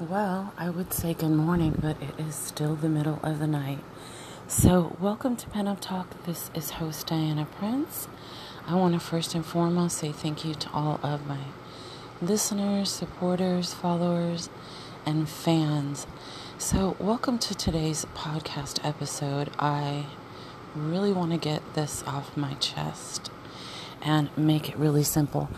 Well, 0.00 0.54
I 0.56 0.70
would 0.70 0.92
say 0.92 1.12
good 1.12 1.32
morning, 1.32 1.76
but 1.76 2.00
it 2.00 2.14
is 2.20 2.36
still 2.36 2.76
the 2.76 2.88
middle 2.88 3.18
of 3.24 3.40
the 3.40 3.48
night. 3.48 3.80
So, 4.46 4.96
welcome 5.00 5.34
to 5.34 5.48
Pinup 5.48 5.80
Talk. 5.80 6.22
This 6.22 6.52
is 6.54 6.70
host 6.70 7.08
Diana 7.08 7.48
Prince. 7.58 8.06
I 8.64 8.76
want 8.76 8.94
to 8.94 9.00
first 9.00 9.34
and 9.34 9.44
foremost 9.44 9.98
say 9.98 10.12
thank 10.12 10.44
you 10.44 10.54
to 10.54 10.70
all 10.70 11.00
of 11.02 11.26
my 11.26 11.40
listeners, 12.22 12.92
supporters, 12.92 13.74
followers, 13.74 14.48
and 15.04 15.28
fans. 15.28 16.06
So, 16.58 16.94
welcome 17.00 17.40
to 17.40 17.56
today's 17.56 18.06
podcast 18.14 18.78
episode. 18.86 19.50
I 19.58 20.06
really 20.76 21.12
want 21.12 21.32
to 21.32 21.38
get 21.38 21.74
this 21.74 22.04
off 22.06 22.36
my 22.36 22.54
chest 22.54 23.32
and 24.00 24.30
make 24.36 24.68
it 24.68 24.76
really 24.76 25.02
simple. 25.02 25.48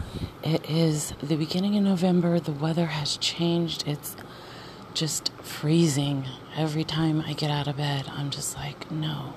It 0.42 0.68
is 0.70 1.12
the 1.22 1.36
beginning 1.36 1.76
of 1.76 1.84
November. 1.84 2.40
The 2.40 2.52
weather 2.52 2.86
has 2.86 3.18
changed. 3.18 3.86
It's 3.86 4.16
just 4.94 5.32
freezing 5.42 6.26
every 6.56 6.84
time 6.84 7.22
I 7.26 7.32
get 7.32 7.50
out 7.50 7.66
of 7.66 7.76
bed. 7.76 8.06
I'm 8.08 8.30
just 8.30 8.56
like, 8.56 8.90
no. 8.90 9.34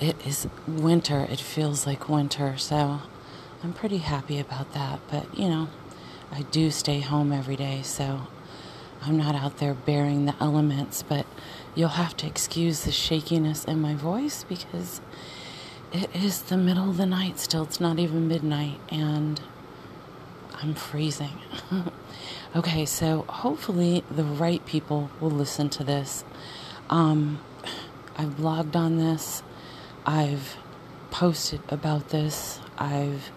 It 0.00 0.16
is 0.26 0.46
winter. 0.66 1.26
It 1.30 1.40
feels 1.40 1.86
like 1.86 2.08
winter. 2.08 2.56
So 2.56 3.00
I'm 3.62 3.72
pretty 3.72 3.98
happy 3.98 4.38
about 4.38 4.72
that. 4.74 5.00
But, 5.10 5.36
you 5.36 5.48
know, 5.48 5.68
I 6.30 6.42
do 6.42 6.70
stay 6.70 7.00
home 7.00 7.32
every 7.32 7.56
day. 7.56 7.82
So 7.82 8.28
I'm 9.02 9.16
not 9.16 9.34
out 9.34 9.58
there 9.58 9.74
bearing 9.74 10.26
the 10.26 10.34
elements. 10.40 11.02
But 11.02 11.26
you'll 11.74 11.90
have 11.90 12.16
to 12.18 12.26
excuse 12.26 12.82
the 12.82 12.92
shakiness 12.92 13.64
in 13.64 13.80
my 13.80 13.94
voice 13.94 14.44
because 14.48 15.00
it 15.92 16.10
is 16.14 16.42
the 16.42 16.56
middle 16.56 16.90
of 16.90 16.96
the 16.96 17.06
night 17.06 17.38
still. 17.38 17.62
It's 17.64 17.80
not 17.80 17.98
even 17.98 18.28
midnight, 18.28 18.78
and 18.90 19.40
I'm 20.54 20.74
freezing. 20.74 21.38
okay, 22.56 22.86
so 22.86 23.22
hopefully 23.28 24.04
the 24.10 24.24
right 24.24 24.64
people 24.64 25.10
will 25.20 25.30
listen 25.30 25.68
to 25.70 25.84
this. 25.84 26.24
Um, 26.88 27.40
I've 28.16 28.36
blogged 28.36 28.74
on 28.74 28.96
this, 28.96 29.42
I've 30.06 30.56
posted 31.10 31.60
about 31.68 32.08
this, 32.08 32.60
I've 32.78 33.30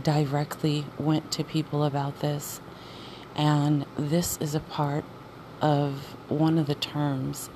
directly 0.00 0.86
went 0.98 1.32
to 1.32 1.44
people 1.44 1.84
about 1.84 2.20
this, 2.20 2.60
and 3.34 3.84
this 3.96 4.38
is 4.38 4.54
a 4.54 4.60
part 4.60 5.04
of 5.60 6.16
one 6.28 6.58
of 6.58 6.66
the 6.66 6.74
terms 6.74 7.50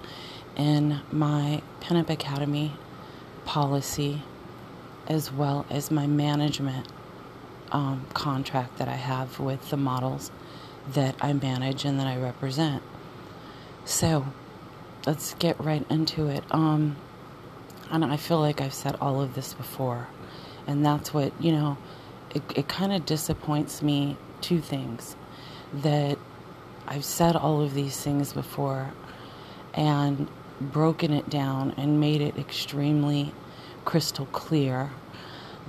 in 0.56 1.00
my 1.12 1.62
Pinup 1.80 2.10
Academy 2.10 2.72
policy 3.44 4.22
as 5.06 5.32
well 5.32 5.64
as 5.70 5.90
my 5.90 6.06
management 6.06 6.88
um, 7.70 8.06
contract 8.12 8.78
that 8.78 8.88
I 8.88 8.96
have 8.96 9.38
with 9.38 9.70
the 9.70 9.76
models 9.76 10.30
that 10.94 11.16
I 11.20 11.32
manage 11.32 11.84
and 11.84 11.98
that 11.98 12.06
I 12.06 12.16
represent. 12.16 12.82
So 13.84 14.26
let's 15.06 15.34
get 15.34 15.58
right 15.60 15.84
into 15.90 16.28
it. 16.28 16.44
Um, 16.50 16.96
and 17.90 18.04
I 18.04 18.16
feel 18.16 18.40
like 18.40 18.60
I've 18.60 18.74
said 18.74 18.96
all 19.00 19.20
of 19.20 19.34
this 19.34 19.54
before, 19.54 20.08
and 20.66 20.84
that's 20.84 21.14
what, 21.14 21.32
you 21.40 21.52
know, 21.52 21.78
it, 22.34 22.42
it 22.56 22.68
kind 22.68 22.92
of 22.92 23.06
disappoints 23.06 23.82
me 23.82 24.16
two 24.40 24.60
things 24.60 25.16
that 25.72 26.18
I've 26.86 27.04
said 27.04 27.36
all 27.36 27.60
of 27.62 27.74
these 27.74 28.00
things 28.00 28.32
before 28.32 28.92
and 29.74 30.28
broken 30.60 31.12
it 31.12 31.28
down 31.28 31.74
and 31.76 32.00
made 32.00 32.20
it 32.20 32.38
extremely 32.38 33.32
crystal 33.84 34.26
clear 34.26 34.90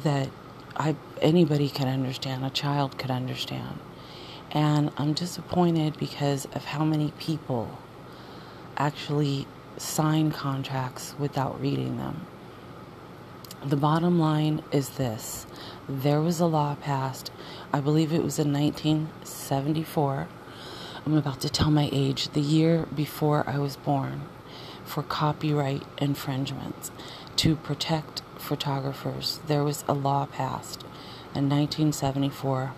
that 0.03 0.29
I 0.75 0.95
anybody 1.21 1.69
could 1.69 1.87
understand, 1.87 2.45
a 2.45 2.49
child 2.49 2.97
could 2.97 3.11
understand. 3.11 3.79
And 4.51 4.91
I'm 4.97 5.13
disappointed 5.13 5.97
because 5.97 6.45
of 6.53 6.65
how 6.65 6.83
many 6.85 7.11
people 7.19 7.77
actually 8.77 9.47
sign 9.77 10.31
contracts 10.31 11.15
without 11.19 11.59
reading 11.59 11.97
them. 11.97 12.25
The 13.65 13.75
bottom 13.75 14.19
line 14.19 14.63
is 14.71 14.89
this 14.89 15.45
there 15.89 16.21
was 16.21 16.39
a 16.39 16.45
law 16.45 16.75
passed, 16.75 17.31
I 17.73 17.79
believe 17.79 18.13
it 18.13 18.23
was 18.23 18.39
in 18.39 18.53
1974. 18.53 20.27
I'm 21.05 21.17
about 21.17 21.41
to 21.41 21.49
tell 21.49 21.71
my 21.71 21.89
age, 21.91 22.29
the 22.29 22.41
year 22.41 22.85
before 22.93 23.43
I 23.47 23.57
was 23.57 23.77
born, 23.77 24.21
for 24.85 25.03
copyright 25.03 25.83
infringements 25.97 26.91
to 27.37 27.55
protect 27.55 28.21
photographers, 28.37 29.39
there 29.47 29.63
was 29.63 29.83
a 29.87 29.93
law 29.93 30.25
passed 30.25 30.81
in 31.35 31.49
1974 31.49 32.73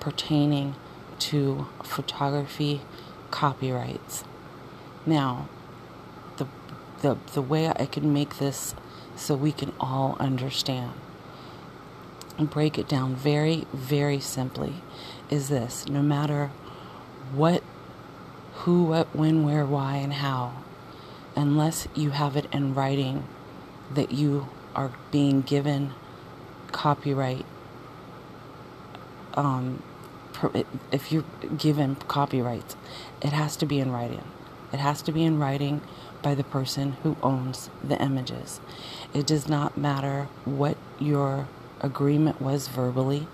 pertaining 0.00 0.74
to 1.18 1.66
photography 1.82 2.82
copyrights. 3.30 4.24
Now, 5.04 5.48
the, 6.36 6.46
the, 7.02 7.16
the 7.34 7.42
way 7.42 7.68
I 7.68 7.86
can 7.86 8.12
make 8.12 8.38
this 8.38 8.74
so 9.16 9.34
we 9.34 9.52
can 9.52 9.72
all 9.80 10.16
understand 10.20 10.92
and 12.38 12.50
break 12.50 12.78
it 12.78 12.88
down 12.88 13.14
very, 13.14 13.66
very 13.72 14.20
simply 14.20 14.74
is 15.30 15.48
this 15.48 15.88
no 15.88 16.02
matter 16.02 16.50
what, 17.32 17.62
who, 18.54 18.84
what, 18.84 19.14
when, 19.14 19.44
where, 19.44 19.64
why, 19.64 19.96
and 19.96 20.12
how, 20.14 20.62
unless 21.34 21.88
you 21.94 22.10
have 22.10 22.36
it 22.36 22.46
in 22.52 22.74
writing 22.74 23.26
that 23.94 24.12
you 24.12 24.48
are 24.74 24.92
being 25.10 25.40
given 25.40 25.92
copyright 26.72 27.46
um, 29.34 29.82
if 30.92 31.12
you're 31.12 31.24
given 31.56 31.96
copyrights, 31.96 32.76
it 33.22 33.32
has 33.32 33.56
to 33.56 33.66
be 33.66 33.80
in 33.80 33.90
writing. 33.92 34.24
It 34.72 34.78
has 34.78 35.02
to 35.02 35.12
be 35.12 35.24
in 35.24 35.38
writing 35.38 35.80
by 36.22 36.34
the 36.34 36.44
person 36.44 36.92
who 37.02 37.16
owns 37.22 37.70
the 37.82 38.00
images. 38.02 38.60
It 39.14 39.26
does 39.26 39.48
not 39.48 39.78
matter 39.78 40.28
what 40.44 40.76
your 40.98 41.48
agreement 41.80 42.40
was 42.40 42.68
verbally. 42.68 43.28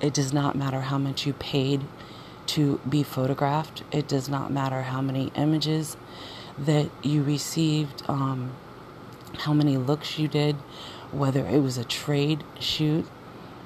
It 0.00 0.14
does 0.14 0.32
not 0.32 0.54
matter 0.54 0.82
how 0.82 0.98
much 0.98 1.26
you 1.26 1.32
paid 1.32 1.82
to 2.46 2.80
be 2.88 3.02
photographed. 3.02 3.82
It 3.90 4.06
does 4.06 4.28
not 4.28 4.52
matter 4.52 4.82
how 4.82 5.02
many 5.02 5.32
images 5.34 5.96
that 6.58 6.90
you 7.02 7.22
received. 7.22 8.02
Um, 8.08 8.52
how 9.36 9.52
many 9.52 9.76
looks 9.76 10.18
you 10.18 10.28
did, 10.28 10.56
whether 11.12 11.46
it 11.46 11.60
was 11.60 11.78
a 11.78 11.84
trade 11.84 12.42
shoot 12.58 13.06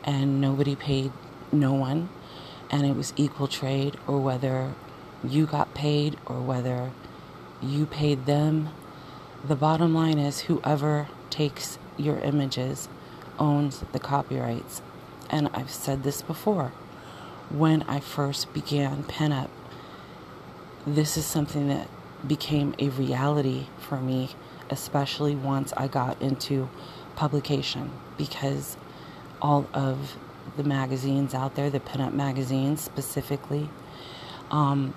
and 0.04 0.40
nobody 0.40 0.74
paid 0.74 1.12
no 1.52 1.72
one 1.72 2.08
and 2.72 2.84
it 2.86 2.96
was 2.96 3.12
equal 3.16 3.46
trade, 3.46 3.96
or 4.06 4.18
whether 4.18 4.74
you 5.22 5.46
got 5.46 5.74
paid 5.74 6.16
or 6.26 6.40
whether 6.40 6.90
you 7.62 7.86
paid 7.86 8.26
them. 8.26 8.70
The 9.44 9.54
bottom 9.54 9.94
line 9.94 10.18
is 10.18 10.40
whoever 10.40 11.08
takes 11.30 11.78
your 11.96 12.18
images 12.18 12.88
owns 13.38 13.84
the 13.92 14.00
copyrights. 14.00 14.82
And 15.30 15.48
I've 15.54 15.70
said 15.70 16.02
this 16.02 16.22
before. 16.22 16.72
When 17.50 17.82
I 17.82 18.00
first 18.00 18.52
began 18.52 19.04
Pinup, 19.04 19.50
this 20.86 21.16
is 21.16 21.26
something 21.26 21.68
that 21.68 21.88
became 22.26 22.74
a 22.78 22.88
reality 22.88 23.66
for 23.78 24.00
me 24.00 24.30
especially 24.72 25.34
once 25.36 25.72
I 25.76 25.86
got 25.86 26.20
into 26.20 26.68
publication 27.14 27.90
because 28.16 28.76
all 29.40 29.68
of 29.74 30.16
the 30.56 30.64
magazines 30.64 31.34
out 31.34 31.54
there, 31.54 31.70
the 31.70 31.80
pinup 31.80 32.12
magazines 32.12 32.80
specifically, 32.80 33.68
um, 34.50 34.94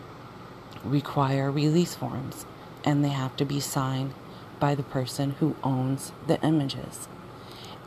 require 0.84 1.52
release 1.52 1.96
forms 1.96 2.46
and 2.84 3.04
they 3.04 3.10
have 3.10 3.36
to 3.38 3.46
be 3.46 3.60
signed 3.60 4.14
by 4.60 4.76
the 4.76 4.84
person 4.84 5.32
who 5.40 5.56
owns 5.64 6.12
the 6.28 6.42
images. 6.42 7.08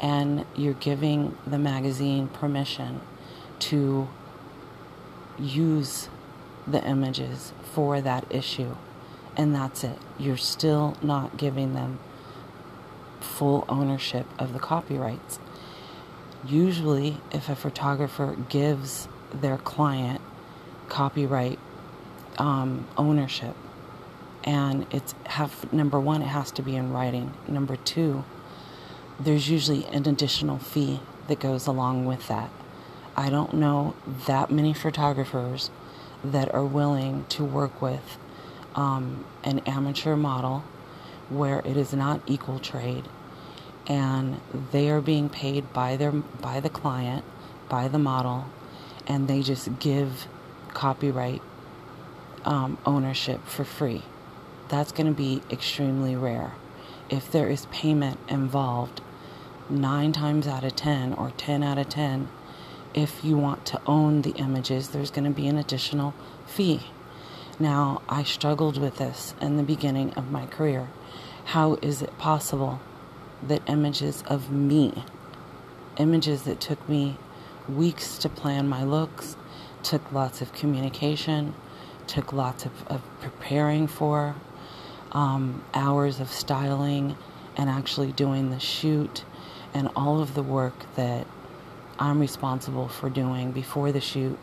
And 0.00 0.44
you're 0.54 0.74
giving 0.74 1.36
the 1.46 1.58
magazine 1.58 2.28
permission 2.28 3.00
to 3.60 4.08
use 5.38 6.08
the 6.66 6.84
images 6.84 7.52
for 7.72 8.00
that 8.00 8.24
issue 8.30 8.74
and 9.38 9.54
that's 9.54 9.84
it. 9.84 9.96
You're 10.18 10.36
still 10.36 10.96
not 11.00 11.36
giving 11.36 11.72
them 11.72 12.00
full 13.20 13.64
ownership 13.68 14.26
of 14.38 14.52
the 14.52 14.58
copyrights. 14.58 15.38
Usually, 16.46 17.20
if 17.32 17.48
a 17.48 17.56
photographer 17.56 18.36
gives 18.48 19.08
their 19.32 19.58
client 19.58 20.20
copyright 20.88 21.58
um, 22.38 22.86
ownership, 22.96 23.56
and 24.44 24.86
it's 24.90 25.14
have 25.26 25.70
number 25.72 25.98
one, 25.98 26.22
it 26.22 26.26
has 26.26 26.50
to 26.52 26.62
be 26.62 26.76
in 26.76 26.92
writing. 26.92 27.34
Number 27.48 27.76
two, 27.76 28.24
there's 29.18 29.50
usually 29.50 29.84
an 29.86 30.06
additional 30.08 30.58
fee 30.58 31.00
that 31.26 31.40
goes 31.40 31.66
along 31.66 32.06
with 32.06 32.28
that. 32.28 32.50
I 33.16 33.30
don't 33.30 33.54
know 33.54 33.94
that 34.26 34.50
many 34.50 34.72
photographers 34.72 35.70
that 36.22 36.54
are 36.54 36.64
willing 36.64 37.26
to 37.30 37.44
work 37.44 37.82
with 37.82 38.16
um, 38.76 39.24
an 39.42 39.58
amateur 39.60 40.14
model 40.14 40.62
where 41.28 41.60
it 41.60 41.76
is 41.76 41.92
not 41.92 42.20
equal 42.26 42.60
trade 42.60 43.04
and 43.88 44.40
they 44.70 44.90
are 44.90 45.00
being 45.00 45.28
paid 45.28 45.72
by 45.72 45.96
their 45.96 46.12
by 46.12 46.60
the 46.60 46.68
client 46.68 47.24
by 47.68 47.88
the 47.88 47.98
model 47.98 48.44
and 49.06 49.26
they 49.26 49.42
just 49.42 49.78
give 49.80 50.28
copyright 50.74 51.42
um, 52.44 52.78
ownership 52.86 53.44
for 53.46 53.64
free. 53.64 54.02
That's 54.68 54.92
going 54.92 55.06
to 55.06 55.12
be 55.12 55.42
extremely 55.50 56.14
rare. 56.14 56.52
If 57.08 57.32
there 57.32 57.48
is 57.48 57.66
payment 57.66 58.20
involved, 58.28 59.00
nine 59.70 60.12
times 60.12 60.46
out 60.46 60.62
of 60.62 60.76
10 60.76 61.14
or 61.14 61.32
10 61.36 61.62
out 61.62 61.78
of 61.78 61.88
10, 61.88 62.28
if 62.94 63.24
you 63.24 63.36
want 63.36 63.64
to 63.66 63.80
own 63.86 64.22
the 64.22 64.32
images, 64.32 64.90
there's 64.90 65.10
going 65.10 65.24
to 65.24 65.30
be 65.30 65.48
an 65.48 65.56
additional 65.56 66.14
fee. 66.46 66.82
Now, 67.58 68.02
I 68.08 68.22
struggled 68.24 68.78
with 68.78 68.98
this 68.98 69.34
in 69.40 69.56
the 69.56 69.62
beginning 69.62 70.12
of 70.14 70.30
my 70.30 70.46
career. 70.46 70.88
How 71.46 71.74
is 71.80 72.02
it 72.02 72.18
possible 72.18 72.80
that 73.46 73.62
images 73.68 74.22
of 74.26 74.50
me, 74.50 75.04
images 75.98 76.42
that 76.42 76.60
took 76.60 76.88
me 76.88 77.16
weeks 77.68 78.18
to 78.18 78.28
plan 78.28 78.68
my 78.68 78.82
looks, 78.82 79.36
took 79.82 80.12
lots 80.12 80.40
of 80.40 80.52
communication, 80.52 81.54
took 82.06 82.32
lots 82.32 82.64
of, 82.64 82.86
of 82.88 83.02
preparing 83.20 83.86
for, 83.86 84.34
um, 85.12 85.62
hours 85.74 86.20
of 86.20 86.30
styling 86.30 87.16
and 87.56 87.68
actually 87.68 88.12
doing 88.12 88.50
the 88.50 88.60
shoot 88.60 89.24
and 89.74 89.88
all 89.94 90.20
of 90.20 90.34
the 90.34 90.42
work 90.42 90.74
that 90.96 91.26
I'm 91.98 92.20
responsible 92.20 92.88
for 92.88 93.10
doing 93.10 93.52
before 93.52 93.92
the 93.92 94.00
shoot, 94.00 94.38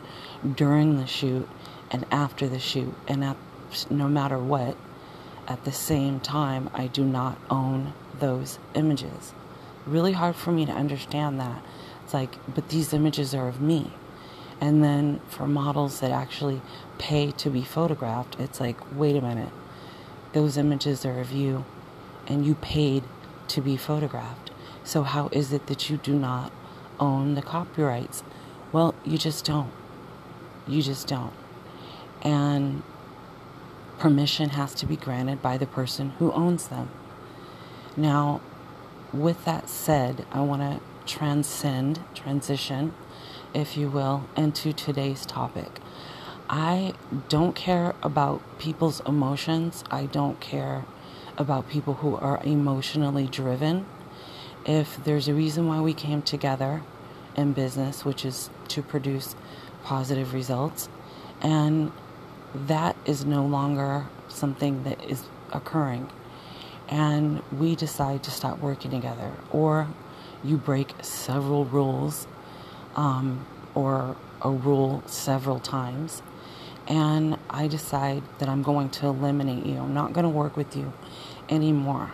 during 0.54 0.98
the 0.98 1.06
shoot, 1.06 1.48
and 1.90 2.04
after 2.10 2.46
the 2.48 2.58
shoot. 2.58 2.94
And 3.08 3.24
at, 3.24 3.36
no 3.90 4.08
matter 4.08 4.38
what, 4.38 4.76
at 5.48 5.64
the 5.64 5.72
same 5.72 6.20
time, 6.20 6.68
I 6.74 6.86
do 6.86 7.04
not 7.04 7.38
own 7.48 7.94
those 8.20 8.58
images. 8.74 9.32
Really 9.86 10.12
hard 10.12 10.36
for 10.36 10.52
me 10.52 10.66
to 10.66 10.72
understand 10.72 11.38
that. 11.40 11.62
It's 12.04 12.14
like, 12.14 12.36
but 12.52 12.68
these 12.68 12.92
images 12.92 13.34
are 13.34 13.48
of 13.48 13.60
me. 13.60 13.92
And 14.60 14.82
then 14.82 15.20
for 15.28 15.46
models 15.46 16.00
that 16.00 16.10
actually 16.10 16.62
pay 16.98 17.30
to 17.32 17.50
be 17.50 17.62
photographed, 17.62 18.36
it's 18.38 18.60
like, 18.60 18.76
wait 18.96 19.16
a 19.16 19.20
minute, 19.20 19.52
those 20.32 20.56
images 20.56 21.04
are 21.04 21.20
of 21.20 21.32
you 21.32 21.64
and 22.26 22.46
you 22.46 22.54
paid 22.56 23.04
to 23.48 23.60
be 23.60 23.76
photographed. 23.76 24.50
So, 24.84 25.02
how 25.02 25.28
is 25.32 25.52
it 25.52 25.66
that 25.66 25.90
you 25.90 25.96
do 25.96 26.14
not 26.14 26.52
own 26.98 27.34
the 27.34 27.42
copyrights? 27.42 28.22
Well, 28.72 28.94
you 29.04 29.18
just 29.18 29.44
don't. 29.44 29.72
You 30.66 30.82
just 30.82 31.06
don't. 31.06 31.32
And 32.22 32.82
permission 33.98 34.50
has 34.50 34.74
to 34.76 34.86
be 34.86 34.96
granted 34.96 35.42
by 35.42 35.56
the 35.58 35.66
person 35.66 36.10
who 36.18 36.32
owns 36.32 36.68
them. 36.68 36.90
Now, 37.96 38.40
with 39.12 39.44
that 39.44 39.68
said, 39.68 40.26
I 40.32 40.40
want 40.40 40.62
to 40.62 40.80
transcend, 41.06 42.00
transition 42.14 42.92
if 43.56 43.76
you 43.76 43.88
will, 43.88 44.28
into 44.36 44.72
today's 44.72 45.24
topic. 45.24 45.80
I 46.48 46.92
don't 47.28 47.56
care 47.56 47.94
about 48.02 48.42
people's 48.58 49.00
emotions. 49.06 49.82
I 49.90 50.06
don't 50.06 50.38
care 50.40 50.84
about 51.38 51.68
people 51.68 51.94
who 51.94 52.16
are 52.16 52.40
emotionally 52.44 53.26
driven. 53.26 53.86
If 54.66 55.02
there's 55.02 55.26
a 55.26 55.34
reason 55.34 55.66
why 55.66 55.80
we 55.80 55.94
came 55.94 56.20
together 56.20 56.82
in 57.34 57.54
business, 57.54 58.04
which 58.04 58.24
is 58.24 58.50
to 58.68 58.82
produce 58.82 59.34
positive 59.84 60.34
results, 60.34 60.88
and 61.40 61.92
that 62.54 62.96
is 63.06 63.24
no 63.24 63.44
longer 63.44 64.06
something 64.28 64.82
that 64.84 65.02
is 65.04 65.24
occurring, 65.52 66.10
and 66.88 67.42
we 67.52 67.74
decide 67.74 68.22
to 68.24 68.30
stop 68.30 68.58
working 68.58 68.90
together, 68.90 69.32
or 69.50 69.88
you 70.44 70.56
break 70.56 70.92
several 71.02 71.64
rules 71.64 72.26
um, 72.94 73.46
or 73.74 74.16
a 74.42 74.50
rule 74.50 75.02
several 75.06 75.58
times, 75.58 76.22
and 76.86 77.36
I 77.50 77.66
decide 77.66 78.22
that 78.38 78.48
I'm 78.48 78.62
going 78.62 78.90
to 78.90 79.06
eliminate 79.06 79.66
you. 79.66 79.78
I'm 79.78 79.94
not 79.94 80.12
going 80.12 80.24
to 80.24 80.30
work 80.30 80.56
with 80.56 80.76
you 80.76 80.92
anymore. 81.48 82.12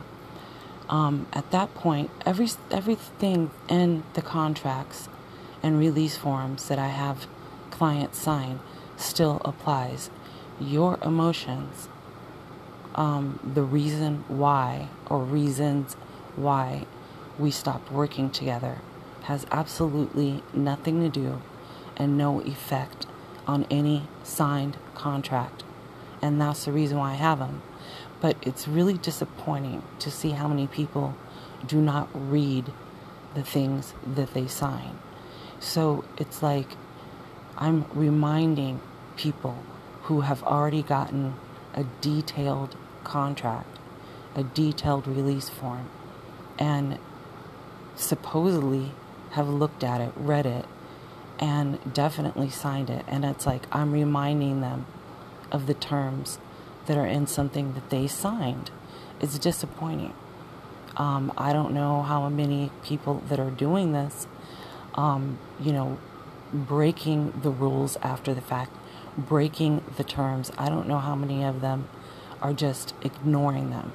Um, 0.88 1.26
at 1.32 1.50
that 1.52 1.74
point, 1.74 2.10
every 2.26 2.48
everything 2.70 3.50
in 3.68 4.02
the 4.14 4.22
contracts 4.22 5.08
and 5.62 5.78
release 5.78 6.16
forms 6.16 6.68
that 6.68 6.78
I 6.78 6.88
have 6.88 7.26
clients 7.70 8.18
sign 8.18 8.60
still 8.96 9.40
applies. 9.44 10.10
Your 10.60 10.98
emotions, 11.02 11.88
um, 12.94 13.38
the 13.54 13.62
reason 13.62 14.24
why 14.28 14.88
or 15.06 15.22
reasons 15.22 15.94
why 16.36 16.86
we 17.38 17.50
stopped 17.50 17.90
working 17.90 18.30
together 18.30 18.78
has 19.22 19.46
absolutely 19.50 20.42
nothing 20.52 21.00
to 21.00 21.08
do 21.08 21.40
and 21.96 22.18
no 22.18 22.40
effect 22.40 23.06
on 23.46 23.66
any 23.70 24.06
signed 24.22 24.76
contract. 24.94 25.64
And 26.20 26.40
that's 26.40 26.64
the 26.64 26.72
reason 26.72 26.98
why 26.98 27.12
I 27.12 27.16
have 27.16 27.38
them. 27.38 27.62
But 28.20 28.36
it's 28.42 28.68
really 28.68 28.94
disappointing 28.94 29.82
to 29.98 30.10
see 30.10 30.30
how 30.30 30.48
many 30.48 30.66
people 30.66 31.16
do 31.66 31.80
not 31.80 32.08
read 32.14 32.72
the 33.34 33.42
things 33.42 33.94
that 34.06 34.34
they 34.34 34.46
sign. 34.46 34.98
So 35.58 36.04
it's 36.18 36.42
like 36.42 36.76
I'm 37.56 37.86
reminding 37.94 38.80
people 39.16 39.58
who 40.04 40.22
have 40.22 40.42
already 40.42 40.82
gotten 40.82 41.34
a 41.74 41.84
detailed 42.00 42.76
contract, 43.04 43.78
a 44.34 44.42
detailed 44.42 45.06
release 45.06 45.48
form, 45.48 45.88
and 46.58 46.98
supposedly 47.96 48.92
have 49.32 49.48
looked 49.48 49.82
at 49.84 50.00
it, 50.00 50.12
read 50.16 50.46
it, 50.46 50.64
and 51.38 51.78
definitely 51.92 52.50
signed 52.50 52.90
it. 52.90 53.04
And 53.08 53.24
it's 53.24 53.46
like 53.46 53.66
I'm 53.72 53.92
reminding 53.92 54.60
them 54.60 54.86
of 55.50 55.66
the 55.66 55.74
terms 55.74 56.38
that 56.86 56.96
are 56.96 57.06
in 57.06 57.26
something 57.26 57.74
that 57.74 57.90
they 57.90 58.06
signed. 58.06 58.70
It's 59.20 59.38
disappointing. 59.38 60.14
Um, 60.96 61.32
I 61.36 61.52
don't 61.52 61.72
know 61.72 62.02
how 62.02 62.28
many 62.28 62.70
people 62.82 63.22
that 63.28 63.40
are 63.40 63.50
doing 63.50 63.92
this, 63.92 64.26
um, 64.94 65.38
you 65.60 65.72
know, 65.72 65.98
breaking 66.52 67.32
the 67.42 67.50
rules 67.50 67.96
after 68.02 68.34
the 68.34 68.42
fact, 68.42 68.76
breaking 69.16 69.82
the 69.96 70.04
terms. 70.04 70.52
I 70.58 70.68
don't 70.68 70.86
know 70.86 70.98
how 70.98 71.14
many 71.14 71.44
of 71.44 71.60
them 71.60 71.88
are 72.42 72.52
just 72.52 72.94
ignoring 73.02 73.70
them. 73.70 73.92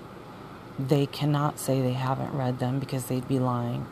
They 0.80 1.06
cannot 1.06 1.60
say 1.60 1.82
they 1.82 1.94
haven't 1.94 2.34
read 2.34 2.60
them 2.60 2.80
because 2.80 3.06
they'd 3.06 3.28
be 3.28 3.40
lying 3.40 3.88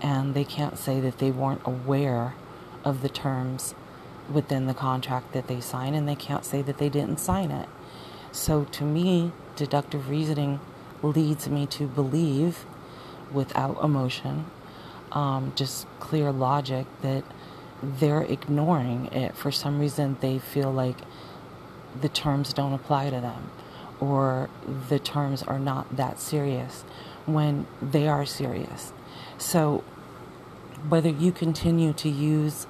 and 0.00 0.34
they 0.34 0.44
can't 0.44 0.78
say 0.78 1.00
that 1.00 1.18
they 1.18 1.30
weren't 1.30 1.62
aware 1.64 2.34
of 2.84 3.02
the 3.02 3.08
terms 3.08 3.74
within 4.32 4.66
the 4.66 4.74
contract 4.74 5.32
that 5.32 5.46
they 5.46 5.60
sign, 5.60 5.94
and 5.94 6.08
they 6.08 6.14
can't 6.14 6.44
say 6.44 6.62
that 6.62 6.78
they 6.78 6.88
didn't 6.88 7.18
sign 7.18 7.50
it. 7.50 7.68
So, 8.30 8.64
to 8.64 8.84
me, 8.84 9.32
deductive 9.56 10.08
reasoning 10.08 10.60
leads 11.02 11.48
me 11.48 11.66
to 11.66 11.86
believe, 11.86 12.66
without 13.32 13.82
emotion, 13.82 14.46
um, 15.12 15.52
just 15.56 15.86
clear 15.98 16.30
logic, 16.30 16.86
that 17.02 17.24
they're 17.82 18.22
ignoring 18.22 19.06
it. 19.06 19.34
For 19.36 19.50
some 19.50 19.80
reason, 19.80 20.18
they 20.20 20.38
feel 20.38 20.70
like 20.70 20.98
the 21.98 22.08
terms 22.08 22.52
don't 22.52 22.74
apply 22.74 23.10
to 23.10 23.20
them, 23.20 23.50
or 24.00 24.48
the 24.88 24.98
terms 24.98 25.42
are 25.42 25.58
not 25.58 25.96
that 25.96 26.20
serious 26.20 26.82
when 27.26 27.66
they 27.82 28.08
are 28.08 28.24
serious. 28.24 28.92
So, 29.36 29.84
whether 30.88 31.08
you 31.08 31.32
continue 31.32 31.92
to 31.94 32.08
use 32.08 32.66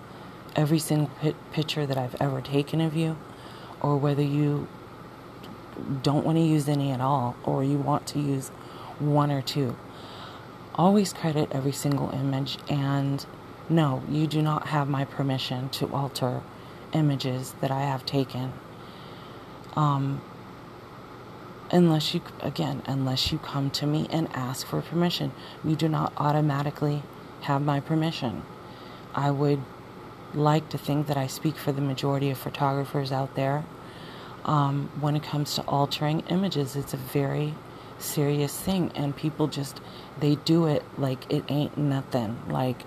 every 0.57 0.79
single 0.79 1.11
picture 1.53 1.87
that 1.87 1.99
I've 1.99 2.17
ever 2.21 2.41
taken 2.41 2.81
of 2.81 2.97
you, 2.97 3.17
or 3.81 3.97
whether 3.97 4.23
you 4.23 4.67
don't 6.03 6.25
want 6.25 6.37
to 6.37 6.43
use 6.43 6.69
any 6.69 6.91
at 6.91 7.01
all, 7.01 7.37
or 7.45 7.63
you 7.63 7.79
want 7.79 8.07
to 8.09 8.19
use 8.19 8.49
one 8.99 9.31
or 9.31 9.43
two, 9.43 9.77
always 10.75 11.13
credit 11.13 11.51
every 11.53 11.73
single 11.73 12.11
image. 12.11 12.59
And 12.69 13.25
no, 13.69 14.03
you 14.09 14.27
do 14.27 14.43
not 14.43 14.69
have 14.69 14.89
my 14.89 15.05
permission 15.05 15.69
to 15.71 15.93
alter 15.95 16.43
images 16.93 17.55
that 17.61 17.71
I 17.71 17.83
have 17.83 18.07
taken. 18.07 18.53
Um, 19.77 20.21
unless 21.71 22.15
you 22.15 22.21
again 22.41 22.83
unless 22.87 23.31
you 23.31 23.39
come 23.39 23.71
to 23.71 23.87
me 23.87 24.07
and 24.11 24.29
ask 24.33 24.67
for 24.67 24.81
permission. 24.81 25.33
You 25.65 25.77
do 25.77 25.89
not 25.89 26.13
automatically 26.17 27.03
have 27.43 27.63
my 27.63 27.81
permission. 27.81 28.43
I 29.15 29.31
would 29.31 29.63
like 30.35 30.69
to 30.69 30.77
think 30.77 31.07
that 31.07 31.17
i 31.17 31.27
speak 31.27 31.57
for 31.57 31.73
the 31.73 31.81
majority 31.81 32.31
of 32.31 32.39
photographers 32.39 33.13
out 33.13 33.35
there. 33.35 33.65
Um, 34.45 34.91
when 35.01 35.17
it 35.17 35.23
comes 35.23 35.55
to 35.57 35.63
altering 35.63 36.21
images 36.29 36.77
it's 36.77 36.95
a 36.95 36.99
very 36.99 37.55
serious 37.99 38.59
thing 38.59 38.93
and 38.95 39.15
people 39.17 39.49
just 39.49 39.81
they 40.21 40.37
do 40.37 40.67
it 40.67 40.83
like 40.97 41.31
it 41.31 41.45
ain't 41.49 41.77
nothing 41.77 42.39
like 42.49 42.83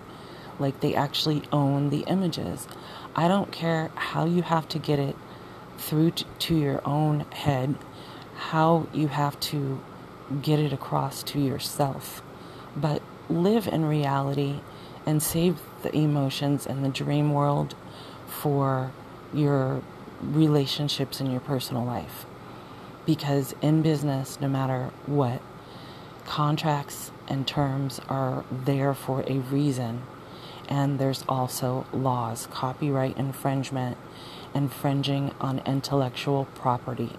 like 0.60 0.80
they 0.80 0.96
actually 0.96 1.44
own 1.52 1.90
the 1.90 2.02
images. 2.02 2.68
I 3.16 3.28
don't 3.28 3.52
care 3.52 3.92
how 3.96 4.26
you 4.26 4.44
have 4.44 4.68
to 4.70 4.80
get 4.80 5.00
it 5.00 5.16
through 5.78 6.12
to 6.12 6.56
your 6.56 6.88
own 6.88 7.22
head 7.32 7.76
how 8.50 8.88
you 8.92 9.08
have 9.08 9.40
to 9.40 9.80
get 10.42 10.58
it 10.60 10.74
across 10.74 11.22
to 11.22 11.40
yourself. 11.40 12.24
But 12.76 13.02
live 13.30 13.68
in 13.68 13.86
reality 13.86 14.62
and 15.06 15.22
save 15.22 15.60
the 15.84 15.96
emotions 15.96 16.66
and 16.66 16.84
the 16.84 16.90
dream 16.90 17.34
world 17.34 17.76
for 18.28 18.92
your 19.32 19.82
relationships 20.22 21.22
in 21.22 21.30
your 21.30 21.40
personal 21.40 21.86
life. 21.86 22.26
Because 23.06 23.54
in 23.62 23.84
business, 23.84 24.40
no 24.42 24.48
matter 24.48 24.90
what, 25.06 25.42
contracts 26.26 27.12
and 27.28 27.48
terms 27.48 28.02
are 28.10 28.44
there 28.52 28.94
for 28.96 29.24
a 29.28 29.38
reason. 29.38 30.02
And 30.68 30.98
there's 30.98 31.24
also 31.30 31.86
laws, 31.94 32.48
copyright 32.52 33.18
infringement, 33.18 33.98
infringing 34.56 35.34
on 35.40 35.60
intellectual 35.60 36.46
property. 36.56 37.12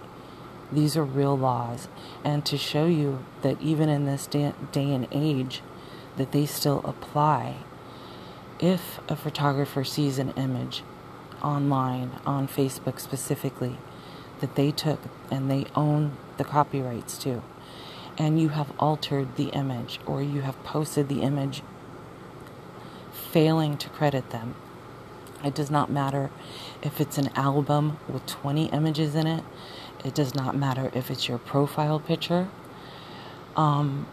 These 0.72 0.96
are 0.96 1.04
real 1.04 1.36
laws. 1.36 1.88
And 2.24 2.44
to 2.46 2.56
show 2.56 2.86
you 2.86 3.24
that 3.42 3.60
even 3.60 3.88
in 3.88 4.06
this 4.06 4.26
day, 4.26 4.52
and 4.74 5.06
age, 5.12 5.62
that 6.16 6.32
they 6.32 6.46
still 6.46 6.80
apply. 6.84 7.56
If 8.58 9.00
a 9.08 9.16
photographer 9.16 9.84
sees 9.84 10.18
an 10.18 10.30
image 10.30 10.82
online, 11.42 12.12
on 12.24 12.46
Facebook 12.46 13.00
specifically, 13.00 13.76
that 14.40 14.54
they 14.54 14.70
took 14.70 15.00
and 15.30 15.50
they 15.50 15.66
own 15.74 16.16
the 16.36 16.44
copyrights 16.44 17.18
to, 17.18 17.42
and 18.18 18.40
you 18.40 18.50
have 18.50 18.72
altered 18.78 19.36
the 19.36 19.48
image 19.48 19.98
or 20.06 20.22
you 20.22 20.42
have 20.42 20.62
posted 20.64 21.08
the 21.08 21.22
image 21.22 21.62
failing 23.12 23.76
to 23.78 23.88
credit 23.88 24.30
them, 24.30 24.54
it 25.44 25.54
does 25.54 25.70
not 25.70 25.90
matter 25.90 26.30
if 26.82 27.00
it's 27.00 27.18
an 27.18 27.28
album 27.34 27.98
with 28.08 28.26
20 28.26 28.66
images 28.66 29.14
in 29.14 29.26
it. 29.26 29.44
It 30.04 30.14
does 30.14 30.34
not 30.34 30.56
matter 30.56 30.90
if 30.94 31.10
it's 31.10 31.28
your 31.28 31.38
profile 31.38 32.00
picture. 32.00 32.48
Um, 33.56 34.06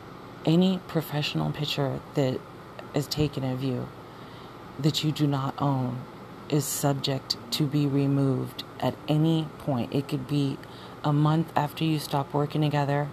any 0.46 0.79
professional 0.88 1.51
picture 1.51 2.00
that 2.15 2.39
is 2.93 3.08
taken 3.08 3.43
of 3.43 3.63
you 3.63 3.88
that 4.79 5.03
you 5.03 5.12
do 5.12 5.27
not 5.27 5.53
own 5.62 6.01
is 6.50 6.65
subject 6.65 7.38
to 7.51 7.65
be 7.65 7.86
removed 7.86 8.63
at 8.79 8.96
any 9.08 9.48
point. 9.60 9.93
It 9.93 10.08
could 10.08 10.27
be 10.27 10.58
a 11.03 11.13
month 11.13 11.51
after 11.55 11.84
you 11.84 12.00
stop 12.00 12.34
working 12.34 12.62
together, 12.62 13.10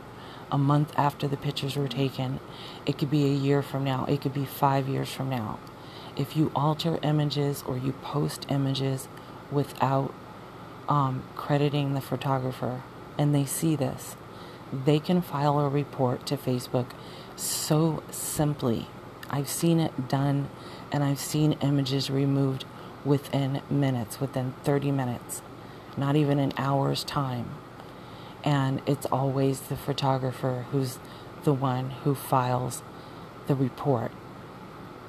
a 0.51 0.59
month 0.59 0.93
after 0.97 1.29
the 1.29 1.37
pictures 1.37 1.77
were 1.77 1.89
taken. 1.89 2.41
It 2.87 2.99
could 2.99 3.11
be 3.11 3.25
a 3.25 3.35
year 3.35 3.63
from 3.63 3.85
now. 3.85 4.05
It 4.07 4.21
could 4.21 4.33
be 4.33 4.45
five 4.45 4.89
years 4.89 5.13
from 5.13 5.29
now. 5.29 5.59
If 6.17 6.37
you 6.37 6.51
alter 6.55 6.99
images 7.03 7.63
or 7.67 7.77
you 7.77 7.93
post 7.93 8.47
images 8.49 9.09
without 9.51 10.15
um, 10.89 11.23
crediting 11.35 11.95
the 11.95 12.01
photographer 12.01 12.83
and 13.19 13.35
they 13.35 13.45
see 13.45 13.77
this, 13.77 14.17
they 14.73 14.99
can 14.99 15.23
file 15.23 15.59
a 15.61 15.69
report 15.69 16.27
to 16.27 16.37
Facebook 16.37 16.87
so 17.37 18.03
simply. 18.11 18.89
I've 19.31 19.49
seen 19.49 19.81
it 19.81 20.09
done 20.09 20.49
and 20.93 21.03
I've 21.03 21.19
seen 21.19 21.53
images 21.55 22.11
removed 22.11 22.65
within 23.05 23.63
minutes, 23.71 24.21
within 24.21 24.55
30 24.65 24.91
minutes, 24.91 25.43
not 25.97 26.17
even 26.17 26.39
an 26.39 26.53
hour's 26.57 27.05
time. 27.05 27.51
And 28.45 28.81
it's 28.87 29.07
always 29.07 29.61
the 29.61 29.77
photographer 29.77 30.67
who's 30.71 30.99
the 31.45 31.53
one 31.53 31.91
who 32.05 32.15
files 32.15 32.83
the 33.47 33.55
report. 33.55 34.13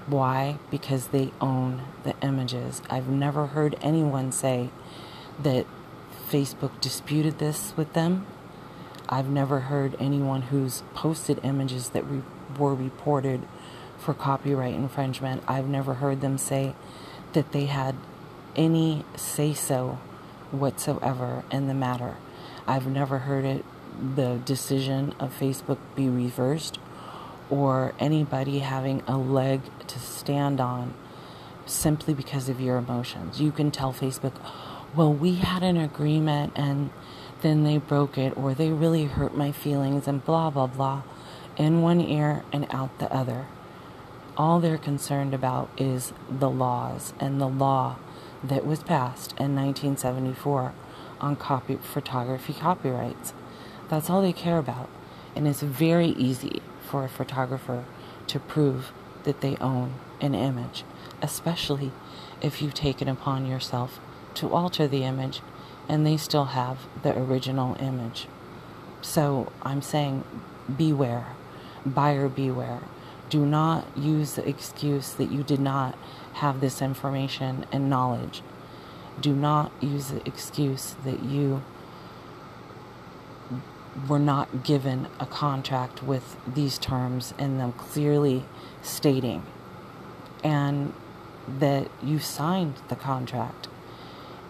Why? 0.07 0.57
Because 0.71 1.07
they 1.07 1.31
own 1.41 1.81
the 2.03 2.15
images. 2.21 2.81
I've 2.89 3.09
never 3.09 3.47
heard 3.47 3.75
anyone 3.81 4.31
say 4.31 4.69
that 5.41 5.65
Facebook 6.29 6.79
disputed 6.81 7.39
this 7.39 7.73
with 7.77 7.93
them. 7.93 8.25
I've 9.09 9.29
never 9.29 9.61
heard 9.61 9.95
anyone 9.99 10.43
who's 10.43 10.83
posted 10.93 11.39
images 11.43 11.89
that 11.89 12.03
re- 12.05 12.23
were 12.57 12.75
reported 12.75 13.47
for 13.97 14.13
copyright 14.13 14.73
infringement. 14.73 15.43
I've 15.47 15.67
never 15.67 15.95
heard 15.95 16.21
them 16.21 16.37
say 16.37 16.73
that 17.33 17.51
they 17.51 17.65
had 17.65 17.95
any 18.55 19.05
say 19.15 19.53
so 19.53 19.99
whatsoever 20.51 21.43
in 21.51 21.67
the 21.67 21.73
matter. 21.73 22.15
I've 22.65 22.87
never 22.87 23.19
heard 23.19 23.45
it 23.45 23.65
the 24.15 24.39
decision 24.45 25.13
of 25.19 25.37
Facebook 25.37 25.77
be 25.95 26.09
reversed 26.09 26.77
or 27.49 27.93
anybody 27.99 28.59
having 28.59 29.01
a 29.07 29.17
leg 29.17 29.61
to 29.87 29.99
stand 29.99 30.59
on 30.59 30.93
simply 31.65 32.13
because 32.13 32.49
of 32.49 32.59
your 32.59 32.77
emotions. 32.77 33.41
You 33.41 33.51
can 33.51 33.71
tell 33.71 33.93
Facebook, 33.93 34.33
well, 34.95 35.13
we 35.13 35.35
had 35.35 35.63
an 35.63 35.77
agreement 35.77 36.53
and 36.55 36.89
then 37.41 37.63
they 37.63 37.77
broke 37.77 38.17
it, 38.17 38.35
or 38.35 38.53
they 38.53 38.71
really 38.71 39.05
hurt 39.05 39.35
my 39.35 39.51
feelings, 39.51 40.07
and 40.07 40.25
blah, 40.25 40.49
blah, 40.49 40.67
blah, 40.67 41.03
in 41.55 41.81
one 41.81 42.01
ear 42.01 42.43
and 42.51 42.65
out 42.71 42.97
the 42.99 43.11
other. 43.13 43.45
All 44.35 44.59
they're 44.59 44.77
concerned 44.77 45.33
about 45.33 45.69
is 45.77 46.13
the 46.29 46.49
laws 46.49 47.13
and 47.19 47.39
the 47.39 47.47
law 47.47 47.97
that 48.43 48.65
was 48.65 48.83
passed 48.83 49.31
in 49.33 49.55
1974 49.55 50.73
on 51.19 51.35
copy 51.35 51.77
photography 51.77 52.53
copyrights. 52.53 53.33
That's 53.89 54.09
all 54.09 54.21
they 54.21 54.33
care 54.33 54.59
about. 54.59 54.89
And 55.35 55.47
it's 55.47 55.61
very 55.61 56.09
easy 56.09 56.61
for 56.81 57.03
a 57.03 57.09
photographer 57.09 57.85
to 58.27 58.39
prove 58.39 58.91
that 59.23 59.41
they 59.41 59.55
own 59.57 59.95
an 60.21 60.35
image, 60.35 60.83
especially 61.21 61.91
if 62.41 62.61
you 62.61 62.71
take 62.71 63.01
it 63.01 63.07
upon 63.07 63.45
yourself 63.45 63.99
to 64.37 64.53
alter 64.53 64.87
the 64.87 65.03
image 65.03 65.41
and 65.89 66.05
they 66.05 66.17
still 66.17 66.45
have 66.45 66.79
the 67.03 67.17
original 67.17 67.75
image. 67.79 68.27
So 69.01 69.51
I'm 69.61 69.81
saying 69.81 70.23
beware, 70.75 71.27
buyer 71.85 72.27
beware. 72.27 72.81
Do 73.29 73.45
not 73.45 73.85
use 73.97 74.33
the 74.33 74.47
excuse 74.47 75.11
that 75.13 75.31
you 75.31 75.43
did 75.43 75.59
not 75.59 75.97
have 76.33 76.61
this 76.61 76.81
information 76.81 77.65
and 77.71 77.89
knowledge. 77.89 78.41
Do 79.19 79.35
not 79.35 79.71
use 79.81 80.09
the 80.09 80.25
excuse 80.27 80.95
that 81.03 81.23
you 81.23 81.63
were 84.07 84.19
not 84.19 84.63
given 84.63 85.07
a 85.19 85.25
contract 85.25 86.03
with 86.03 86.37
these 86.47 86.77
terms 86.77 87.33
and 87.39 87.59
them 87.59 87.71
clearly 87.73 88.45
stating 88.83 89.43
and 90.43 90.93
that 91.47 91.89
you 92.03 92.19
signed 92.19 92.75
the 92.89 92.95
contract 92.95 93.67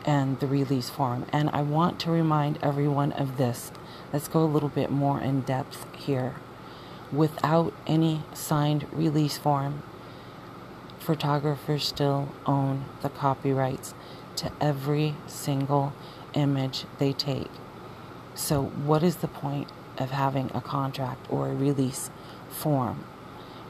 and 0.07 0.39
the 0.39 0.47
release 0.47 0.89
form. 0.89 1.25
And 1.33 1.49
I 1.51 1.61
want 1.61 1.99
to 1.99 2.11
remind 2.11 2.57
everyone 2.63 3.11
of 3.11 3.37
this. 3.37 3.71
Let's 4.13 4.29
go 4.29 4.39
a 4.39 4.45
little 4.45 4.69
bit 4.69 4.89
more 4.89 5.19
in 5.19 5.41
depth 5.41 5.85
here. 5.95 6.35
Without 7.11 7.73
any 7.85 8.23
signed 8.33 8.87
release 8.91 9.37
form, 9.37 9.83
photographers 10.97 11.85
still 11.85 12.29
own 12.45 12.85
the 13.01 13.09
copyrights 13.09 13.93
to 14.37 14.51
every 14.61 15.15
single 15.27 15.93
image 16.33 16.85
they 16.97 17.11
take. 17.11 17.51
So, 18.33 18.63
what 18.63 19.03
is 19.03 19.17
the 19.17 19.27
point 19.27 19.69
of 19.97 20.11
having 20.11 20.51
a 20.53 20.61
contract 20.61 21.25
or 21.29 21.49
a 21.49 21.55
release 21.55 22.09
form? 22.49 23.03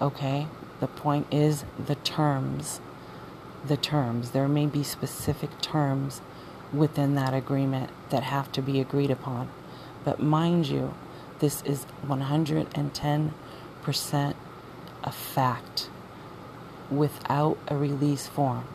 Okay, 0.01 0.47
the 0.79 0.87
point 0.87 1.25
is 1.31 1.63
the 1.83 1.95
terms 1.95 2.81
the 3.67 3.77
terms. 3.77 4.31
There 4.31 4.47
may 4.47 4.65
be 4.65 4.83
specific 4.83 5.61
terms 5.61 6.21
within 6.73 7.15
that 7.15 7.33
agreement 7.33 7.89
that 8.09 8.23
have 8.23 8.51
to 8.53 8.61
be 8.61 8.79
agreed 8.79 9.11
upon. 9.11 9.49
But 10.03 10.21
mind 10.21 10.67
you, 10.67 10.93
this 11.39 11.61
is 11.63 11.85
110% 12.05 14.33
a 15.03 15.11
fact. 15.11 15.89
Without 16.89 17.57
a 17.67 17.75
release 17.75 18.27
form, 18.27 18.65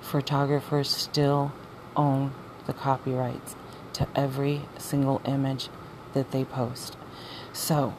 photographers 0.00 0.88
still 0.88 1.52
own 1.96 2.32
the 2.66 2.72
copyrights 2.72 3.56
to 3.94 4.06
every 4.14 4.62
single 4.78 5.20
image 5.24 5.68
that 6.14 6.30
they 6.30 6.44
post. 6.44 6.96
So, 7.52 7.94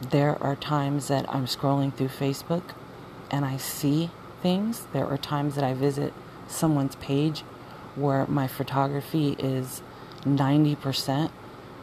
there 0.00 0.42
are 0.42 0.56
times 0.56 1.08
that 1.08 1.32
I'm 1.32 1.46
scrolling 1.46 1.94
through 1.94 2.08
Facebook 2.08 2.62
and 3.30 3.44
I 3.44 3.56
see 3.56 4.10
things. 4.42 4.86
There 4.92 5.06
are 5.06 5.16
times 5.16 5.54
that 5.54 5.64
I 5.64 5.74
visit 5.74 6.12
someone's 6.48 6.96
page 6.96 7.44
where 7.94 8.26
my 8.26 8.46
photography 8.46 9.36
is 9.38 9.82
90% 10.22 11.30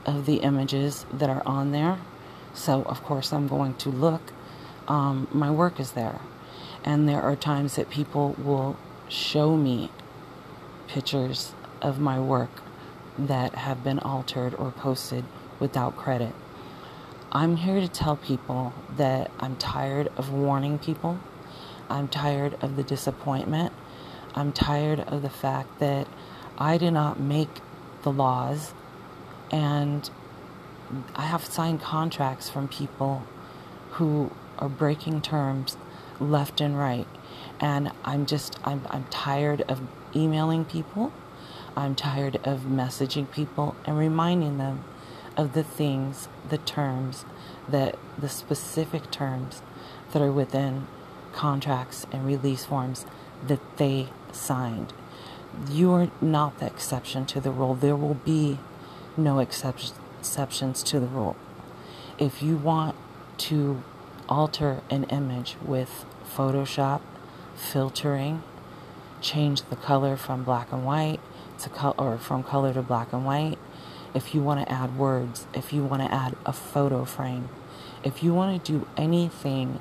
of 0.06 0.26
the 0.26 0.38
images 0.38 1.06
that 1.12 1.30
are 1.30 1.44
on 1.46 1.72
there. 1.72 2.00
So, 2.54 2.84
of 2.84 3.04
course, 3.04 3.32
I'm 3.32 3.48
going 3.48 3.76
to 3.76 3.90
look. 3.90 4.34
Um, 4.88 5.28
my 5.32 5.52
work 5.52 5.80
is 5.80 5.92
there. 5.92 6.20
And 6.84 7.08
there 7.08 7.22
are 7.22 7.36
times 7.36 7.76
that 7.76 7.90
people 7.90 8.36
will 8.38 8.78
show 9.08 9.56
me 9.56 9.92
pictures 10.88 11.54
of 11.82 12.00
my 12.00 12.20
work 12.20 12.50
that 13.18 13.56
have 13.56 13.84
been 13.84 14.00
altered 14.00 14.54
or 14.56 14.72
posted 14.72 15.26
without 15.60 15.96
credit. 15.96 16.34
I'm 17.32 17.58
here 17.58 17.80
to 17.80 17.88
tell 17.88 18.16
people 18.16 18.74
that 18.98 19.30
I'm 19.40 19.56
tired 19.58 20.10
of 20.18 20.32
warning 20.32 20.80
people 20.80 21.20
I'm 21.90 22.08
tired 22.08 22.56
of 22.62 22.76
the 22.76 22.84
disappointment. 22.84 23.74
I'm 24.36 24.52
tired 24.52 25.00
of 25.02 25.22
the 25.22 25.30
fact 25.30 25.80
that 25.80 26.08
I 26.58 26.78
did 26.78 26.92
not 26.92 27.20
make 27.20 27.50
the 28.04 28.12
laws 28.12 28.74
and 29.52 30.10
I 31.16 31.24
have 31.24 31.46
signed 31.46 31.82
contracts 31.82 32.50
from 32.50 32.68
people 32.68 33.24
who 33.92 34.32
are 34.58 34.70
breaking 34.70 35.22
terms 35.22 35.78
left 36.20 36.62
and 36.62 36.78
right. 36.78 37.08
And 37.60 37.92
I'm 38.04 38.26
just, 38.26 38.60
I'm, 38.64 38.86
I'm 38.90 39.06
tired 39.06 39.62
of 39.62 39.82
emailing 40.16 40.66
people. 40.66 41.12
I'm 41.76 41.96
tired 41.96 42.40
of 42.44 42.62
messaging 42.62 43.32
people 43.32 43.76
and 43.86 43.98
reminding 43.98 44.58
them 44.58 44.84
of 45.38 45.54
the 45.54 45.64
things, 45.64 46.28
the 46.50 46.58
terms, 46.58 47.26
that 47.68 47.98
the 48.18 48.30
specific 48.30 49.12
terms 49.12 49.62
that 50.12 50.22
are 50.22 50.32
within 50.32 50.88
contracts 51.34 52.06
and 52.12 52.26
release 52.26 52.66
forms 52.66 53.06
that 53.48 53.60
they 53.78 54.10
signed. 54.32 54.94
You 55.70 55.92
are 55.94 56.12
not 56.22 56.60
the 56.60 56.68
exception 56.68 57.26
to 57.28 57.42
the 57.42 57.52
rule. 57.52 57.76
There 57.76 57.96
will 57.96 58.16
be 58.16 58.60
no 59.18 59.40
exceptions 59.40 60.84
to 60.84 61.00
the 61.00 61.08
rule. 61.08 61.36
If 62.18 62.44
you 62.44 62.58
want 62.58 62.96
to 63.40 63.82
alter 64.28 64.82
an 64.90 65.06
image 65.06 65.56
with 65.66 66.06
Photoshop, 66.36 67.02
filtering, 67.56 68.44
change 69.22 69.64
the 69.64 69.76
color 69.76 70.16
from 70.16 70.44
black 70.44 70.72
and 70.72 70.86
white 70.86 71.20
to 71.60 71.70
color 71.70 71.96
or 71.98 72.18
from 72.18 72.44
color 72.44 72.74
to 72.74 72.82
black 72.82 73.12
and 73.12 73.26
white, 73.26 73.58
if 74.14 74.34
you 74.34 74.42
want 74.42 74.66
to 74.66 74.72
add 74.72 74.98
words, 74.98 75.48
if 75.54 75.74
you 75.74 75.84
want 75.84 76.02
to 76.02 76.14
add 76.14 76.36
a 76.46 76.54
photo 76.54 77.06
frame, 77.06 77.50
if 78.04 78.24
you 78.24 78.34
want 78.34 78.64
to 78.64 78.72
do 78.72 78.88
anything 78.96 79.80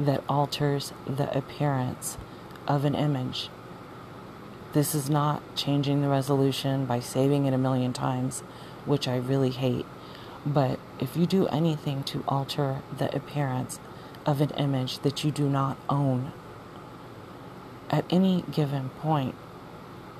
that 0.00 0.24
alters 0.28 0.92
the 1.06 1.36
appearance 1.36 2.16
of 2.66 2.84
an 2.84 2.94
image, 2.94 3.50
this 4.72 4.94
is 4.94 5.10
not 5.10 5.42
changing 5.56 6.00
the 6.00 6.08
resolution 6.08 6.86
by 6.86 7.00
saving 7.00 7.46
it 7.46 7.54
a 7.54 7.58
million 7.58 7.92
times, 7.92 8.40
which 8.86 9.08
I 9.08 9.16
really 9.16 9.50
hate. 9.50 9.86
But 10.46 10.78
if 10.98 11.16
you 11.16 11.26
do 11.26 11.46
anything 11.48 12.02
to 12.04 12.24
alter 12.28 12.82
the 12.96 13.14
appearance 13.14 13.78
of 14.24 14.40
an 14.40 14.50
image 14.50 15.00
that 15.00 15.24
you 15.24 15.30
do 15.30 15.48
not 15.48 15.76
own, 15.88 16.32
at 17.90 18.04
any 18.10 18.44
given 18.52 18.90
point, 19.00 19.34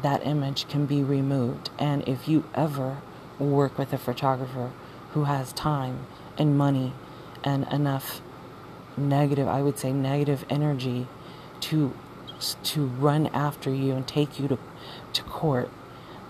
that 0.03 0.27
image 0.27 0.69
can 0.69 0.87
be 0.87 1.03
removed. 1.03 1.71
And 1.79 2.07
if 2.09 2.27
you 2.27 2.45
ever 2.55 2.99
work 3.39 3.79
with 3.79 3.93
a 3.93 3.99
photographer 3.99 4.73
who 5.13 5.25
has 5.25 5.53
time 5.53 6.07
and 6.37 6.59
money 6.59 6.93
and 7.45 7.67
enough 7.73 8.21
negative, 9.00 9.49
I 9.49 9.62
would 9.62 9.78
say 9.78 9.92
negative 9.92 10.45
energy 10.50 11.07
to 11.61 11.95
to 12.62 12.87
run 12.87 13.26
after 13.28 13.71
you 13.73 13.92
and 13.92 14.07
take 14.07 14.38
you 14.38 14.49
to 14.49 14.59
to 15.12 15.23
court, 15.25 15.71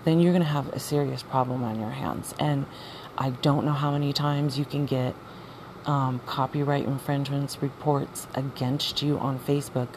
then 0.03 0.19
you're 0.19 0.33
going 0.33 0.43
to 0.43 0.49
have 0.49 0.69
a 0.69 0.79
serious 0.79 1.23
problem 1.23 1.63
on 1.63 1.79
your 1.79 1.91
hands. 1.91 2.33
And 2.39 2.65
I 3.17 3.29
don't 3.29 3.65
know 3.65 3.73
how 3.73 3.91
many 3.91 4.13
times 4.13 4.57
you 4.57 4.65
can 4.65 4.85
get 4.85 5.15
um, 5.85 6.21
copyright 6.25 6.85
infringements 6.85 7.61
reports 7.61 8.27
against 8.33 9.01
you 9.01 9.17
on 9.17 9.39
Facebook 9.39 9.89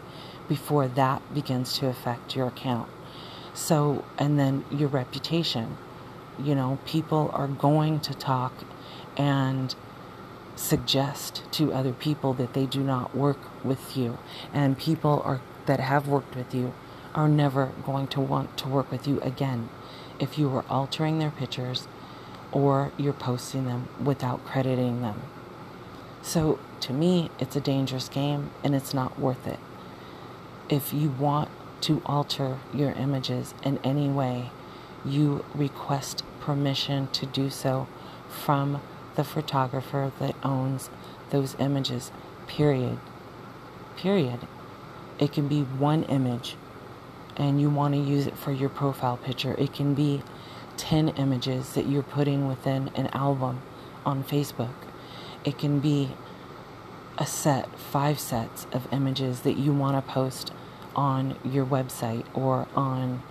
before 0.49 0.89
that 0.89 1.23
begins 1.35 1.79
to 1.79 1.89
affect 1.89 2.37
your 2.37 2.47
account. 2.49 2.89
So, 3.55 4.05
and 4.19 4.39
then 4.39 4.65
your 4.71 4.89
reputation. 4.89 5.77
You 6.39 6.55
know, 6.55 6.79
people 6.85 7.31
are 7.33 7.47
going 7.47 8.01
to 8.01 8.15
talk 8.15 8.53
and 9.17 9.75
suggest 10.57 11.43
to 11.53 11.73
other 11.73 11.93
people 11.93 12.33
that 12.35 12.55
they 12.55 12.67
do 12.67 12.81
not 12.81 13.15
work 13.15 13.39
with 13.65 13.97
you. 13.97 14.19
And 14.53 14.79
people 14.79 15.23
are 15.25 15.41
that 15.67 15.81
have 15.81 16.07
worked 16.07 16.37
with 16.37 16.55
you 16.55 16.75
are 17.15 17.29
never 17.29 17.73
going 17.85 18.07
to 18.09 18.21
want 18.21 18.57
to 18.59 18.69
work 18.69 18.91
with 18.91 19.07
you 19.07 19.21
again 19.21 19.69
if 20.19 20.39
you 20.39 20.55
are 20.55 20.65
altering 20.69 21.19
their 21.19 21.31
pictures 21.31 21.89
or 22.53 22.93
you're 22.97 23.13
posting 23.13 23.67
them 23.67 23.89
without 24.03 24.45
crediting 24.45 25.01
them. 25.03 25.23
So, 26.23 26.59
to 26.81 26.93
me, 26.93 27.31
it's 27.39 27.57
a 27.57 27.61
dangerous 27.61 28.09
game 28.09 28.51
and 28.63 28.75
it's 28.75 28.95
not 28.95 29.19
worth 29.19 29.47
it. 29.47 29.59
If 30.69 30.93
you 30.93 31.11
want 31.11 31.51
to 31.83 32.01
alter 32.07 32.59
your 32.73 32.93
images 32.93 33.55
in 33.63 33.79
any 33.85 34.09
way, 34.09 34.51
you 35.05 35.45
request 35.55 36.23
permission 36.41 37.09
to 37.09 37.27
do 37.27 37.51
so 37.51 37.87
from 38.29 38.81
the 39.17 39.25
photographer 39.25 40.13
that 40.21 40.35
owns 40.43 40.91
those 41.31 41.57
images. 41.59 42.11
Period. 42.47 42.99
Period. 43.97 44.41
It 45.19 45.33
can 45.33 45.49
be 45.49 45.63
one 45.63 46.05
image 46.05 46.57
and 47.37 47.61
you 47.61 47.69
want 47.69 47.95
to 47.95 48.01
use 48.01 48.27
it 48.27 48.37
for 48.37 48.53
your 48.53 48.69
profile 48.69 49.17
picture. 49.17 49.55
It 49.59 49.73
can 49.73 49.95
be 49.95 50.23
10 50.77 51.11
images 51.11 51.73
that 51.75 51.87
you're 51.87 52.03
putting 52.03 52.47
within 52.47 52.91
an 52.95 53.09
album 53.09 53.63
on 54.05 54.25
Facebook. 54.25 54.75
It 55.45 55.59
can 55.59 55.81
be 55.81 56.11
a 57.19 57.27
set, 57.27 57.79
five 57.79 58.19
sets 58.19 58.67
of 58.73 58.93
images 58.93 59.41
that 59.41 59.57
you 59.57 59.73
want 59.73 59.97
to 59.97 60.13
post 60.13 60.53
on 60.97 61.37
your 61.45 61.65
website 61.65 62.25
or 62.35 62.67
on 62.75 63.23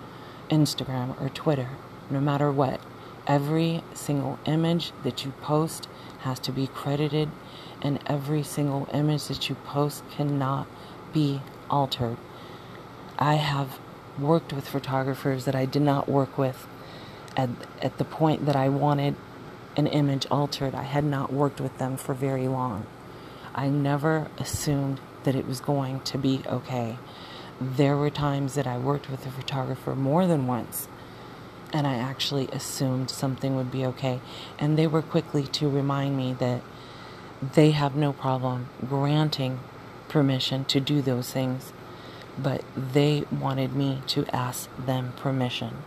Instagram 0.50 1.19
or 1.22 1.30
Twitter, 1.30 1.69
no 2.10 2.19
matter 2.19 2.52
what. 2.52 2.80
Every 3.26 3.84
single 3.94 4.38
image 4.46 4.92
that 5.04 5.24
you 5.24 5.32
post 5.42 5.88
has 6.20 6.40
to 6.40 6.52
be 6.52 6.68
credited, 6.68 7.30
and 7.82 8.00
every 8.06 8.44
single 8.44 8.90
image 8.94 9.28
that 9.28 9.48
you 9.48 9.56
post 9.56 10.04
cannot 10.10 10.68
be 11.14 11.42
altered. 11.70 12.18
I 13.18 13.36
have 13.36 13.80
worked 14.20 14.52
with 14.52 14.68
photographers 14.68 15.46
that 15.46 15.56
I 15.56 15.66
did 15.66 15.82
not 15.82 16.10
work 16.10 16.38
with 16.38 16.68
at, 17.38 17.50
at 17.82 17.98
the 17.98 18.04
point 18.04 18.46
that 18.46 18.56
I 18.56 18.68
wanted 18.70 19.16
an 19.78 19.88
image 19.88 20.28
altered. 20.30 20.76
I 20.76 20.84
had 20.84 21.06
not 21.06 21.32
worked 21.32 21.62
with 21.62 21.78
them 21.78 21.98
for 21.98 22.14
very 22.14 22.48
long. 22.48 22.86
I 23.56 23.70
never 23.70 24.28
assumed 24.38 25.00
that 25.24 25.36
it 25.36 25.48
was 25.48 25.62
going 25.62 26.02
to 26.02 26.18
be 26.18 26.42
okay. 26.46 26.98
There 27.62 27.96
were 27.96 28.10
times 28.10 28.56
that 28.56 28.68
I 28.68 28.78
worked 28.78 29.10
with 29.10 29.26
a 29.26 29.32
photographer 29.32 29.96
more 29.96 30.28
than 30.28 30.48
once 30.48 30.88
and 31.74 31.88
I 31.88 31.96
actually 31.96 32.48
assumed 32.50 33.10
something 33.10 33.56
would 33.56 33.72
be 33.72 33.86
okay. 33.88 34.22
And 34.60 34.78
they 34.78 34.88
were 34.88 35.02
quickly 35.02 35.48
to 35.48 35.68
remind 35.68 36.16
me 36.16 36.34
that 36.34 36.62
they 37.42 37.72
have 37.72 37.96
no 37.96 38.14
problem 38.14 38.70
granting 38.88 39.60
permission 40.08 40.64
to 40.66 40.80
do 40.80 41.02
those 41.02 41.32
things, 41.32 41.74
but 42.38 42.64
they 42.78 43.26
wanted 43.32 43.76
me 43.76 44.04
to 44.08 44.26
ask 44.34 44.70
them 44.78 45.14
permission. 45.18 45.78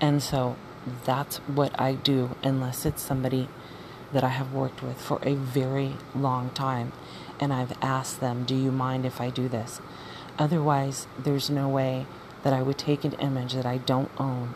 And 0.00 0.22
so 0.22 0.56
that's 1.04 1.38
what 1.38 1.78
I 1.80 1.94
do, 1.94 2.36
unless 2.42 2.84
it's 2.84 3.02
somebody 3.02 3.48
that 4.12 4.22
I 4.22 4.28
have 4.28 4.52
worked 4.52 4.82
with 4.82 5.00
for 5.00 5.20
a 5.22 5.34
very 5.34 5.94
long 6.14 6.50
time 6.50 6.92
and 7.38 7.52
I've 7.52 7.72
asked 7.80 8.20
them, 8.20 8.44
Do 8.44 8.54
you 8.54 8.70
mind 8.70 9.06
if 9.06 9.20
I 9.20 9.30
do 9.30 9.48
this? 9.48 9.80
Otherwise, 10.38 11.06
there's 11.18 11.48
no 11.48 11.68
way 11.68 12.06
that 12.42 12.52
I 12.52 12.62
would 12.62 12.78
take 12.78 13.04
an 13.04 13.12
image 13.14 13.54
that 13.54 13.66
I 13.66 13.78
don't 13.78 14.10
own 14.18 14.54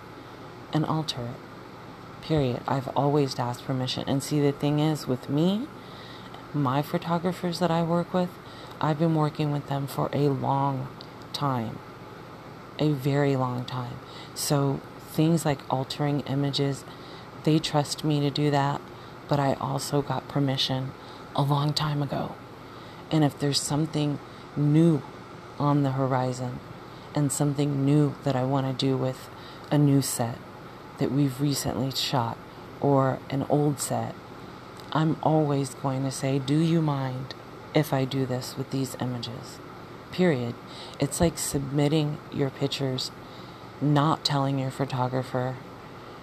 and 0.72 0.84
alter 0.84 1.22
it. 1.22 2.24
Period. 2.26 2.62
I've 2.66 2.88
always 2.96 3.38
asked 3.38 3.64
permission. 3.64 4.04
And 4.06 4.22
see, 4.22 4.40
the 4.40 4.52
thing 4.52 4.78
is, 4.78 5.06
with 5.06 5.28
me, 5.28 5.68
my 6.54 6.82
photographers 6.82 7.58
that 7.58 7.70
I 7.70 7.82
work 7.82 8.14
with, 8.14 8.30
I've 8.80 8.98
been 8.98 9.14
working 9.14 9.50
with 9.50 9.68
them 9.68 9.86
for 9.86 10.08
a 10.12 10.28
long 10.28 10.88
time. 11.32 11.78
A 12.78 12.90
very 12.90 13.36
long 13.36 13.64
time. 13.64 13.98
So, 14.34 14.80
things 15.12 15.44
like 15.44 15.60
altering 15.70 16.20
images, 16.20 16.84
they 17.44 17.58
trust 17.58 18.04
me 18.04 18.20
to 18.20 18.30
do 18.30 18.50
that, 18.50 18.80
but 19.28 19.38
I 19.38 19.54
also 19.54 20.02
got 20.02 20.26
permission 20.28 20.92
a 21.36 21.42
long 21.42 21.72
time 21.72 22.02
ago. 22.02 22.34
And 23.10 23.22
if 23.22 23.38
there's 23.38 23.60
something 23.60 24.18
new 24.56 25.02
on 25.58 25.82
the 25.82 25.92
horizon, 25.92 26.58
and 27.14 27.30
something 27.30 27.84
new 27.84 28.14
that 28.24 28.36
I 28.36 28.44
want 28.44 28.66
to 28.66 28.86
do 28.86 28.96
with 28.96 29.28
a 29.70 29.78
new 29.78 30.02
set 30.02 30.38
that 30.98 31.10
we've 31.10 31.40
recently 31.40 31.90
shot 31.90 32.36
or 32.80 33.18
an 33.30 33.44
old 33.48 33.80
set, 33.80 34.14
I'm 34.92 35.16
always 35.22 35.74
going 35.74 36.04
to 36.04 36.10
say, 36.10 36.38
Do 36.38 36.58
you 36.58 36.80
mind 36.80 37.34
if 37.74 37.92
I 37.92 38.04
do 38.04 38.26
this 38.26 38.56
with 38.56 38.70
these 38.70 38.96
images? 39.00 39.58
Period. 40.12 40.54
It's 41.00 41.20
like 41.20 41.38
submitting 41.38 42.18
your 42.32 42.50
pictures, 42.50 43.10
not 43.80 44.24
telling 44.24 44.58
your 44.58 44.70
photographer, 44.70 45.56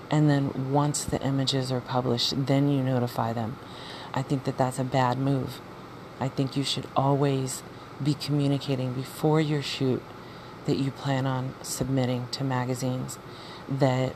and 0.09 0.29
then 0.29 0.71
once 0.71 1.03
the 1.03 1.21
images 1.21 1.71
are 1.71 1.81
published, 1.81 2.45
then 2.45 2.69
you 2.69 2.83
notify 2.83 3.33
them. 3.33 3.57
I 4.13 4.21
think 4.21 4.43
that 4.43 4.57
that's 4.57 4.79
a 4.79 4.83
bad 4.83 5.17
move. 5.17 5.59
I 6.19 6.27
think 6.27 6.55
you 6.55 6.63
should 6.63 6.87
always 6.95 7.63
be 8.03 8.13
communicating 8.13 8.93
before 8.93 9.41
your 9.41 9.61
shoot 9.61 10.01
that 10.65 10.77
you 10.77 10.91
plan 10.91 11.25
on 11.25 11.53
submitting 11.61 12.27
to 12.31 12.43
magazines 12.43 13.17
that 13.69 14.13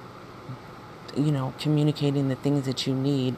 you 1.16 1.32
know 1.32 1.54
communicating 1.60 2.28
the 2.28 2.36
things 2.36 2.66
that 2.66 2.86
you 2.86 2.94
need 2.94 3.36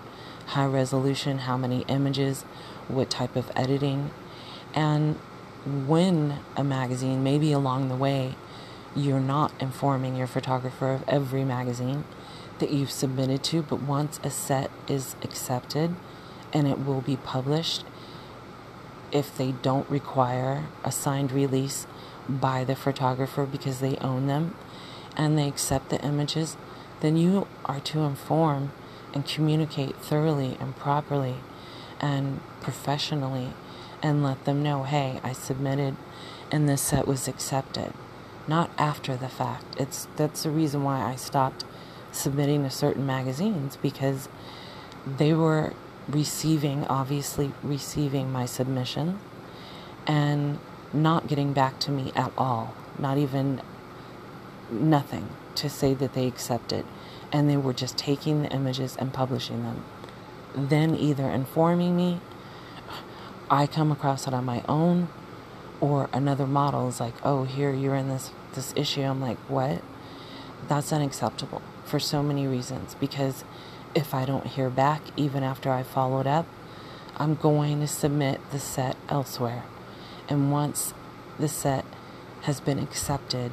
high 0.47 0.65
resolution 0.65 1.39
how 1.39 1.57
many 1.57 1.81
images 1.87 2.43
what 2.87 3.09
type 3.09 3.35
of 3.35 3.51
editing. 3.55 4.11
And 4.73 5.15
when 5.65 6.39
a 6.55 6.63
magazine 6.63 7.23
maybe 7.23 7.51
along 7.51 7.89
the 7.89 7.95
way 7.95 8.35
you're 8.95 9.19
not 9.19 9.51
informing 9.59 10.15
your 10.15 10.27
photographer 10.27 10.91
of 10.91 11.03
every 11.07 11.43
magazine 11.43 12.05
that 12.59 12.71
you've 12.71 12.91
submitted 12.91 13.43
to 13.43 13.61
but 13.61 13.81
once 13.81 14.19
a 14.23 14.29
set 14.29 14.71
is 14.87 15.15
accepted 15.21 15.93
and 16.53 16.67
it 16.67 16.85
will 16.85 17.01
be 17.01 17.17
published 17.17 17.83
if 19.11 19.37
they 19.37 19.51
don't 19.61 19.89
require 19.89 20.65
a 20.85 20.91
signed 20.91 21.31
release 21.31 21.85
by 22.29 22.63
the 22.63 22.75
photographer 22.75 23.45
because 23.45 23.79
they 23.79 23.97
own 23.97 24.27
them 24.27 24.55
and 25.15 25.37
they 25.37 25.47
accept 25.47 25.89
the 25.89 26.01
images, 26.03 26.57
then 27.01 27.17
you 27.17 27.47
are 27.65 27.79
to 27.79 28.01
inform 28.01 28.71
and 29.13 29.25
communicate 29.25 29.95
thoroughly 29.97 30.57
and 30.59 30.75
properly 30.75 31.35
and 31.99 32.39
professionally 32.61 33.53
and 34.03 34.23
let 34.23 34.45
them 34.45 34.61
know, 34.61 34.83
hey, 34.83 35.19
I 35.23 35.33
submitted 35.33 35.95
and 36.51 36.67
this 36.67 36.81
set 36.81 37.07
was 37.07 37.27
accepted. 37.27 37.93
Not 38.47 38.69
after 38.77 39.17
the 39.17 39.27
fact. 39.27 39.75
It's 39.77 40.07
that's 40.15 40.43
the 40.43 40.51
reason 40.51 40.83
why 40.83 41.01
I 41.01 41.15
stopped 41.15 41.65
submitting 42.11 42.63
to 42.63 42.69
certain 42.69 43.05
magazines 43.05 43.77
because 43.81 44.29
they 45.05 45.33
were 45.33 45.73
receiving 46.07 46.85
obviously 46.85 47.51
receiving 47.61 48.31
my 48.31 48.45
submission 48.45 49.19
and 50.05 50.57
not 50.93 51.27
getting 51.27 51.53
back 51.53 51.79
to 51.79 51.91
me 51.91 52.11
at 52.15 52.31
all. 52.37 52.73
Not 52.97 53.17
even 53.17 53.61
nothing 54.69 55.29
to 55.55 55.69
say 55.69 55.93
that 55.93 56.13
they 56.13 56.27
accepted. 56.27 56.85
And 57.31 57.49
they 57.49 57.57
were 57.57 57.73
just 57.73 57.97
taking 57.97 58.41
the 58.41 58.49
images 58.49 58.95
and 58.97 59.13
publishing 59.13 59.63
them. 59.63 59.83
Then 60.55 60.95
either 60.95 61.29
informing 61.29 61.95
me, 61.95 62.21
I 63.49 63.67
come 63.67 63.91
across 63.91 64.27
it 64.27 64.33
on 64.33 64.45
my 64.45 64.63
own, 64.67 65.09
or 65.79 66.09
another 66.11 66.47
model 66.47 66.87
is 66.87 66.99
like, 66.99 67.13
oh, 67.23 67.43
here 67.43 67.73
you're 67.73 67.95
in 67.95 68.09
this, 68.09 68.31
this 68.53 68.73
issue. 68.75 69.01
I'm 69.01 69.21
like, 69.21 69.37
what? 69.47 69.81
That's 70.67 70.91
unacceptable 70.91 71.61
for 71.85 71.99
so 71.99 72.23
many 72.23 72.47
reasons. 72.47 72.95
Because 72.95 73.43
if 73.93 74.13
I 74.13 74.25
don't 74.25 74.47
hear 74.47 74.69
back, 74.69 75.01
even 75.15 75.43
after 75.43 75.71
I 75.71 75.83
followed 75.83 76.27
up, 76.27 76.45
I'm 77.17 77.35
going 77.35 77.79
to 77.79 77.87
submit 77.87 78.39
the 78.51 78.59
set 78.59 78.95
elsewhere. 79.09 79.63
And 80.29 80.51
once 80.51 80.93
the 81.39 81.47
set 81.47 81.85
has 82.41 82.59
been 82.59 82.79
accepted 82.79 83.51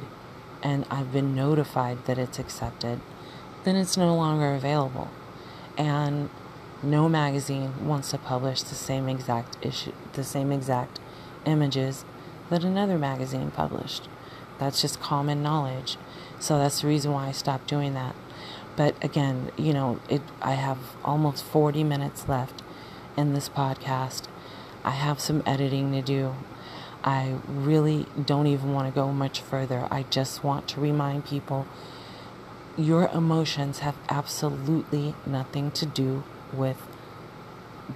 and 0.61 0.85
I've 0.89 1.11
been 1.11 1.35
notified 1.35 2.05
that 2.05 2.17
it's 2.17 2.39
accepted, 2.39 2.99
then 3.63 3.75
it's 3.75 3.97
no 3.97 4.15
longer 4.15 4.53
available. 4.53 5.09
And 5.77 6.29
no 6.81 7.09
magazine 7.09 7.87
wants 7.87 8.11
to 8.11 8.17
publish 8.17 8.61
the 8.61 8.75
same 8.75 9.09
exact 9.09 9.57
issue, 9.61 9.93
the 10.13 10.23
same 10.23 10.51
exact 10.51 10.99
images 11.45 12.05
that 12.49 12.63
another 12.63 12.97
magazine 12.97 13.51
published. 13.51 14.07
That's 14.59 14.81
just 14.81 15.01
common 15.01 15.41
knowledge. 15.41 15.97
So 16.39 16.57
that's 16.57 16.81
the 16.81 16.87
reason 16.87 17.11
why 17.11 17.27
I 17.27 17.31
stopped 17.31 17.67
doing 17.67 17.93
that. 17.93 18.15
But 18.75 19.01
again, 19.03 19.51
you 19.57 19.73
know, 19.73 19.99
it 20.09 20.21
I 20.41 20.53
have 20.53 20.77
almost 21.03 21.43
40 21.45 21.83
minutes 21.83 22.27
left 22.27 22.61
in 23.17 23.33
this 23.33 23.49
podcast. 23.49 24.23
I 24.83 24.91
have 24.91 25.19
some 25.19 25.41
editing 25.45 25.91
to 25.93 26.01
do. 26.01 26.35
I 27.05 27.35
really 27.47 28.07
don't 28.25 28.47
even 28.47 28.73
want 28.73 28.91
to 28.91 28.93
go 28.93 29.11
much 29.11 29.39
further. 29.39 29.87
I 29.91 30.03
just 30.09 30.43
want 30.43 30.67
to 30.69 30.81
remind 30.81 31.25
people 31.25 31.67
your 32.75 33.07
emotions 33.09 33.79
have 33.79 33.95
absolutely 34.09 35.13
nothing 35.23 35.69
to 35.71 35.85
do 35.85 36.23
with 36.51 36.81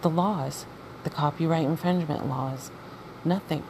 the 0.04 0.12
laws, 0.12 0.68
the 1.04 1.10
copyright 1.10 1.66
infringement 1.66 2.28
laws. 2.28 2.70
Nothing. 3.26 3.64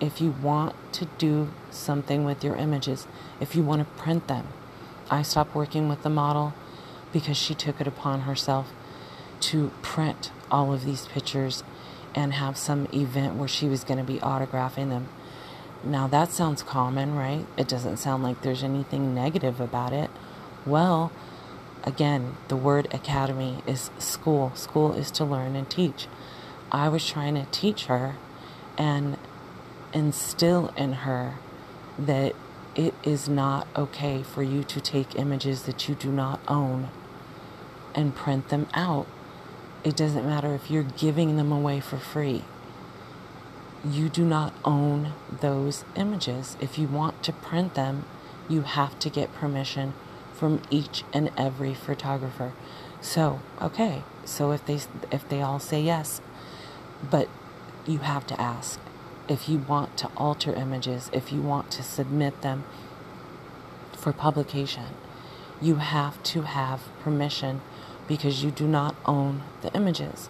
If 0.00 0.22
you 0.22 0.30
want 0.30 0.74
to 0.94 1.04
do 1.18 1.50
something 1.70 2.24
with 2.24 2.42
your 2.42 2.56
images, 2.56 3.06
if 3.40 3.54
you 3.54 3.62
want 3.62 3.80
to 3.80 4.02
print 4.02 4.28
them, 4.28 4.48
I 5.10 5.20
stopped 5.20 5.54
working 5.54 5.90
with 5.90 6.02
the 6.02 6.10
model 6.10 6.54
because 7.12 7.36
she 7.36 7.54
took 7.54 7.82
it 7.82 7.86
upon 7.86 8.22
herself 8.22 8.72
to 9.40 9.70
print 9.82 10.30
all 10.50 10.72
of 10.72 10.86
these 10.86 11.06
pictures 11.06 11.62
and 12.14 12.34
have 12.34 12.56
some 12.56 12.86
event 12.92 13.34
where 13.34 13.48
she 13.48 13.66
was 13.66 13.84
going 13.84 13.98
to 13.98 14.04
be 14.04 14.18
autographing 14.18 14.90
them. 14.90 15.08
Now 15.82 16.06
that 16.08 16.30
sounds 16.30 16.62
common, 16.62 17.14
right? 17.14 17.46
It 17.56 17.68
doesn't 17.68 17.98
sound 17.98 18.22
like 18.22 18.42
there's 18.42 18.62
anything 18.62 19.14
negative 19.14 19.60
about 19.60 19.92
it. 19.92 20.10
Well, 20.64 21.12
again, 21.82 22.36
the 22.48 22.56
word 22.56 22.92
academy 22.94 23.62
is 23.66 23.90
school. 23.98 24.52
School 24.54 24.92
is 24.92 25.10
to 25.12 25.24
learn 25.24 25.56
and 25.56 25.68
teach. 25.68 26.06
I 26.72 26.88
was 26.88 27.06
trying 27.06 27.34
to 27.34 27.46
teach 27.50 27.86
her 27.86 28.16
and 28.78 29.18
instill 29.92 30.72
in 30.76 30.92
her 30.92 31.34
that 31.98 32.34
it 32.74 32.94
is 33.04 33.28
not 33.28 33.68
okay 33.76 34.22
for 34.22 34.42
you 34.42 34.64
to 34.64 34.80
take 34.80 35.14
images 35.16 35.62
that 35.64 35.88
you 35.88 35.94
do 35.94 36.10
not 36.10 36.40
own 36.48 36.88
and 37.94 38.14
print 38.14 38.48
them 38.48 38.66
out 38.74 39.06
it 39.84 39.96
doesn't 39.96 40.26
matter 40.26 40.54
if 40.54 40.70
you're 40.70 40.82
giving 40.82 41.36
them 41.36 41.52
away 41.52 41.78
for 41.78 41.98
free. 41.98 42.42
You 43.84 44.08
do 44.08 44.24
not 44.24 44.54
own 44.64 45.12
those 45.40 45.84
images. 45.94 46.56
If 46.60 46.78
you 46.78 46.88
want 46.88 47.22
to 47.24 47.32
print 47.32 47.74
them, 47.74 48.06
you 48.48 48.62
have 48.62 48.98
to 49.00 49.10
get 49.10 49.34
permission 49.34 49.92
from 50.32 50.62
each 50.70 51.04
and 51.12 51.30
every 51.36 51.74
photographer. 51.74 52.52
So, 53.00 53.40
okay. 53.60 54.02
So 54.24 54.52
if 54.52 54.64
they 54.64 54.80
if 55.12 55.28
they 55.28 55.42
all 55.42 55.58
say 55.58 55.82
yes, 55.82 56.22
but 57.10 57.28
you 57.86 57.98
have 57.98 58.26
to 58.28 58.40
ask 58.40 58.80
if 59.28 59.48
you 59.48 59.58
want 59.58 59.98
to 59.98 60.10
alter 60.16 60.54
images, 60.54 61.10
if 61.12 61.30
you 61.30 61.42
want 61.42 61.70
to 61.72 61.82
submit 61.82 62.40
them 62.40 62.64
for 63.92 64.12
publication, 64.12 64.86
you 65.60 65.76
have 65.76 66.22
to 66.22 66.42
have 66.42 66.80
permission 67.02 67.60
because 68.06 68.44
you 68.44 68.50
do 68.50 68.66
not 68.66 68.94
own 69.06 69.42
the 69.62 69.72
images. 69.74 70.28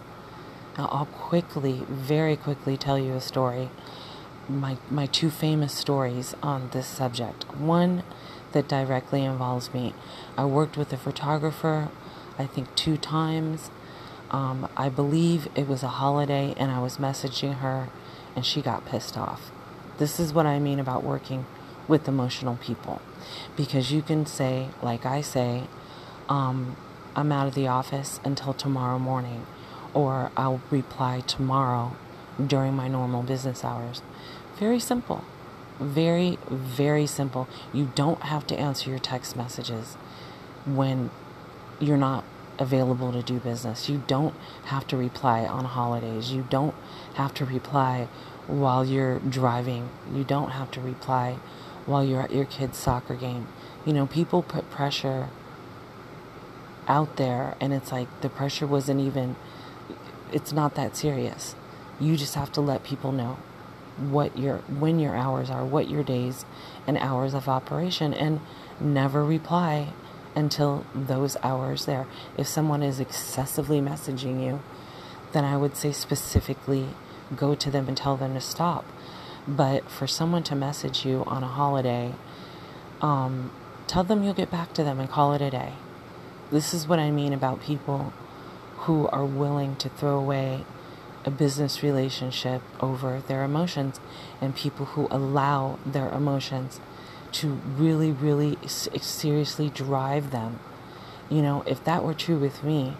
Now, 0.77 0.89
I'll 0.91 1.05
quickly, 1.05 1.83
very 1.89 2.35
quickly 2.35 2.77
tell 2.77 2.99
you 2.99 3.13
a 3.13 3.21
story. 3.21 3.69
My, 4.47 4.77
my 4.89 5.05
two 5.05 5.29
famous 5.29 5.73
stories 5.73 6.35
on 6.43 6.69
this 6.71 6.87
subject. 6.87 7.43
One 7.55 8.03
that 8.51 8.67
directly 8.67 9.23
involves 9.23 9.73
me. 9.73 9.93
I 10.37 10.45
worked 10.45 10.77
with 10.77 10.91
a 10.93 10.97
photographer, 10.97 11.89
I 12.37 12.45
think, 12.45 12.73
two 12.75 12.97
times. 12.97 13.69
Um, 14.31 14.69
I 14.75 14.89
believe 14.89 15.47
it 15.55 15.67
was 15.67 15.83
a 15.83 15.87
holiday, 15.87 16.53
and 16.57 16.71
I 16.71 16.79
was 16.79 16.97
messaging 16.97 17.59
her, 17.59 17.89
and 18.35 18.45
she 18.45 18.61
got 18.61 18.85
pissed 18.85 19.17
off. 19.17 19.51
This 19.97 20.19
is 20.19 20.33
what 20.33 20.45
I 20.45 20.59
mean 20.59 20.79
about 20.79 21.03
working 21.03 21.45
with 21.87 22.07
emotional 22.07 22.57
people. 22.57 23.01
Because 23.55 23.91
you 23.91 24.01
can 24.01 24.25
say, 24.25 24.69
like 24.81 25.05
I 25.05 25.21
say, 25.21 25.63
um, 26.27 26.75
I'm 27.15 27.31
out 27.31 27.47
of 27.47 27.55
the 27.55 27.67
office 27.67 28.19
until 28.25 28.53
tomorrow 28.53 28.99
morning, 28.99 29.45
or 29.93 30.31
I'll 30.35 30.61
reply 30.69 31.21
tomorrow 31.21 31.95
during 32.45 32.73
my 32.73 32.87
normal 32.87 33.23
business 33.23 33.63
hours. 33.63 34.01
Very 34.59 34.79
simple. 34.79 35.23
Very, 35.79 36.37
very 36.49 37.07
simple. 37.07 37.47
You 37.73 37.91
don't 37.95 38.21
have 38.23 38.45
to 38.47 38.59
answer 38.59 38.89
your 38.89 38.99
text 38.99 39.35
messages 39.35 39.95
when 40.65 41.09
you're 41.79 41.97
not 41.97 42.23
available 42.59 43.11
to 43.11 43.21
do 43.21 43.39
business. 43.39 43.89
You 43.89 44.03
don't 44.07 44.33
have 44.65 44.87
to 44.87 44.97
reply 44.97 45.45
on 45.45 45.65
holidays. 45.65 46.31
You 46.31 46.45
don't 46.49 46.75
have 47.15 47.33
to 47.35 47.45
reply 47.45 48.07
while 48.47 48.85
you're 48.85 49.19
driving. 49.19 49.89
You 50.13 50.23
don't 50.23 50.51
have 50.51 50.71
to 50.71 50.81
reply 50.81 51.37
while 51.85 52.03
you're 52.03 52.21
at 52.21 52.33
your 52.33 52.45
kid's 52.45 52.77
soccer 52.77 53.15
game. 53.15 53.47
You 53.85 53.93
know, 53.93 54.07
people 54.07 54.41
put 54.41 54.69
pressure 54.69 55.29
out 56.87 57.17
there 57.17 57.55
and 57.59 57.73
it's 57.73 57.91
like 57.91 58.07
the 58.21 58.29
pressure 58.29 58.67
wasn't 58.67 58.99
even 58.99 59.35
it's 60.31 60.51
not 60.51 60.75
that 60.75 60.95
serious. 60.95 61.55
You 61.99 62.17
just 62.17 62.35
have 62.35 62.51
to 62.53 62.61
let 62.61 62.83
people 62.83 63.11
know 63.11 63.37
what 63.97 64.37
your 64.37 64.57
when 64.67 64.99
your 64.99 65.15
hours 65.15 65.49
are 65.49 65.63
what 65.63 65.89
your 65.89 66.03
days 66.03 66.45
and 66.85 66.97
hours 66.97 67.33
of 67.33 67.47
operation 67.47 68.13
and 68.13 68.41
never 68.79 69.23
reply 69.23 69.93
until 70.35 70.85
those 70.93 71.37
hours 71.41 71.85
there. 71.85 72.05
If 72.37 72.47
someone 72.47 72.83
is 72.83 72.99
excessively 72.99 73.79
messaging 73.79 74.43
you 74.43 74.61
then 75.31 75.43
i 75.43 75.57
would 75.57 75.75
say 75.75 75.91
specifically 75.91 76.87
go 77.35 77.55
to 77.55 77.69
them 77.69 77.87
and 77.87 77.97
tell 77.97 78.15
them 78.15 78.33
to 78.33 78.41
stop. 78.41 78.85
But 79.47 79.89
for 79.89 80.07
someone 80.07 80.43
to 80.43 80.55
message 80.55 81.05
you 81.05 81.23
on 81.27 81.43
a 81.43 81.47
holiday 81.47 82.13
um, 83.01 83.51
tell 83.87 84.03
them 84.03 84.23
you'll 84.23 84.33
get 84.33 84.49
back 84.49 84.73
to 84.73 84.83
them 84.83 84.99
and 84.99 85.09
call 85.09 85.33
it 85.33 85.41
a 85.41 85.49
day 85.49 85.73
this 86.55 86.73
is 86.73 86.87
what 86.87 86.99
I 86.99 87.11
mean 87.11 87.33
about 87.33 87.61
people 87.61 88.13
who 88.77 89.09
are 89.09 89.25
willing 89.25 89.75
to 89.75 89.89
throw 89.89 90.17
away 90.17 90.63
a 91.25 91.29
business 91.29 91.83
relationship 91.83 92.61
over 92.79 93.21
their 93.27 93.43
emotions 93.43 93.99
and 94.39 94.55
people 94.55 94.85
who 94.85 95.09
allow 95.11 95.77
their 95.85 96.07
emotions 96.07 96.79
to 97.33 97.49
really, 97.49 98.13
really 98.13 98.57
seriously 98.67 99.69
drive 99.69 100.31
them. 100.31 100.61
You 101.29 101.41
know, 101.41 101.61
if 101.67 101.83
that 101.83 102.05
were 102.05 102.13
true 102.13 102.37
with 102.37 102.63
me, 102.63 102.93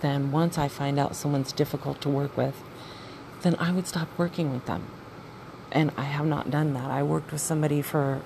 then 0.00 0.32
once 0.32 0.58
I 0.58 0.66
find 0.66 0.98
out 0.98 1.14
someone's 1.14 1.52
difficult 1.52 2.00
to 2.00 2.08
work 2.08 2.36
with, 2.36 2.56
then 3.42 3.54
I 3.60 3.70
would 3.70 3.86
stop 3.86 4.08
working 4.18 4.52
with 4.52 4.66
them. 4.66 4.90
And 5.70 5.92
I 5.96 6.02
have 6.02 6.26
not 6.26 6.50
done 6.50 6.74
that. 6.74 6.90
I 6.90 7.04
worked 7.04 7.30
with 7.30 7.42
somebody 7.42 7.80
for 7.80 8.22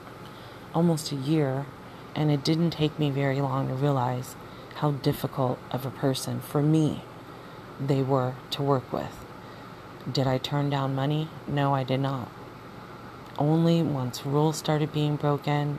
almost 0.75 1.13
a 1.13 1.17
year, 1.17 1.67
and 2.15 2.31
it 2.31 2.43
didn't 2.43 2.71
take 2.71 2.99
me 2.99 3.11
very 3.11 3.43
long 3.43 3.69
to 3.69 3.75
realize 3.75 4.35
how 4.83 4.90
difficult 4.90 5.61
of 5.71 5.87
a 5.87 5.90
person 5.90 6.40
for 6.40 6.61
me 6.61 7.01
they 7.79 8.03
were 8.03 8.35
to 8.51 8.61
work 8.61 8.92
with. 8.92 9.25
Did 10.11 10.27
I 10.27 10.38
turn 10.38 10.71
down 10.71 10.92
money? 10.92 11.29
No, 11.47 11.73
I 11.73 11.85
did 11.85 12.01
not. 12.01 12.29
Only 13.38 13.81
once 13.81 14.27
rules 14.27 14.59
started 14.59 14.92
being 14.92 15.14
broken, 15.14 15.79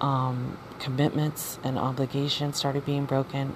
um, 0.00 0.58
commitments 0.80 1.60
and 1.62 1.78
obligations 1.78 2.56
started 2.56 2.84
being 2.84 3.04
broken. 3.04 3.54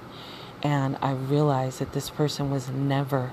And 0.63 0.97
I 1.03 1.11
realized 1.11 1.81
that 1.81 1.93
this 1.93 2.09
person 2.09 2.49
was 2.49 2.69
never 2.69 3.33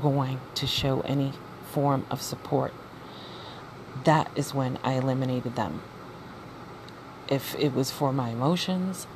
going 0.00 0.40
to 0.54 0.66
show 0.66 1.02
any 1.02 1.34
form 1.70 2.06
of 2.10 2.22
support. 2.22 2.72
That 4.04 4.30
is 4.34 4.54
when 4.54 4.78
I 4.82 4.94
eliminated 4.94 5.54
them. 5.54 5.82
If 7.28 7.54
it 7.56 7.74
was 7.74 7.90
for 7.90 8.10
my 8.10 8.30
emotions, 8.30 9.06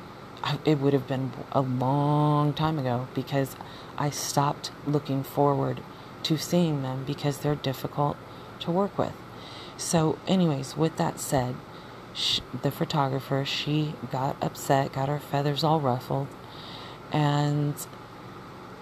it 0.65 0.79
would 0.79 0.93
have 0.93 1.07
been 1.07 1.31
a 1.51 1.61
long 1.61 2.53
time 2.53 2.79
ago 2.79 3.07
because 3.13 3.55
I 3.97 4.09
stopped 4.09 4.71
looking 4.85 5.23
forward 5.23 5.81
to 6.23 6.37
seeing 6.37 6.81
them 6.81 7.03
because 7.05 7.39
they're 7.39 7.55
difficult 7.55 8.17
to 8.61 8.71
work 8.71 8.97
with. 8.97 9.13
So, 9.77 10.17
anyways, 10.27 10.77
with 10.77 10.97
that 10.97 11.19
said, 11.19 11.55
she, 12.13 12.41
the 12.61 12.71
photographer, 12.71 13.43
she 13.43 13.95
got 14.11 14.41
upset, 14.41 14.93
got 14.93 15.09
her 15.09 15.19
feathers 15.19 15.63
all 15.63 15.79
ruffled, 15.79 16.27
and 17.11 17.75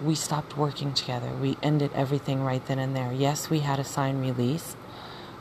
we 0.02 0.15
stopped 0.15 0.58
working 0.58 0.93
together. 0.93 1.30
We 1.30 1.58
ended 1.63 1.91
everything 1.93 2.43
right 2.43 2.65
then 2.65 2.80
and 2.80 2.95
there. 2.95 3.13
Yes, 3.13 3.50
we 3.50 3.60
had 3.60 3.80
a 3.80 3.84
signed 3.84 4.21
release, 4.21 4.76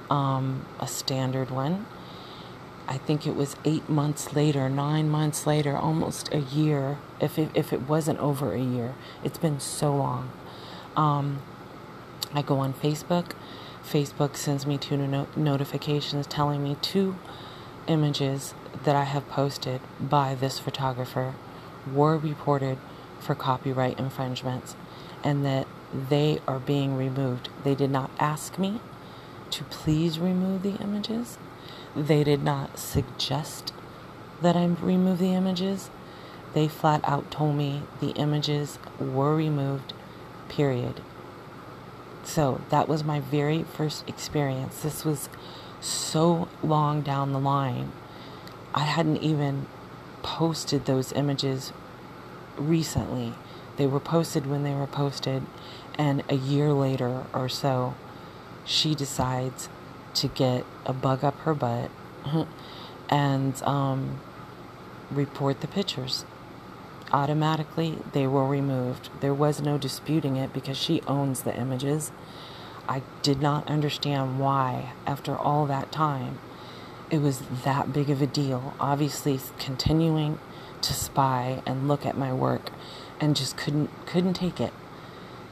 um, 0.08 0.66
a 0.78 0.86
standard 0.86 1.50
one. 1.50 1.86
I 2.90 2.98
think 2.98 3.24
it 3.24 3.36
was 3.36 3.54
eight 3.64 3.88
months 3.88 4.34
later, 4.34 4.68
nine 4.68 5.08
months 5.08 5.46
later, 5.46 5.76
almost 5.76 6.34
a 6.34 6.40
year. 6.40 6.98
If 7.20 7.38
it, 7.38 7.48
if 7.54 7.72
it 7.72 7.82
wasn't 7.82 8.18
over 8.18 8.52
a 8.52 8.60
year, 8.60 8.96
it's 9.22 9.38
been 9.38 9.60
so 9.60 9.94
long. 9.94 10.32
Um, 10.96 11.38
I 12.34 12.42
go 12.42 12.58
on 12.58 12.74
Facebook. 12.74 13.30
Facebook 13.88 14.34
sends 14.34 14.66
me 14.66 14.76
two 14.76 14.96
no- 14.96 15.28
notifications 15.36 16.26
telling 16.26 16.64
me 16.64 16.76
two 16.82 17.16
images 17.86 18.54
that 18.82 18.96
I 18.96 19.04
have 19.04 19.28
posted 19.28 19.80
by 20.00 20.34
this 20.34 20.58
photographer 20.58 21.34
were 21.92 22.18
reported 22.18 22.76
for 23.20 23.36
copyright 23.36 24.00
infringements 24.00 24.74
and 25.22 25.44
that 25.44 25.68
they 25.92 26.40
are 26.48 26.58
being 26.58 26.96
removed. 26.96 27.50
They 27.62 27.76
did 27.76 27.90
not 27.90 28.10
ask 28.18 28.58
me 28.58 28.80
to 29.50 29.62
please 29.62 30.18
remove 30.18 30.64
the 30.64 30.74
images. 30.82 31.38
They 31.96 32.22
did 32.24 32.42
not 32.42 32.78
suggest 32.78 33.72
that 34.42 34.56
I 34.56 34.64
remove 34.64 35.18
the 35.18 35.34
images. 35.34 35.90
They 36.54 36.68
flat 36.68 37.00
out 37.04 37.30
told 37.30 37.56
me 37.56 37.82
the 38.00 38.10
images 38.10 38.78
were 38.98 39.34
removed, 39.34 39.92
period. 40.48 41.00
So 42.22 42.60
that 42.70 42.88
was 42.88 43.02
my 43.02 43.20
very 43.20 43.64
first 43.64 44.08
experience. 44.08 44.82
This 44.82 45.04
was 45.04 45.28
so 45.80 46.48
long 46.62 47.00
down 47.02 47.32
the 47.32 47.40
line. 47.40 47.92
I 48.74 48.84
hadn't 48.84 49.18
even 49.18 49.66
posted 50.22 50.84
those 50.84 51.12
images 51.12 51.72
recently. 52.56 53.34
They 53.76 53.86
were 53.86 54.00
posted 54.00 54.46
when 54.46 54.62
they 54.62 54.74
were 54.74 54.86
posted, 54.86 55.42
and 55.98 56.22
a 56.28 56.34
year 56.34 56.72
later 56.72 57.24
or 57.32 57.48
so, 57.48 57.94
she 58.64 58.94
decides 58.94 59.68
to 60.14 60.28
get 60.28 60.64
a 60.86 60.92
bug 60.92 61.24
up 61.24 61.38
her 61.40 61.54
butt 61.54 61.90
and 63.10 63.62
um, 63.62 64.20
report 65.10 65.60
the 65.60 65.68
pictures. 65.68 66.24
Automatically, 67.12 67.98
they 68.12 68.26
were 68.26 68.46
removed. 68.46 69.08
There 69.20 69.34
was 69.34 69.60
no 69.60 69.78
disputing 69.78 70.36
it 70.36 70.52
because 70.52 70.76
she 70.76 71.02
owns 71.02 71.42
the 71.42 71.56
images. 71.58 72.12
I 72.88 73.02
did 73.22 73.40
not 73.40 73.68
understand 73.68 74.38
why, 74.38 74.92
after 75.06 75.36
all 75.36 75.66
that 75.66 75.90
time, 75.90 76.38
it 77.10 77.20
was 77.20 77.42
that 77.64 77.92
big 77.92 78.10
of 78.10 78.22
a 78.22 78.26
deal. 78.26 78.74
Obviously, 78.78 79.40
continuing 79.58 80.38
to 80.82 80.94
spy 80.94 81.62
and 81.66 81.88
look 81.88 82.06
at 82.06 82.16
my 82.16 82.32
work 82.32 82.70
and 83.20 83.36
just 83.36 83.56
couldn't 83.56 83.90
couldn't 84.06 84.34
take 84.34 84.60
it 84.60 84.72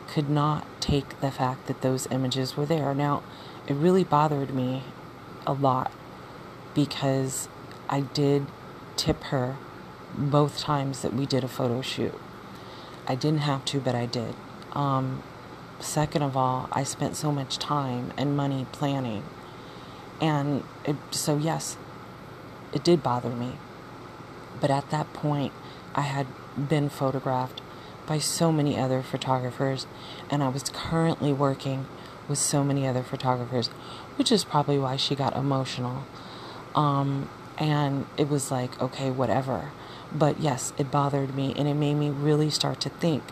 could 0.09 0.31
not 0.31 0.66
take 0.81 1.21
the 1.21 1.31
fact 1.31 1.66
that 1.66 1.83
those 1.83 2.07
images 2.11 2.57
were 2.57 2.64
there 2.64 2.94
now 2.94 3.23
it 3.68 3.74
really 3.74 4.02
bothered 4.02 4.54
me 4.54 4.83
a 5.46 5.52
lot 5.52 5.92
because 6.74 7.48
I 7.88 8.00
did 8.00 8.46
tip 8.96 9.22
her 9.24 9.57
both 10.16 10.59
times 10.59 11.02
that 11.02 11.12
we 11.12 11.26
did 11.26 11.44
a 11.44 11.48
photo 11.48 11.83
shoot. 11.83 12.14
I 13.07 13.14
didn't 13.14 13.40
have 13.40 13.64
to 13.66 13.81
but 13.81 13.94
I 13.94 14.07
did. 14.07 14.35
Um, 14.72 15.22
second 15.78 16.22
of 16.22 16.37
all 16.37 16.68
I 16.72 16.83
spent 16.83 17.14
so 17.14 17.31
much 17.31 17.59
time 17.59 18.12
and 18.16 18.37
money 18.37 18.66
planning. 18.72 19.22
And 20.20 20.64
it, 20.85 20.96
so 21.11 21.37
yes 21.37 21.76
it 22.72 22.83
did 22.83 23.02
bother 23.02 23.31
me. 23.31 23.52
But 24.61 24.70
at 24.70 24.90
that 24.90 25.12
point, 25.12 25.52
I 25.94 26.02
had 26.02 26.26
been 26.57 26.88
photographed 26.88 27.61
by 28.07 28.18
so 28.18 28.50
many 28.50 28.78
other 28.78 29.02
photographers, 29.02 29.87
and 30.31 30.42
I 30.42 30.48
was 30.48 30.64
currently 30.64 31.33
working 31.33 31.87
with 32.28 32.38
so 32.38 32.62
many 32.62 32.86
other 32.86 33.02
photographers, 33.02 33.68
which 34.16 34.30
is 34.30 34.44
probably 34.44 34.78
why 34.78 34.96
she 34.96 35.14
got 35.14 35.36
emotional. 35.36 36.04
Um, 36.74 37.28
and 37.56 38.06
it 38.16 38.28
was 38.28 38.50
like, 38.50 38.80
okay, 38.80 39.10
whatever. 39.10 39.72
But 40.12 40.40
yes, 40.40 40.72
it 40.78 40.90
bothered 40.90 41.34
me, 41.34 41.54
and 41.56 41.68
it 41.68 41.74
made 41.74 41.94
me 41.94 42.10
really 42.10 42.50
start 42.50 42.80
to 42.80 42.88
think 42.88 43.24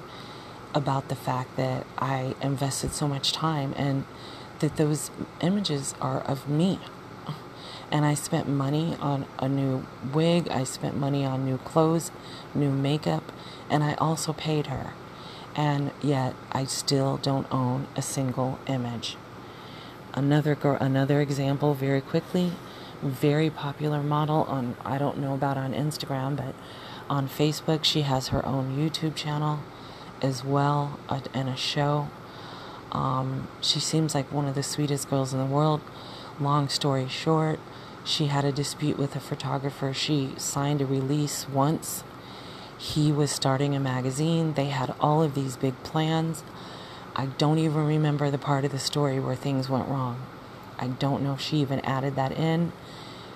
about 0.75 1.09
the 1.09 1.17
fact 1.17 1.57
that 1.57 1.87
I 1.97 2.35
invested 2.43 2.93
so 2.93 3.09
much 3.09 3.33
time 3.33 3.73
and 3.77 4.05
that 4.59 4.77
those 4.77 5.11
images 5.41 5.95
are 6.01 6.21
of 6.21 6.49
me 6.49 6.81
and 7.91 8.05
I 8.05 8.15
spent 8.15 8.49
money 8.49 8.97
on 9.01 9.27
a 9.39 9.49
new 9.49 9.87
wig, 10.13 10.49
I 10.49 10.65
spent 10.65 10.97
money 10.97 11.25
on 11.25 11.45
new 11.45 11.59
clothes, 11.59 12.11
new 12.55 12.71
makeup, 12.71 13.33
and 13.71 13.85
I 13.85 13.95
also 13.95 14.33
paid 14.33 14.67
her. 14.67 14.93
And 15.57 15.91
yet 16.03 16.35
I 16.53 16.65
still 16.65 17.17
don't 17.17 17.47
own 17.51 17.89
a 17.97 18.03
single 18.03 18.59
image. 18.67 19.17
Another 20.13 20.55
girl, 20.55 20.77
another 20.81 21.21
example 21.21 21.75
very 21.75 22.01
quickly, 22.01 22.53
very 23.03 23.51
popular 23.51 24.03
model 24.03 24.45
on 24.45 24.77
I 24.85 24.99
don't 24.99 25.19
know 25.19 25.35
about 25.35 25.57
on 25.57 25.73
Instagram, 25.73 26.37
but 26.37 26.55
on 27.09 27.29
Facebook 27.29 27.85
she 27.85 28.03
has 28.03 28.29
her 28.29 28.45
own 28.45 28.77
YouTube 28.77 29.15
channel 29.15 29.61
as 30.23 30.45
well 30.45 30.99
and 31.35 31.49
a 31.49 31.57
show. 31.57 32.09
Um, 32.93 33.49
she 33.61 33.81
seems 33.81 34.15
like 34.15 34.33
one 34.33 34.47
of 34.47 34.55
the 34.55 34.63
sweetest 34.63 35.11
girls 35.11 35.33
in 35.33 35.39
the 35.39 35.47
world. 35.47 35.81
Long 36.41 36.69
story 36.69 37.09
short, 37.09 37.59
she 38.05 38.27
had 38.27 38.45
a 38.45 38.53
dispute 38.53 38.99
with 38.99 39.17
a 39.17 39.21
photographer. 39.21 39.93
She 39.93 40.33
signed 40.37 40.81
a 40.81 40.87
release 40.87 41.49
once. 41.49 42.05
He 42.79 43.13
was 43.13 43.31
starting 43.31 43.75
a 43.75 43.81
magazine. 43.81 44.55
They 44.55 44.67
had 44.67 44.95
all 45.01 45.23
of 45.23 45.35
these 45.35 45.57
big 45.57 45.83
plans. 45.83 46.43
I 47.15 47.27
don't 47.39 47.59
even 47.59 47.87
remember 47.87 48.31
the 48.31 48.39
part 48.39 48.65
of 48.65 48.73
the 48.73 48.79
story 48.79 49.19
where 49.19 49.35
things 49.35 49.69
went 49.69 49.89
wrong. 49.89 50.21
I 50.79 50.89
don't 50.89 51.23
know 51.23 51.35
if 51.35 51.41
she 51.41 51.59
even 51.59 51.81
added 51.81 52.17
that 52.17 52.33
in. 52.33 52.73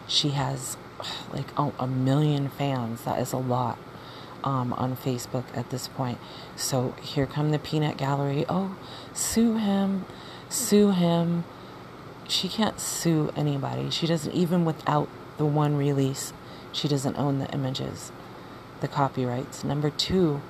She 0.07 0.31
has 0.31 0.77
like 1.33 1.49
oh, 1.57 1.73
a 1.79 1.87
million 1.87 2.49
fans. 2.49 3.03
That 3.05 3.19
is 3.19 3.33
a 3.33 3.39
lot 3.39 3.79
um, 4.45 4.73
on 4.75 4.97
Facebook 4.97 5.45
at 5.55 5.71
this 5.71 5.89
point. 5.89 6.19
So 6.57 6.95
here 7.01 7.27
come 7.27 7.51
the 7.51 7.59
peanut 7.59 7.97
gallery. 7.97 8.45
Oh, 8.49 8.77
sue 9.15 9.57
him, 9.57 10.05
sue 10.49 10.91
him 10.91 11.45
she 12.31 12.49
can't 12.49 12.79
sue 12.81 13.31
anybody. 13.37 13.91
She 13.91 14.07
doesn't, 14.07 14.33
even 14.33 14.65
without 14.65 15.09
the 15.37 15.45
one 15.45 15.77
release, 15.77 16.33
she 16.73 16.89
doesn't 16.89 17.17
own 17.17 17.39
the 17.39 17.51
images, 17.53 18.13
the 18.81 18.89
copyrights. 18.89 19.65
Number 19.65 19.91
two, 19.91 20.41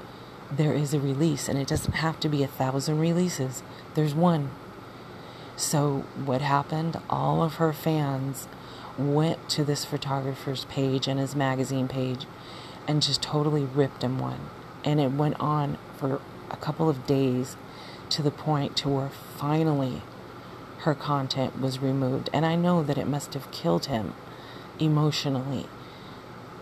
there 0.51 0.73
is 0.73 0.95
a 0.95 1.01
release, 1.01 1.49
and 1.49 1.59
it 1.59 1.69
doesn't 1.69 1.95
have 1.95 2.19
to 2.21 2.29
be 2.29 2.43
a 2.43 2.49
thousand 2.49 2.99
releases, 2.99 3.63
there's 3.95 4.15
one. 4.15 4.51
So, 5.57 6.05
what 6.25 6.41
happened? 6.41 6.99
All 7.11 7.43
of 7.43 7.55
her 7.55 7.73
fans 7.73 8.49
went 8.99 9.49
to 9.51 9.65
this 9.65 9.85
photographer's 9.85 10.65
page 10.67 11.07
and 11.07 11.21
his 11.21 11.37
magazine 11.37 11.89
page 11.89 12.27
and 12.89 13.03
just 13.03 13.23
totally 13.23 13.65
ripped 13.65 14.03
him 14.03 14.19
one. 14.19 14.41
And 14.85 15.01
it 15.01 15.13
went 15.13 15.39
on 15.39 15.79
for 15.97 16.21
a 16.51 16.57
couple 16.57 16.89
of 16.89 17.07
days 17.07 17.57
to 18.11 18.23
the 18.23 18.31
point 18.31 18.77
to 18.79 18.89
where 18.89 19.11
finally 19.37 20.03
her 20.79 20.95
content 20.95 21.61
was 21.61 21.81
removed. 21.81 22.31
And 22.33 22.45
I 22.47 22.57
know 22.57 22.83
that 22.83 22.99
it 22.99 23.07
must 23.07 23.35
have 23.35 23.51
killed 23.51 23.87
him 23.87 24.15
emotionally, 24.79 25.67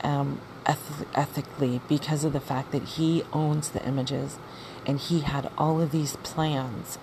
um, 0.02 0.40
eth- 0.68 1.06
ethically, 1.14 1.80
because 1.88 2.24
of 2.24 2.32
the 2.32 2.40
fact 2.40 2.72
that 2.72 2.82
he 2.82 3.24
owns 3.32 3.70
the 3.70 3.84
images 3.86 4.38
and 4.86 4.98
he 4.98 5.20
had 5.20 5.50
all 5.56 5.80
of 5.80 5.90
these 5.90 6.16
plans 6.16 6.98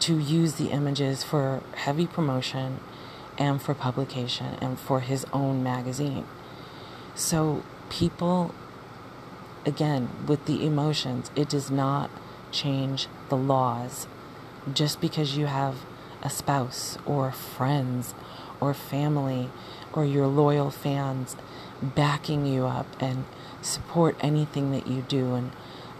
to 0.00 0.18
use 0.18 0.54
the 0.54 0.70
images 0.70 1.24
for 1.24 1.62
heavy 1.74 2.06
promotion 2.06 2.80
and 3.38 3.60
for 3.60 3.74
publication 3.74 4.56
and 4.60 4.78
for 4.78 5.00
his 5.00 5.26
own 5.32 5.62
magazine. 5.62 6.24
So, 7.14 7.62
people, 7.90 8.54
again, 9.64 10.08
with 10.26 10.46
the 10.46 10.64
emotions, 10.64 11.30
it 11.34 11.48
does 11.48 11.70
not 11.70 12.10
change 12.52 13.08
the 13.28 13.36
laws 13.36 14.06
just 14.72 15.00
because 15.00 15.36
you 15.36 15.46
have 15.46 15.76
a 16.22 16.30
spouse 16.30 16.98
or 17.06 17.30
friends 17.30 18.14
or 18.60 18.74
family 18.74 19.50
or 19.92 20.04
your 20.04 20.26
loyal 20.26 20.70
fans 20.70 21.36
backing 21.82 22.46
you 22.46 22.66
up 22.66 22.86
and 23.00 23.24
support 23.62 24.16
anything 24.20 24.70
that 24.72 24.86
you 24.86 25.02
do. 25.02 25.34
And 25.34 25.52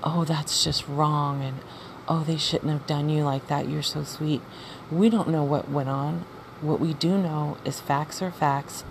oh 0.03 0.25
that's 0.25 0.65
just 0.65 0.87
wrong. 0.89 1.43
And 1.43 1.59
oh 2.09 2.25
they 2.25 2.37
shouldn't 2.37 2.73
have 2.73 2.87
done 2.87 3.09
you 3.09 3.25
like 3.25 3.47
that. 3.49 3.69
You're 3.69 3.83
so 3.83 4.05
sweet. 4.05 4.43
We 4.91 5.11
don't 5.11 5.29
know 5.29 5.45
what 5.45 5.71
went 5.71 5.89
on. 5.89 6.25
What 6.61 6.81
we 6.81 6.95
do 6.95 7.19
know 7.19 7.59
is 7.65 7.81
facts 7.81 8.23
are 8.23 8.31
facts 8.31 8.85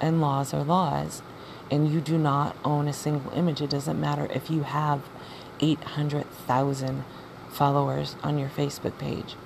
and 0.00 0.20
laws 0.20 0.54
are 0.54 0.64
laws. 0.64 1.22
And 1.70 1.90
you 1.90 2.00
do 2.00 2.18
not 2.18 2.56
own 2.64 2.86
a 2.86 2.92
single 2.92 3.32
image. 3.32 3.62
It 3.62 3.70
doesn't 3.70 4.00
matter 4.00 4.28
if 4.30 4.50
you 4.50 4.62
have 4.62 5.02
800,000 5.60 7.04
followers 7.50 8.16
on 8.22 8.38
your 8.38 8.48
Facebook 8.48 8.98
page. 8.98 9.36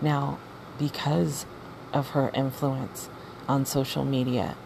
Now 0.00 0.38
because 0.78 1.46
of 1.92 2.10
her 2.10 2.30
influence 2.34 3.08
on 3.48 3.64
social 3.64 4.04
media 4.04 4.56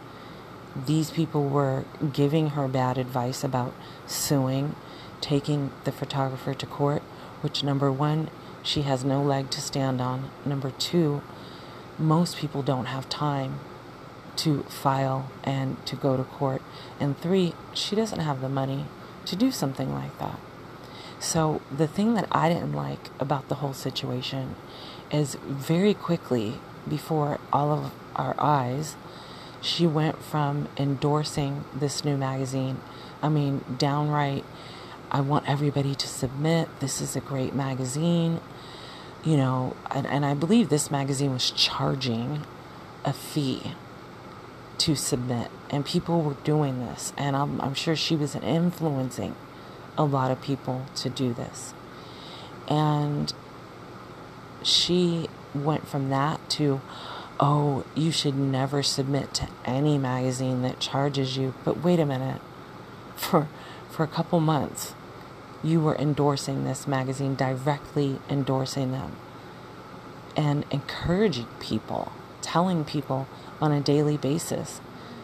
these 0.86 1.10
people 1.10 1.48
were 1.48 1.84
giving 2.12 2.50
her 2.50 2.68
bad 2.68 2.98
advice 2.98 3.44
about 3.44 3.74
suing, 4.06 4.76
taking 5.20 5.70
the 5.84 5.92
photographer 5.92 6.54
to 6.54 6.66
court, 6.66 7.02
which, 7.40 7.62
number 7.62 7.90
one, 7.90 8.30
she 8.62 8.82
has 8.82 9.04
no 9.04 9.22
leg 9.22 9.50
to 9.50 9.60
stand 9.60 10.00
on. 10.00 10.30
Number 10.44 10.70
two, 10.70 11.22
most 11.98 12.36
people 12.36 12.62
don't 12.62 12.86
have 12.86 13.08
time 13.08 13.60
to 14.36 14.62
file 14.64 15.30
and 15.42 15.84
to 15.86 15.96
go 15.96 16.16
to 16.16 16.24
court. 16.24 16.62
And 17.00 17.18
three, 17.18 17.54
she 17.74 17.96
doesn't 17.96 18.20
have 18.20 18.40
the 18.40 18.48
money 18.48 18.86
to 19.26 19.36
do 19.36 19.50
something 19.50 19.92
like 19.92 20.16
that. 20.18 20.38
So, 21.20 21.60
the 21.76 21.88
thing 21.88 22.14
that 22.14 22.28
I 22.30 22.48
didn't 22.48 22.74
like 22.74 23.10
about 23.18 23.48
the 23.48 23.56
whole 23.56 23.72
situation 23.72 24.54
is 25.10 25.34
very 25.44 25.92
quickly, 25.92 26.60
before 26.88 27.38
all 27.52 27.72
of 27.72 27.92
our 28.14 28.36
eyes, 28.38 28.94
she 29.60 29.86
went 29.86 30.22
from 30.22 30.68
endorsing 30.76 31.64
this 31.74 32.04
new 32.04 32.16
magazine. 32.16 32.80
I 33.22 33.28
mean, 33.28 33.64
downright, 33.76 34.44
I 35.10 35.20
want 35.20 35.48
everybody 35.48 35.94
to 35.94 36.06
submit. 36.06 36.68
This 36.80 37.00
is 37.00 37.16
a 37.16 37.20
great 37.20 37.54
magazine. 37.54 38.40
You 39.24 39.36
know, 39.36 39.76
and, 39.90 40.06
and 40.06 40.24
I 40.24 40.34
believe 40.34 40.68
this 40.68 40.90
magazine 40.90 41.32
was 41.32 41.50
charging 41.50 42.44
a 43.04 43.12
fee 43.12 43.74
to 44.78 44.94
submit, 44.94 45.50
and 45.70 45.84
people 45.84 46.22
were 46.22 46.36
doing 46.44 46.78
this. 46.86 47.12
And 47.16 47.34
I'm, 47.34 47.60
I'm 47.60 47.74
sure 47.74 47.96
she 47.96 48.14
was 48.14 48.36
influencing 48.36 49.34
a 49.96 50.04
lot 50.04 50.30
of 50.30 50.40
people 50.40 50.86
to 50.96 51.10
do 51.10 51.34
this. 51.34 51.74
And 52.68 53.32
she 54.62 55.28
went 55.54 55.88
from 55.88 56.10
that 56.10 56.48
to, 56.50 56.80
oh, 57.40 57.84
you 57.94 58.10
should 58.10 58.36
never 58.36 58.82
submit 58.82 59.34
to 59.34 59.48
any 59.64 59.98
magazine 59.98 60.62
that 60.62 60.80
charges 60.80 61.36
you. 61.36 61.54
But 61.64 61.82
wait 61.82 62.00
a 62.00 62.06
minute. 62.06 62.40
For 63.16 63.48
for 63.90 64.04
a 64.04 64.08
couple 64.08 64.38
months, 64.40 64.94
you 65.62 65.80
were 65.80 65.96
endorsing 65.96 66.64
this 66.64 66.86
magazine, 66.86 67.34
directly 67.34 68.20
endorsing 68.30 68.92
them 68.92 69.16
and 70.36 70.64
encouraging 70.70 71.48
people, 71.58 72.12
telling 72.42 72.84
people 72.84 73.26
on 73.60 73.72
a 73.72 73.80
daily 73.80 74.16
basis 74.16 74.80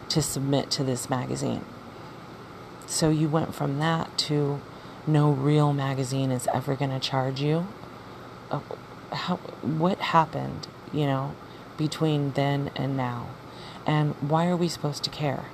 to 0.09 0.21
submit 0.21 0.69
to 0.71 0.83
this 0.83 1.09
magazine. 1.09 1.63
So 2.85 3.09
you 3.09 3.29
went 3.29 3.55
from 3.55 3.79
that 3.79 4.17
to 4.19 4.59
no 5.07 5.31
real 5.31 5.71
magazine 5.71 6.31
is 6.31 6.47
ever 6.53 6.75
going 6.75 6.91
to 6.91 6.99
charge 6.99 7.39
you. 7.39 7.65
Uh, 8.51 8.59
how, 9.13 9.37
what 9.61 9.99
happened, 9.99 10.67
you 10.91 11.05
know? 11.05 11.33
Between 11.77 12.31
then 12.31 12.71
and 12.75 12.95
now. 12.97 13.27
And 13.85 14.15
why 14.15 14.47
are 14.47 14.57
we 14.57 14.67
supposed 14.67 15.03
to 15.03 15.09
care? 15.09 15.45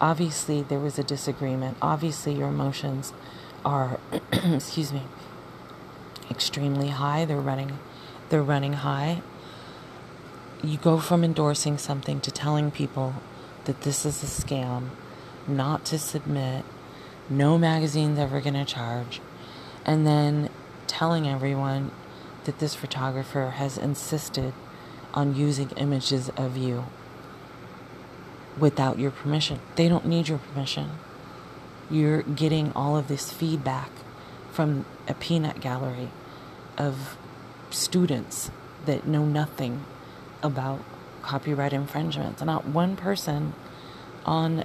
Obviously, 0.00 0.62
there 0.62 0.78
was 0.78 0.98
a 0.98 1.04
disagreement. 1.04 1.76
Obviously, 1.80 2.34
your 2.34 2.48
emotions 2.48 3.12
are, 3.64 3.98
excuse 4.32 4.92
me, 4.92 5.02
extremely 6.30 6.88
high. 6.88 7.24
They're 7.24 7.40
running, 7.40 7.78
they're 8.28 8.42
running 8.42 8.74
high. 8.74 9.22
You 10.62 10.78
go 10.78 10.98
from 10.98 11.24
endorsing 11.24 11.78
something 11.78 12.20
to 12.20 12.30
telling 12.30 12.70
people 12.70 13.14
that 13.64 13.82
this 13.82 14.04
is 14.04 14.22
a 14.22 14.26
scam, 14.26 14.90
not 15.46 15.84
to 15.86 15.98
submit, 15.98 16.64
no 17.28 17.58
magazine's 17.58 18.18
ever 18.18 18.40
going 18.40 18.54
to 18.54 18.64
charge, 18.64 19.20
and 19.84 20.06
then 20.06 20.50
telling 20.86 21.26
everyone 21.26 21.90
that 22.44 22.58
this 22.58 22.74
photographer 22.74 23.50
has 23.56 23.78
insisted 23.78 24.52
on 25.14 25.34
using 25.34 25.70
images 25.70 26.28
of 26.36 26.56
you 26.56 26.84
without 28.58 28.98
your 28.98 29.10
permission. 29.10 29.60
They 29.76 29.88
don't 29.88 30.06
need 30.06 30.28
your 30.28 30.38
permission. 30.38 30.90
You're 31.90 32.22
getting 32.22 32.72
all 32.72 32.96
of 32.96 33.08
this 33.08 33.32
feedback 33.32 33.90
from 34.52 34.84
a 35.08 35.14
peanut 35.14 35.60
gallery 35.60 36.10
of 36.76 37.16
students 37.70 38.50
that 38.86 39.06
know 39.06 39.24
nothing 39.24 39.84
about 40.42 40.80
copyright 41.22 41.72
infringements. 41.72 42.42
Not 42.42 42.66
one 42.66 42.96
person 42.96 43.54
on 44.26 44.64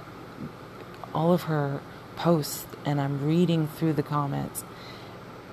all 1.14 1.32
of 1.32 1.42
her 1.42 1.80
posts, 2.16 2.66
and 2.84 3.00
I'm 3.00 3.24
reading 3.26 3.66
through 3.68 3.94
the 3.94 4.02
comments, 4.02 4.64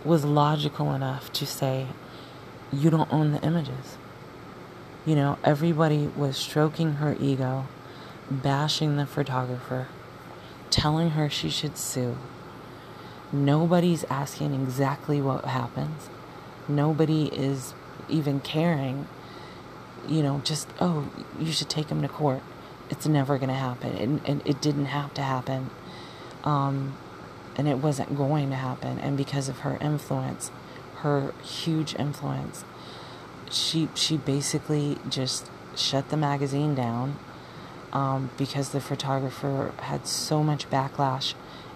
was 0.04 0.26
logical 0.26 0.94
enough 0.94 1.32
to 1.34 1.46
say, 1.46 1.88
You 2.72 2.90
don't 2.90 3.12
own 3.12 3.32
the 3.32 3.42
images. 3.42 3.98
You 5.08 5.15
know, 5.15 5.38
everybody 5.41 6.12
was 6.17 6.36
stroking 6.36 6.96
her 6.96 7.15
ego, 7.17 7.65
bashing 8.30 8.98
the 8.98 9.06
photographer, 9.06 9.88
telling 10.70 11.12
her 11.12 11.30
she 11.30 11.50
should 11.50 11.78
sue. 11.78 12.17
Nobody's 13.32 14.04
asking 14.10 14.54
exactly 14.54 15.22
what 15.22 15.46
happens. 15.46 16.10
Nobody 16.67 17.28
is 17.28 17.74
even 18.10 18.41
caring. 18.41 19.08
You 20.10 20.24
know, 20.24 20.41
just, 20.43 20.67
oh, 20.82 21.10
you 21.39 21.54
should 21.54 21.70
take 21.70 21.88
him 21.88 22.02
to 22.02 22.10
court. 22.10 22.41
It's 22.89 23.08
never 23.08 23.38
going 23.38 23.48
to 23.48 23.56
happen. 23.56 23.96
And, 23.96 24.22
and, 24.26 24.41
it 24.46 24.62
didn't 24.62 24.88
have 24.88 25.13
to 25.13 25.22
happen. 25.22 25.70
Um, 26.43 26.98
and 27.56 27.65
it 27.70 27.78
wasn't 27.78 28.17
going 28.17 28.50
to 28.50 28.58
happen. 28.58 29.00
And 29.00 29.15
because 29.15 29.48
of 29.48 29.60
her 29.60 29.78
influence, 29.80 30.52
her 30.98 31.34
huge 31.43 31.96
influence, 31.96 32.65
she 33.52 33.90
she 33.94 34.18
basically 34.18 34.98
just 35.10 35.50
shut 35.76 36.10
the 36.10 36.18
magazine 36.18 36.76
down 36.76 37.18
um, 37.94 38.30
because 38.38 38.70
the 38.70 38.82
photographer 38.82 39.72
had 39.80 40.08
so 40.08 40.44
much 40.44 40.70
backlash 40.70 41.34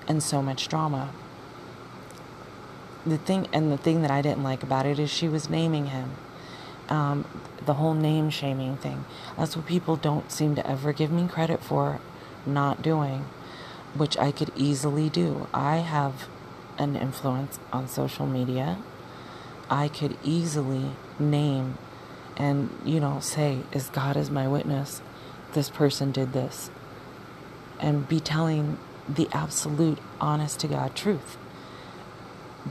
and 0.08 0.22
so 0.22 0.42
much 0.42 0.68
drama. 0.68 1.12
The 3.06 3.18
thing 3.18 3.48
and 3.54 3.72
the 3.72 3.78
thing 3.78 4.02
that 4.02 4.12
I 4.12 4.22
didn't 4.22 4.44
like 4.44 4.64
about 4.64 4.86
it 4.86 5.00
is 5.00 5.10
she 5.10 5.28
was 5.28 5.50
naming 5.50 5.88
him. 5.88 6.12
Um, 6.90 7.26
the 7.66 7.76
whole 7.76 7.94
name 7.94 8.30
shaming 8.30 8.76
thing. 8.78 9.06
That's 9.38 9.56
what 9.56 9.66
people 9.66 9.96
don't 9.96 10.32
seem 10.32 10.56
to 10.56 10.68
ever 10.68 10.94
give 10.94 11.12
me 11.12 11.28
credit 11.28 11.64
for 11.64 12.00
not 12.46 12.82
doing, 12.82 13.26
which 13.96 14.18
I 14.18 14.32
could 14.32 14.52
easily 14.56 15.10
do. 15.10 15.48
I 15.54 15.78
have 15.78 16.28
an 16.78 16.96
influence 16.96 17.60
on 17.72 17.88
social 17.88 18.26
media. 18.26 18.78
I 19.70 19.88
could 19.88 20.18
easily 20.24 20.92
name 21.22 21.78
and, 22.38 22.70
you 22.84 23.00
know, 23.00 23.20
say, 23.20 23.60
as 23.74 23.90
God 23.90 24.18
is 24.18 24.30
my 24.32 24.48
witness, 24.48 25.02
this 25.54 25.70
person 25.70 26.12
did 26.12 26.34
this. 26.34 26.70
And 27.80 28.08
be 28.08 28.20
telling 28.20 28.78
the 29.08 29.28
absolute, 29.32 30.00
honest 30.20 30.60
to 30.62 30.68
God 30.68 30.96
truth. 30.96 31.38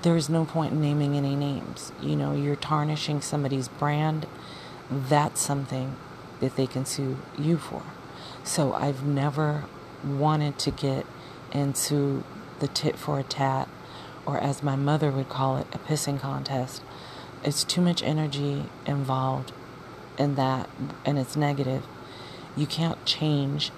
There's 0.03 0.29
no 0.29 0.45
point 0.45 0.73
in 0.73 0.81
naming 0.81 1.17
any 1.17 1.35
names. 1.35 1.93
You 2.01 2.17
know, 2.17 2.33
you're 2.33 2.57
tarnishing 2.57 3.21
somebody's 3.21 3.69
brand. 3.69 4.27
That's 4.91 5.41
something 5.41 5.97
that 6.41 6.57
they 6.57 6.67
can 6.67 6.85
sue 6.85 7.19
you 7.39 7.59
for. 7.59 7.83
So 8.45 8.73
I've 8.73 9.05
never 9.05 9.65
wanted 10.05 10.59
to 10.61 10.71
get 10.71 11.07
into 11.53 12.25
the 12.61 12.69
tit 12.69 12.97
for 12.97 13.19
a 13.19 13.23
tat, 13.23 13.69
or 14.25 14.39
as 14.39 14.63
my 14.63 14.77
mother 14.77 15.11
would 15.11 15.29
call 15.29 15.57
it, 15.57 15.67
a 15.73 15.79
pissing 15.79 16.21
contest 16.21 16.83
it's 17.45 17.65
too 17.65 17.81
much 17.81 18.03
energy 18.03 18.65
involved 18.87 19.53
in 20.19 20.35
that 20.35 20.69
and 21.05 21.19
it's 21.19 21.37
negative. 21.37 21.85
You 22.57 22.67
can't 22.67 23.05
change 23.05 23.71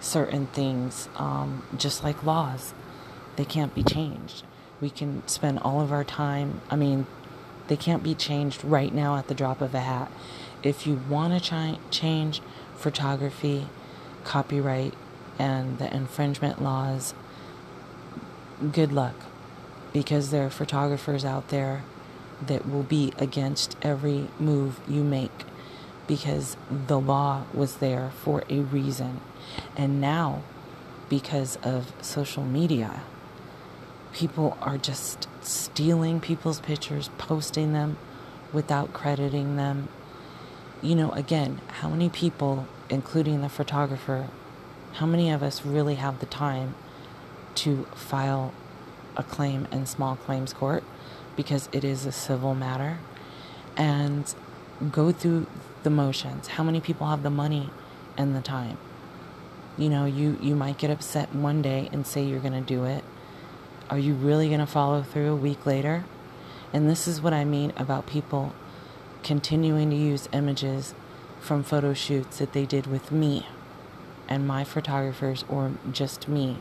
certain 0.00 0.46
things 0.46 1.08
um, 1.16 1.64
just 1.76 2.02
like 2.02 2.24
laws. 2.24 2.74
They 3.36 3.44
can't 3.44 3.74
be 3.74 3.82
changed. 3.82 4.44
We 4.80 4.90
can 4.90 5.26
spend 5.28 5.60
all 5.60 5.80
of 5.80 5.92
our 5.92 6.02
time 6.02 6.60
i 6.68 6.74
mean 6.74 7.06
they 7.68 7.76
can't 7.76 8.02
be 8.02 8.14
changed 8.14 8.64
right 8.64 8.92
now 8.92 9.16
at 9.16 9.28
the 9.28 9.34
drop 9.34 9.60
of 9.60 9.74
a 9.74 9.80
hat. 9.80 10.10
If 10.62 10.86
you 10.86 11.00
want 11.08 11.32
to 11.32 11.40
ch- 11.40 11.78
change 11.90 12.42
photography 12.76 13.68
copyright 14.24 14.94
and 15.38 15.78
the 15.78 15.94
infringement 15.94 16.62
laws 16.62 17.14
good 18.72 18.92
luck. 18.92 19.14
Because 19.92 20.30
there 20.30 20.46
are 20.46 20.50
photographers 20.50 21.24
out 21.24 21.48
there 21.48 21.82
that 22.46 22.68
will 22.68 22.82
be 22.82 23.12
against 23.18 23.76
every 23.82 24.28
move 24.38 24.80
you 24.88 25.02
make 25.02 25.44
because 26.06 26.56
the 26.70 26.98
law 26.98 27.44
was 27.54 27.76
there 27.76 28.10
for 28.22 28.42
a 28.48 28.60
reason. 28.60 29.20
And 29.76 30.00
now, 30.00 30.42
because 31.08 31.56
of 31.62 31.92
social 32.00 32.44
media, 32.44 33.02
people 34.12 34.56
are 34.60 34.78
just 34.78 35.28
stealing 35.40 36.20
people's 36.20 36.60
pictures, 36.60 37.10
posting 37.18 37.72
them 37.72 37.96
without 38.52 38.92
crediting 38.92 39.56
them. 39.56 39.88
You 40.82 40.96
know, 40.96 41.12
again, 41.12 41.60
how 41.80 41.88
many 41.88 42.08
people, 42.08 42.66
including 42.90 43.40
the 43.40 43.48
photographer, 43.48 44.28
how 44.94 45.06
many 45.06 45.30
of 45.30 45.42
us 45.42 45.64
really 45.64 45.94
have 45.94 46.20
the 46.20 46.26
time 46.26 46.74
to 47.54 47.84
file 47.94 48.52
a 49.16 49.22
claim 49.22 49.68
in 49.70 49.86
small 49.86 50.16
claims 50.16 50.52
court 50.52 50.82
because 51.36 51.68
it 51.72 51.84
is 51.84 52.06
a 52.06 52.12
civil 52.12 52.54
matter 52.54 52.98
and 53.76 54.34
go 54.90 55.12
through 55.12 55.46
the 55.82 55.90
motions? 55.90 56.48
How 56.48 56.64
many 56.64 56.80
people 56.80 57.06
have 57.08 57.22
the 57.22 57.30
money 57.30 57.70
and 58.16 58.34
the 58.34 58.40
time? 58.40 58.78
You 59.78 59.88
know, 59.88 60.04
you, 60.04 60.38
you 60.40 60.54
might 60.54 60.78
get 60.78 60.90
upset 60.90 61.34
one 61.34 61.62
day 61.62 61.88
and 61.92 62.06
say 62.06 62.22
you're 62.22 62.40
going 62.40 62.52
to 62.52 62.60
do 62.60 62.84
it. 62.84 63.04
Are 63.88 63.98
you 63.98 64.14
really 64.14 64.48
going 64.48 64.60
to 64.60 64.66
follow 64.66 65.02
through 65.02 65.32
a 65.32 65.36
week 65.36 65.66
later? 65.66 66.04
And 66.72 66.88
this 66.88 67.06
is 67.06 67.20
what 67.20 67.32
I 67.32 67.44
mean 67.44 67.72
about 67.76 68.06
people 68.06 68.54
continuing 69.22 69.90
to 69.90 69.96
use 69.96 70.28
images 70.32 70.94
from 71.40 71.62
photo 71.62 71.92
shoots 71.94 72.38
that 72.38 72.52
they 72.52 72.64
did 72.64 72.86
with 72.86 73.10
me 73.10 73.46
and 74.28 74.46
my 74.46 74.64
photographers 74.64 75.44
or 75.48 75.72
just 75.90 76.28
me 76.28 76.58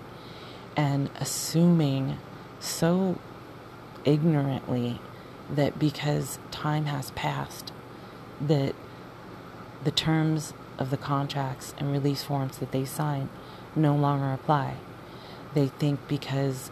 and 0.75 1.09
assuming 1.19 2.17
so 2.59 3.17
ignorantly 4.05 4.99
that 5.49 5.77
because 5.77 6.39
time 6.49 6.85
has 6.85 7.11
passed 7.11 7.71
that 8.39 8.73
the 9.83 9.91
terms 9.91 10.53
of 10.77 10.89
the 10.89 10.97
contracts 10.97 11.73
and 11.77 11.91
release 11.91 12.23
forms 12.23 12.57
that 12.57 12.71
they 12.71 12.85
sign 12.85 13.29
no 13.75 13.95
longer 13.95 14.33
apply. 14.33 14.75
They 15.53 15.67
think 15.67 16.07
because 16.07 16.71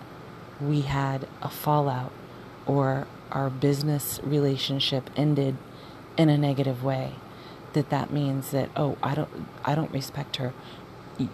we 0.59 0.81
had 0.81 1.27
a 1.41 1.49
fallout 1.49 2.11
or 2.65 3.07
our 3.31 3.49
business 3.49 4.19
relationship 4.23 5.09
ended 5.15 5.57
in 6.17 6.29
a 6.29 6.37
negative 6.37 6.83
way 6.83 7.13
that 7.73 7.89
that 7.89 8.11
means 8.11 8.51
that 8.51 8.69
oh 8.75 8.97
I 9.01 9.15
don't 9.15 9.47
I 9.63 9.75
don't 9.75 9.91
respect 9.91 10.37
her 10.37 10.53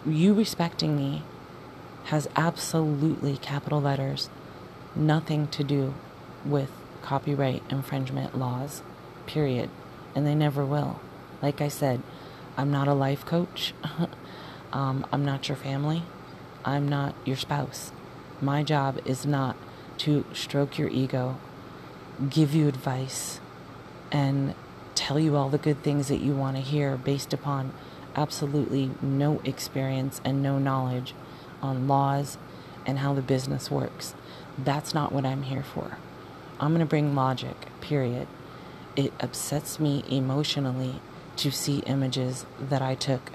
you 0.06 0.34
respecting 0.34 0.96
me 0.96 1.24
has 2.06 2.28
absolutely 2.36 3.38
capital 3.38 3.82
letters 3.82 4.30
nothing 4.96 5.48
to 5.50 5.64
do 5.64 5.94
with 6.46 6.70
copyright 7.02 7.64
infringement 7.70 8.38
laws 8.38 8.82
period. 9.26 9.70
And 10.14 10.26
they 10.26 10.36
never 10.36 10.66
will. 10.66 11.00
Like 11.42 11.62
I 11.62 11.68
said 11.68 12.02
I'm 12.58 12.72
not 12.72 12.88
a 12.88 12.94
life 12.94 13.26
coach. 13.26 13.74
Um, 14.74 15.08
I'm 15.10 15.24
not 15.24 15.48
your 15.48 15.56
family. 15.56 16.04
I'm 16.66 16.90
not 16.90 17.16
your 17.24 17.38
spouse. 17.38 17.94
My 18.42 18.62
job 18.62 19.00
is 19.06 19.26
not 19.26 19.56
to 20.00 20.26
stroke 20.34 20.78
your 20.78 20.90
ego 20.90 21.38
give 22.30 22.56
you 22.56 22.68
advice 22.68 23.40
and 24.12 24.54
tell 24.94 25.20
you 25.20 25.36
all 25.36 25.50
the 25.50 25.58
good 25.58 25.84
things 25.84 26.08
that 26.08 26.18
you 26.18 26.34
want 26.34 26.56
to 26.56 26.62
hear 26.62 26.96
based 26.96 27.34
upon 27.34 27.74
absolutely 28.16 28.92
no 29.02 29.42
experience 29.44 30.22
and 30.24 30.42
no 30.42 30.58
knowledge 30.58 31.14
on 31.62 31.88
laws 31.88 32.38
and 32.86 33.00
how 33.00 33.14
the 33.14 33.22
business 33.22 33.70
works. 33.70 34.14
That's 34.58 34.94
not 34.94 35.12
what 35.12 35.26
I'm 35.26 35.44
here 35.44 35.64
for. 35.64 35.98
I'm 36.60 36.70
going 36.70 36.80
to 36.80 36.86
bring 36.86 37.16
logic, 37.16 37.56
period. 37.82 38.28
It 38.96 39.12
upsets 39.20 39.80
me 39.80 40.04
emotionally 40.10 41.02
to 41.38 41.52
see 41.52 41.80
images 41.80 42.46
that 42.60 42.82
I 42.82 42.96
took, 42.96 43.32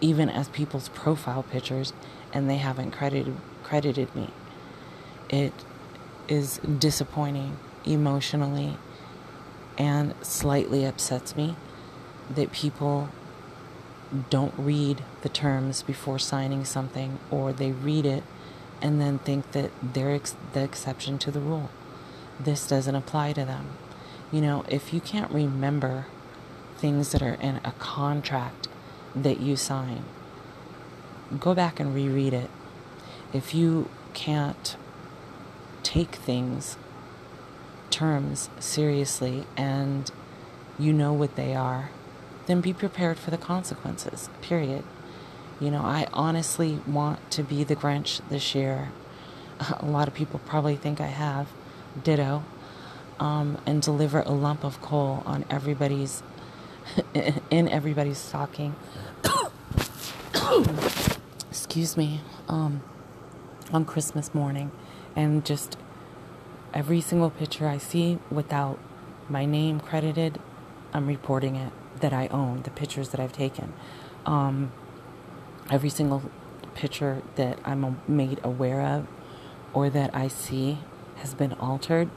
even 0.00 0.28
as 0.28 0.48
people's 0.48 0.88
profile 0.88 1.44
pictures, 1.44 1.92
and 2.32 2.50
they 2.50 2.56
haven't 2.56 2.90
credited, 2.90 3.36
credited 3.62 4.14
me. 4.16 4.30
It 5.28 5.52
is 6.28 6.58
disappointing 6.58 7.58
emotionally 7.84 8.76
and 9.78 10.14
slightly 10.22 10.84
upsets 10.84 11.36
me 11.36 11.56
that 12.28 12.50
people 12.50 13.10
don't 14.30 14.54
read 14.56 15.04
the 15.22 15.28
terms 15.28 15.82
before 15.82 16.18
signing 16.18 16.64
something 16.64 17.18
or 17.30 17.52
they 17.52 17.70
read 17.72 18.06
it 18.06 18.22
and 18.80 19.00
then 19.00 19.18
think 19.18 19.52
that 19.52 19.70
they're 19.82 20.14
ex- 20.14 20.36
the 20.52 20.62
exception 20.62 21.18
to 21.18 21.30
the 21.30 21.40
rule. 21.40 21.70
This 22.38 22.66
doesn't 22.66 22.94
apply 22.94 23.32
to 23.34 23.44
them. 23.44 23.76
You 24.30 24.40
know, 24.40 24.64
if 24.68 24.92
you 24.92 25.00
can't 25.00 25.30
remember 25.30 26.06
things 26.76 27.12
that 27.12 27.22
are 27.22 27.34
in 27.34 27.60
a 27.64 27.72
contract 27.78 28.68
that 29.14 29.40
you 29.40 29.56
sign, 29.56 30.04
go 31.38 31.54
back 31.54 31.80
and 31.80 31.94
reread 31.94 32.34
it. 32.34 32.50
If 33.32 33.54
you 33.54 33.88
can't 34.14 34.76
take 35.82 36.16
things 36.16 36.76
terms 37.90 38.50
seriously 38.58 39.46
and 39.56 40.10
you 40.78 40.92
know 40.92 41.12
what 41.12 41.36
they 41.36 41.54
are, 41.54 41.90
then 42.46 42.60
be 42.60 42.72
prepared 42.72 43.18
for 43.18 43.30
the 43.30 43.38
consequences, 43.38 44.28
period. 44.42 44.84
You 45.60 45.70
know, 45.70 45.82
I 45.82 46.06
honestly 46.12 46.80
want 46.86 47.30
to 47.32 47.42
be 47.42 47.64
the 47.64 47.76
Grinch 47.76 48.20
this 48.28 48.54
year. 48.54 48.90
A 49.80 49.86
lot 49.86 50.08
of 50.08 50.14
people 50.14 50.40
probably 50.46 50.76
think 50.76 51.00
I 51.00 51.06
have, 51.06 51.48
ditto, 52.02 52.44
um, 53.18 53.58
and 53.64 53.80
deliver 53.80 54.20
a 54.20 54.32
lump 54.32 54.62
of 54.62 54.82
coal 54.82 55.22
on 55.24 55.46
everybody's, 55.48 56.22
in 57.50 57.68
everybody's 57.68 58.18
stocking. 58.18 58.76
Excuse 61.50 61.96
me, 61.96 62.20
um, 62.48 62.82
on 63.72 63.86
Christmas 63.86 64.34
morning, 64.34 64.70
and 65.16 65.46
just 65.46 65.78
Every 66.76 67.00
single 67.00 67.30
picture 67.30 67.66
I 67.66 67.78
see 67.78 68.18
without 68.30 68.78
my 69.30 69.46
name 69.46 69.80
credited, 69.80 70.38
I'm 70.92 71.06
reporting 71.06 71.56
it 71.56 71.72
that 72.00 72.12
I 72.12 72.26
own, 72.26 72.64
the 72.64 72.70
pictures 72.70 73.08
that 73.10 73.18
I've 73.18 73.32
taken. 73.32 73.72
Um, 74.26 74.72
every 75.70 75.90
single 75.90 76.22
picture 76.74 77.22
that 77.36 77.58
I'm 77.64 78.00
made 78.06 78.40
aware 78.42 78.82
of 78.82 79.06
or 79.72 79.90
that 79.90 80.14
I 80.14 80.28
see 80.28 80.78
has 81.16 81.34
been 81.34 81.52
altered, 81.54 82.10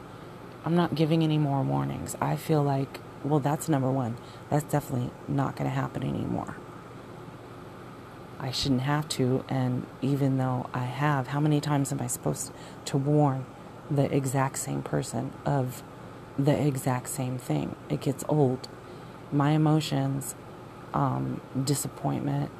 I'm 0.66 0.76
not 0.76 0.96
giving 0.96 1.24
any 1.24 1.38
more 1.38 1.62
warnings. 1.64 2.16
I 2.22 2.36
feel 2.36 2.64
like, 2.64 3.00
well, 3.24 3.40
that's 3.40 3.70
number 3.70 3.92
one. 3.92 4.18
That's 4.50 4.66
definitely 4.66 5.12
not 5.28 5.56
going 5.56 5.70
to 5.70 5.76
happen 5.76 6.04
anymore. 6.04 6.56
I 8.40 8.52
shouldn't 8.52 8.82
have 8.82 9.10
to, 9.10 9.44
and 9.50 9.86
even 10.02 10.38
though 10.38 10.70
I 10.74 10.86
have, 10.86 11.28
how 11.28 11.42
many 11.42 11.60
times 11.60 11.92
am 11.92 12.00
I 12.02 12.08
supposed 12.08 12.54
to 12.86 12.98
warn 12.98 13.46
the 13.92 14.14
exact 14.16 14.58
same 14.58 14.82
person 14.82 15.34
of 15.46 15.84
the 16.38 16.66
exact 16.66 17.10
same 17.10 17.38
thing. 17.38 17.76
It 17.90 18.02
gets 18.02 18.24
old. 18.30 18.68
My 19.32 19.52
emotions, 19.52 20.36
um, 20.94 21.42
disappointment, 21.66 22.52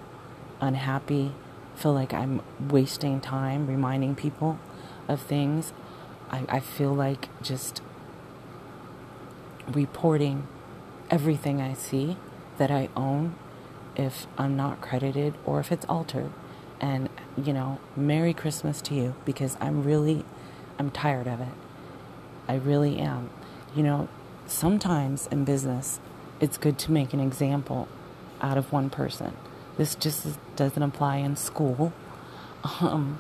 unhappy, 0.62 1.32
feel 1.76 1.94
like 1.94 2.14
I'm 2.14 2.42
wasting 2.70 3.22
time 3.22 3.68
reminding 3.68 4.16
people 4.16 4.60
of 5.08 5.22
things. 5.22 5.74
I, 6.30 6.46
I 6.50 6.60
feel 6.60 6.94
like 6.94 7.30
just 7.42 7.82
reporting 9.68 10.48
everything 11.10 11.62
I 11.62 11.74
see 11.74 12.18
that 12.58 12.72
I 12.72 12.90
own 12.96 13.36
if 13.96 14.28
I'm 14.38 14.56
not 14.56 14.82
credited 14.82 15.34
or 15.46 15.60
if 15.60 15.72
it's 15.72 15.86
altered. 15.88 16.32
And, 16.82 17.10
you 17.42 17.54
know, 17.54 17.80
Merry 17.96 18.34
Christmas 18.34 18.82
to 18.84 18.96
you 18.96 19.16
because 19.26 19.58
I'm 19.60 19.84
really 19.84 20.24
I'm 20.80 20.90
tired 20.90 21.28
of 21.28 21.42
it. 21.42 21.54
I 22.48 22.56
really 22.56 22.98
am. 23.00 23.30
You 23.76 23.84
know, 23.84 24.08
sometimes 24.48 25.28
in 25.28 25.44
business, 25.44 26.00
it's 26.40 26.58
good 26.58 26.80
to 26.80 26.92
make 26.92 27.14
an 27.14 27.20
example 27.20 27.90
out 28.42 28.58
of 28.58 28.72
one 28.72 28.90
person. 28.90 29.36
This 29.78 29.94
just 29.94 30.26
doesn't 30.60 30.84
apply 30.84 31.16
in 31.18 31.36
school. 31.36 31.92
Um, 32.82 33.20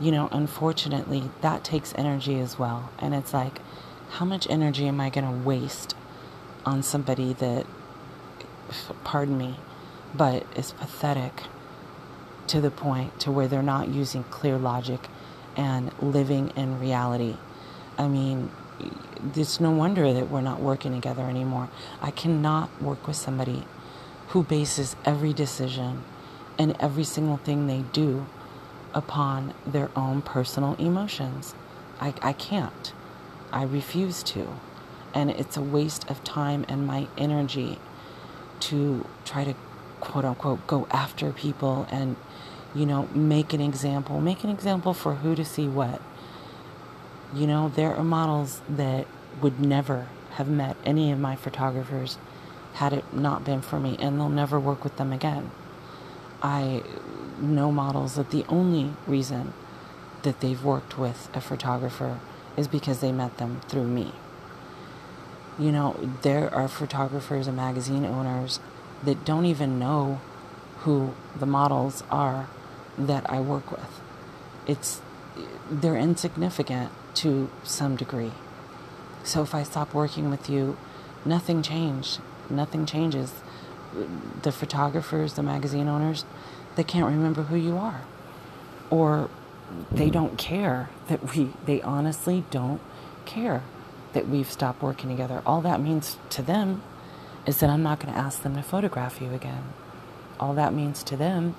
you 0.00 0.10
know, 0.10 0.28
unfortunately, 0.32 1.30
that 1.40 1.64
takes 1.64 1.94
energy 1.96 2.38
as 2.40 2.58
well. 2.58 2.90
And 2.98 3.14
it's 3.14 3.32
like, 3.32 3.60
how 4.10 4.24
much 4.24 4.46
energy 4.50 4.86
am 4.86 5.00
I 5.00 5.08
going 5.08 5.26
to 5.26 5.46
waste 5.46 5.94
on 6.66 6.82
somebody 6.82 7.32
that, 7.34 7.64
pardon 9.04 9.38
me, 9.38 9.56
but 10.14 10.44
is 10.56 10.72
pathetic 10.72 11.44
to 12.48 12.60
the 12.60 12.70
point 12.70 13.20
to 13.20 13.30
where 13.30 13.46
they're 13.46 13.62
not 13.62 13.88
using 13.88 14.24
clear 14.24 14.58
logic 14.58 15.06
and 15.56 15.92
living 16.02 16.52
in 16.56 16.80
reality. 16.80 17.36
I 17.96 18.08
mean, 18.08 18.50
it's 19.36 19.60
no 19.60 19.70
wonder 19.70 20.12
that 20.12 20.28
we're 20.28 20.40
not 20.40 20.60
working 20.60 20.92
together 20.92 21.22
anymore. 21.22 21.68
I 22.02 22.10
cannot 22.10 22.82
work 22.82 23.06
with 23.06 23.16
somebody 23.16 23.64
who 24.28 24.42
bases 24.42 24.96
every 25.04 25.32
decision 25.32 26.02
and 26.60 26.76
every 26.78 27.04
single 27.04 27.38
thing 27.38 27.66
they 27.66 27.82
do 27.90 28.26
upon 28.92 29.54
their 29.66 29.90
own 29.96 30.20
personal 30.20 30.74
emotions. 30.74 31.54
I, 31.98 32.12
I 32.20 32.34
can't. 32.34 32.92
I 33.50 33.62
refuse 33.62 34.22
to. 34.24 34.46
And 35.14 35.30
it's 35.30 35.56
a 35.56 35.62
waste 35.62 36.08
of 36.10 36.22
time 36.22 36.66
and 36.68 36.86
my 36.86 37.08
energy 37.16 37.78
to 38.60 39.06
try 39.24 39.42
to 39.44 39.54
quote 40.00 40.26
unquote 40.26 40.66
go 40.66 40.86
after 40.90 41.32
people 41.32 41.86
and 41.90 42.16
you 42.74 42.84
know 42.84 43.08
make 43.14 43.52
an 43.52 43.60
example 43.60 44.20
make 44.20 44.44
an 44.44 44.50
example 44.50 44.94
for 44.94 45.16
who 45.16 45.34
to 45.34 45.44
see 45.44 45.66
what 45.66 46.00
you 47.34 47.46
know 47.46 47.70
there 47.74 47.94
are 47.94 48.04
models 48.04 48.62
that 48.68 49.06
would 49.42 49.60
never 49.60 50.08
have 50.32 50.48
met 50.48 50.76
any 50.84 51.10
of 51.10 51.18
my 51.18 51.36
photographers 51.36 52.16
had 52.74 52.92
it 52.92 53.04
not 53.12 53.44
been 53.44 53.60
for 53.60 53.78
me 53.78 53.96
and 53.98 54.18
they'll 54.18 54.28
never 54.28 54.58
work 54.58 54.84
with 54.84 54.96
them 54.96 55.12
again 55.12 55.50
i 56.42 56.82
know 57.40 57.72
models 57.72 58.14
that 58.16 58.30
the 58.30 58.44
only 58.48 58.92
reason 59.06 59.52
that 60.22 60.40
they've 60.40 60.64
worked 60.64 60.98
with 60.98 61.28
a 61.34 61.40
photographer 61.40 62.20
is 62.56 62.68
because 62.68 63.00
they 63.00 63.12
met 63.12 63.38
them 63.38 63.60
through 63.68 63.86
me 63.86 64.12
you 65.60 65.70
know, 65.70 65.94
there 66.22 66.52
are 66.54 66.68
photographers 66.68 67.46
and 67.46 67.54
magazine 67.54 68.06
owners 68.06 68.60
that 69.04 69.26
don't 69.26 69.44
even 69.44 69.78
know 69.78 70.18
who 70.80 71.12
the 71.38 71.44
models 71.44 72.02
are 72.10 72.48
that 72.96 73.28
I 73.28 73.40
work 73.40 73.70
with. 73.70 74.00
It's 74.66 75.02
they're 75.70 75.96
insignificant 75.96 76.90
to 77.16 77.50
some 77.62 77.94
degree. 77.94 78.32
So 79.22 79.42
if 79.42 79.54
I 79.54 79.62
stop 79.62 79.92
working 79.92 80.30
with 80.30 80.48
you, 80.48 80.78
nothing 81.26 81.60
changed. 81.62 82.20
Nothing 82.48 82.86
changes. 82.86 83.34
The 84.42 84.52
photographers, 84.52 85.34
the 85.34 85.42
magazine 85.42 85.88
owners, 85.88 86.24
they 86.76 86.84
can't 86.84 87.06
remember 87.06 87.44
who 87.44 87.56
you 87.56 87.76
are. 87.76 88.02
Or 88.90 89.30
they 89.90 90.10
don't 90.10 90.36
care 90.38 90.90
that 91.08 91.34
we 91.34 91.52
they 91.64 91.80
honestly 91.82 92.44
don't 92.50 92.80
care 93.24 93.62
that 94.12 94.28
we've 94.28 94.50
stopped 94.50 94.82
working 94.82 95.10
together. 95.10 95.42
All 95.46 95.60
that 95.62 95.80
means 95.80 96.18
to 96.30 96.42
them 96.42 96.82
is 97.46 97.60
that 97.60 97.70
I'm 97.70 97.82
not 97.82 98.00
going 98.00 98.12
to 98.12 98.18
ask 98.18 98.42
them 98.42 98.56
to 98.56 98.62
photograph 98.62 99.20
you 99.20 99.32
again. 99.32 99.64
All 100.38 100.54
that 100.54 100.74
means 100.74 101.02
to 101.04 101.16
them 101.16 101.54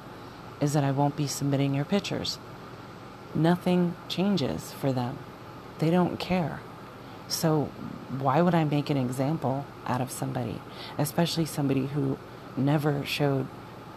is 0.59 0.73
that 0.73 0.83
I 0.83 0.91
won't 0.91 1.15
be 1.15 1.27
submitting 1.27 1.73
your 1.73 1.85
pictures. 1.85 2.37
Nothing 3.33 3.95
changes 4.07 4.71
for 4.73 4.91
them. 4.91 5.17
They 5.79 5.89
don't 5.89 6.19
care. 6.19 6.59
So, 7.31 7.69
why 8.19 8.41
would 8.41 8.53
I 8.53 8.65
make 8.65 8.89
an 8.89 8.97
example 8.97 9.65
out 9.87 10.01
of 10.01 10.11
somebody, 10.11 10.59
especially 10.97 11.45
somebody 11.45 11.87
who 11.87 12.17
never 12.57 13.05
showed 13.05 13.47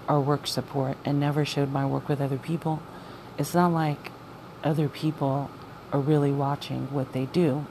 our 0.06 0.20
work 0.20 0.46
support 0.46 0.96
and 1.04 1.18
never 1.18 1.44
showed 1.44 1.72
my 1.72 1.84
work 1.84 2.08
with 2.08 2.20
other 2.20 2.38
people? 2.38 2.80
It's 3.36 3.52
not 3.52 3.72
like 3.72 4.12
other 4.62 4.88
people 4.88 5.50
are 5.92 5.98
really 5.98 6.30
watching 6.30 6.92
what 6.92 7.12
they 7.12 7.26
do 7.26 7.66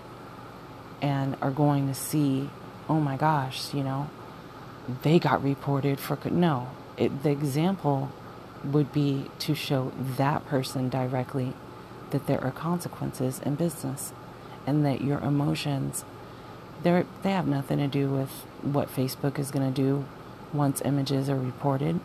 and 1.01 1.37
are 1.41 1.51
going 1.51 1.87
to 1.87 1.93
see, 1.93 2.49
oh 2.89 2.99
my 2.99 3.15
gosh, 3.15 3.73
you 3.73 3.83
know, 3.83 4.09
they 5.01 5.17
got 5.17 5.41
reported 5.41 5.97
for. 5.97 6.17
No, 6.29 6.71
it, 6.97 7.23
the 7.23 7.31
example 7.31 8.11
would 8.65 8.91
be 8.91 9.31
to 9.39 9.55
show 9.55 9.93
that 10.17 10.45
person 10.45 10.89
directly 10.89 11.53
that 12.09 12.27
there 12.27 12.43
are 12.43 12.51
consequences 12.51 13.39
in 13.45 13.55
business 13.55 14.11
and 14.65 14.85
that 14.85 15.01
your 15.01 15.19
emotions 15.19 16.03
they 16.83 17.05
they 17.21 17.31
have 17.31 17.47
nothing 17.47 17.79
to 17.79 17.87
do 17.87 18.09
with 18.09 18.29
what 18.61 18.89
Facebook 18.89 19.39
is 19.39 19.51
going 19.51 19.73
to 19.73 19.81
do 19.81 20.05
once 20.53 20.81
images 20.85 21.29
are 21.29 21.39
reported. 21.39 21.99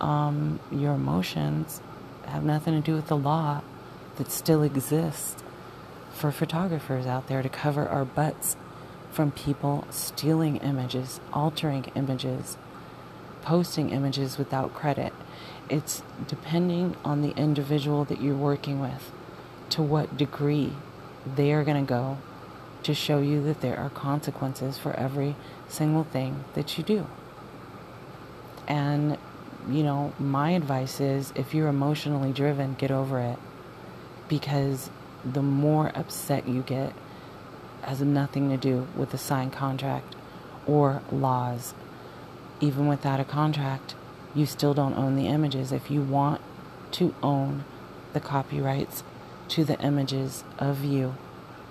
Um, 0.00 0.60
your 0.70 0.94
emotions 0.94 1.80
have 2.26 2.44
nothing 2.44 2.74
to 2.74 2.80
do 2.80 2.94
with 2.94 3.06
the 3.08 3.16
law 3.16 3.62
that 4.16 4.30
still 4.30 4.62
exists 4.62 5.42
for 6.12 6.30
photographers 6.30 7.06
out 7.06 7.28
there 7.28 7.42
to 7.42 7.48
cover 7.48 7.88
our 7.88 8.04
butts 8.04 8.56
from 9.10 9.30
people 9.30 9.86
stealing 9.90 10.56
images, 10.56 11.20
altering 11.32 11.84
images, 11.94 12.56
posting 13.42 13.90
images 13.90 14.36
without 14.36 14.74
credit. 14.74 15.12
It's 15.68 16.02
depending 16.26 16.96
on 17.04 17.22
the 17.22 17.30
individual 17.36 18.04
that 18.06 18.20
you're 18.20 18.34
working 18.34 18.80
with 18.80 19.10
to 19.70 19.82
what 19.82 20.16
degree 20.16 20.72
they 21.34 21.52
are 21.52 21.64
going 21.64 21.84
to 21.84 21.88
go 21.88 22.18
to 22.84 22.94
show 22.94 23.20
you 23.20 23.42
that 23.42 23.60
there 23.60 23.76
are 23.76 23.90
consequences 23.90 24.78
for 24.78 24.92
every 24.94 25.34
single 25.68 26.04
thing 26.04 26.44
that 26.54 26.78
you 26.78 26.84
do. 26.84 27.06
And, 28.68 29.18
you 29.68 29.82
know, 29.82 30.12
my 30.18 30.50
advice 30.50 31.00
is 31.00 31.32
if 31.34 31.52
you're 31.54 31.68
emotionally 31.68 32.32
driven, 32.32 32.74
get 32.74 32.90
over 32.90 33.18
it 33.20 33.38
because 34.28 34.90
the 35.24 35.42
more 35.42 35.90
upset 35.94 36.48
you 36.48 36.62
get 36.62 36.92
has 37.82 38.00
nothing 38.00 38.50
to 38.50 38.56
do 38.56 38.86
with 38.96 39.10
the 39.10 39.18
signed 39.18 39.52
contract 39.52 40.14
or 40.66 41.02
laws. 41.10 41.74
Even 42.60 42.86
without 42.86 43.20
a 43.20 43.24
contract, 43.24 43.94
you 44.34 44.46
still 44.46 44.74
don't 44.74 44.94
own 44.94 45.16
the 45.16 45.26
images. 45.26 45.72
If 45.72 45.90
you 45.90 46.02
want 46.02 46.40
to 46.92 47.14
own 47.22 47.64
the 48.12 48.20
copyrights 48.20 49.02
to 49.48 49.64
the 49.64 49.80
images 49.80 50.44
of 50.58 50.84
you 50.84 51.14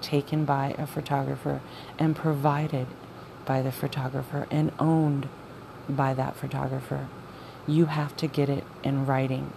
taken 0.01 0.45
by 0.45 0.76
a 0.78 0.86
photographer 0.86 1.61
and 1.97 2.15
provided 2.15 2.88
by 3.45 3.61
the 3.61 3.71
photographer 3.71 4.47
and 4.51 4.71
owned 4.80 5.28
by 5.88 6.13
that 6.13 6.36
photographer, 6.36 7.07
you 7.67 7.86
have 7.86 8.15
to 8.17 8.28
get 8.28 8.49
it 8.49 8.63
in 8.84 9.05
writing 9.05 9.51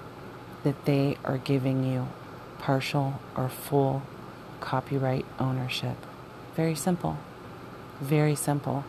that 0.63 0.85
they 0.85 1.17
are 1.25 1.39
giving 1.39 1.85
you 1.85 2.09
partial 2.59 3.21
or 3.37 3.49
full 3.49 4.03
copyright 4.61 5.25
ownership. 5.39 5.97
Very 6.55 6.75
simple. 6.75 7.19
Very 8.01 8.35
simple. 8.35 8.85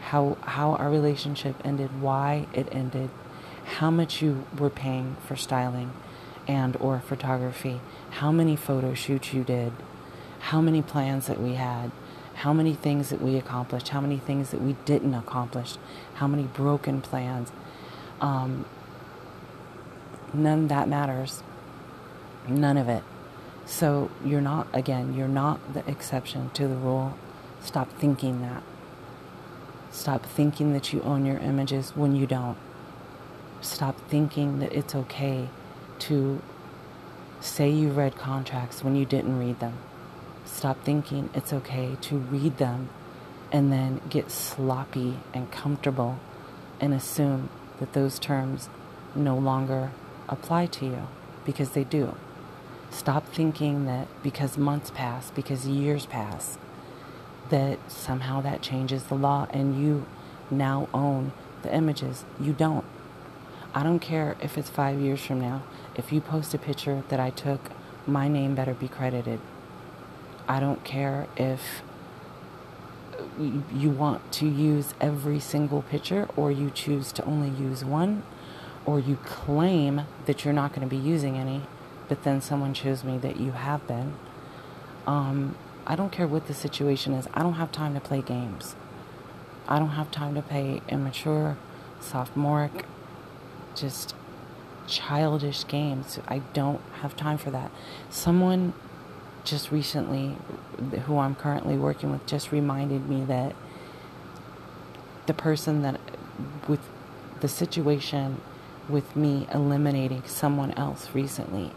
How 0.00 0.36
how 0.42 0.72
our 0.74 0.90
relationship 0.90 1.56
ended, 1.64 2.00
why 2.00 2.46
it 2.52 2.68
ended, 2.72 3.10
how 3.76 3.90
much 3.90 4.22
you 4.22 4.44
were 4.58 4.70
paying 4.70 5.16
for 5.26 5.36
styling 5.36 5.92
and 6.50 6.76
or 6.80 6.98
photography, 6.98 7.80
how 8.10 8.32
many 8.32 8.56
photo 8.56 8.92
shoots 8.92 9.32
you 9.32 9.44
did, 9.44 9.72
how 10.40 10.60
many 10.60 10.82
plans 10.82 11.28
that 11.28 11.40
we 11.40 11.54
had, 11.54 11.92
how 12.34 12.52
many 12.52 12.74
things 12.74 13.10
that 13.10 13.22
we 13.22 13.36
accomplished, 13.36 13.90
how 13.90 14.00
many 14.00 14.18
things 14.18 14.50
that 14.50 14.60
we 14.60 14.74
didn't 14.84 15.14
accomplish, 15.14 15.76
how 16.14 16.26
many 16.26 16.42
broken 16.42 17.00
plans. 17.00 17.52
Um, 18.20 18.64
none 20.34 20.66
that 20.66 20.88
matters. 20.88 21.44
None 22.48 22.76
of 22.76 22.88
it. 22.88 23.04
So 23.64 24.10
you're 24.24 24.40
not, 24.40 24.66
again, 24.72 25.14
you're 25.14 25.28
not 25.28 25.74
the 25.74 25.88
exception 25.88 26.50
to 26.54 26.66
the 26.66 26.74
rule. 26.74 27.16
Stop 27.62 27.92
thinking 27.92 28.40
that. 28.42 28.64
Stop 29.92 30.26
thinking 30.26 30.72
that 30.72 30.92
you 30.92 31.00
own 31.02 31.24
your 31.24 31.38
images 31.38 31.92
when 31.94 32.16
you 32.16 32.26
don't. 32.26 32.58
Stop 33.60 33.96
thinking 34.08 34.58
that 34.58 34.72
it's 34.72 34.94
okay 34.96 35.48
to 36.00 36.42
say 37.40 37.70
you 37.70 37.90
read 37.90 38.16
contracts 38.16 38.84
when 38.84 38.96
you 38.96 39.04
didn't 39.04 39.38
read 39.38 39.60
them. 39.60 39.78
Stop 40.44 40.82
thinking 40.82 41.30
it's 41.34 41.52
okay 41.52 41.96
to 42.02 42.16
read 42.16 42.58
them 42.58 42.88
and 43.52 43.72
then 43.72 44.00
get 44.08 44.30
sloppy 44.30 45.18
and 45.32 45.50
comfortable 45.50 46.18
and 46.80 46.92
assume 46.92 47.48
that 47.78 47.92
those 47.92 48.18
terms 48.18 48.68
no 49.14 49.36
longer 49.36 49.90
apply 50.28 50.66
to 50.66 50.86
you 50.86 51.08
because 51.44 51.70
they 51.70 51.84
do. 51.84 52.14
Stop 52.90 53.26
thinking 53.28 53.86
that 53.86 54.08
because 54.22 54.58
months 54.58 54.90
pass, 54.90 55.30
because 55.30 55.66
years 55.66 56.06
pass, 56.06 56.58
that 57.50 57.78
somehow 57.90 58.40
that 58.40 58.62
changes 58.62 59.04
the 59.04 59.14
law 59.14 59.46
and 59.50 59.80
you 59.80 60.06
now 60.50 60.88
own 60.92 61.32
the 61.62 61.74
images. 61.74 62.24
You 62.38 62.52
don't. 62.52 62.84
I 63.72 63.82
don't 63.82 64.00
care 64.00 64.36
if 64.42 64.58
it's 64.58 64.68
five 64.68 65.00
years 65.00 65.24
from 65.24 65.40
now. 65.40 65.62
If 65.94 66.12
you 66.12 66.20
post 66.20 66.54
a 66.54 66.58
picture 66.58 67.04
that 67.08 67.20
I 67.20 67.30
took, 67.30 67.60
my 68.06 68.26
name 68.26 68.54
better 68.54 68.74
be 68.74 68.88
credited. 68.88 69.40
I 70.48 70.58
don't 70.58 70.82
care 70.84 71.28
if 71.36 71.82
you 73.72 73.90
want 73.90 74.32
to 74.32 74.46
use 74.46 74.94
every 75.00 75.38
single 75.38 75.82
picture 75.82 76.28
or 76.36 76.50
you 76.50 76.70
choose 76.70 77.12
to 77.12 77.24
only 77.24 77.50
use 77.50 77.84
one 77.84 78.22
or 78.86 78.98
you 78.98 79.16
claim 79.24 80.02
that 80.26 80.44
you're 80.44 80.54
not 80.54 80.72
going 80.72 80.88
to 80.88 80.90
be 80.90 81.00
using 81.00 81.36
any 81.36 81.62
but 82.10 82.24
then 82.24 82.40
someone 82.40 82.74
shows 82.74 83.04
me 83.04 83.18
that 83.18 83.38
you 83.38 83.52
have 83.52 83.86
been. 83.86 84.14
Um, 85.06 85.54
I 85.86 85.94
don't 85.94 86.10
care 86.10 86.26
what 86.26 86.48
the 86.48 86.54
situation 86.54 87.12
is. 87.12 87.28
I 87.32 87.44
don't 87.44 87.54
have 87.54 87.70
time 87.70 87.94
to 87.94 88.00
play 88.00 88.20
games. 88.20 88.74
I 89.68 89.78
don't 89.78 89.90
have 89.90 90.10
time 90.10 90.34
to 90.34 90.42
play 90.42 90.82
immature, 90.88 91.56
sophomoric, 92.00 92.84
just 93.74 94.14
childish 94.86 95.66
games. 95.66 96.18
I 96.28 96.38
don't 96.52 96.80
have 97.00 97.16
time 97.16 97.38
for 97.38 97.50
that. 97.50 97.70
Someone 98.10 98.72
just 99.44 99.70
recently, 99.70 100.36
who 101.06 101.18
I'm 101.18 101.34
currently 101.34 101.76
working 101.76 102.10
with, 102.10 102.26
just 102.26 102.52
reminded 102.52 103.08
me 103.08 103.24
that 103.24 103.54
the 105.26 105.34
person 105.34 105.82
that, 105.82 106.00
with 106.68 106.80
the 107.40 107.48
situation 107.48 108.40
with 108.88 109.14
me 109.14 109.46
eliminating 109.54 110.22
someone 110.26 110.72
else 110.72 111.08
recently, 111.14 111.72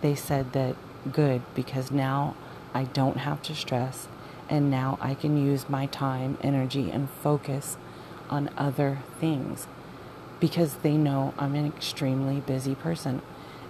they 0.00 0.14
said 0.14 0.52
that 0.52 0.76
good 1.12 1.42
because 1.54 1.90
now 1.90 2.34
I 2.74 2.84
don't 2.84 3.18
have 3.18 3.40
to 3.42 3.54
stress 3.54 4.08
and 4.48 4.70
now 4.70 4.98
I 5.00 5.14
can 5.14 5.36
use 5.36 5.68
my 5.68 5.86
time, 5.86 6.36
energy, 6.42 6.90
and 6.90 7.08
focus 7.08 7.76
on 8.28 8.50
other 8.56 8.98
things 9.20 9.68
because 10.40 10.76
they 10.76 10.96
know 10.96 11.34
I'm 11.38 11.54
an 11.54 11.66
extremely 11.66 12.40
busy 12.40 12.74
person 12.74 13.22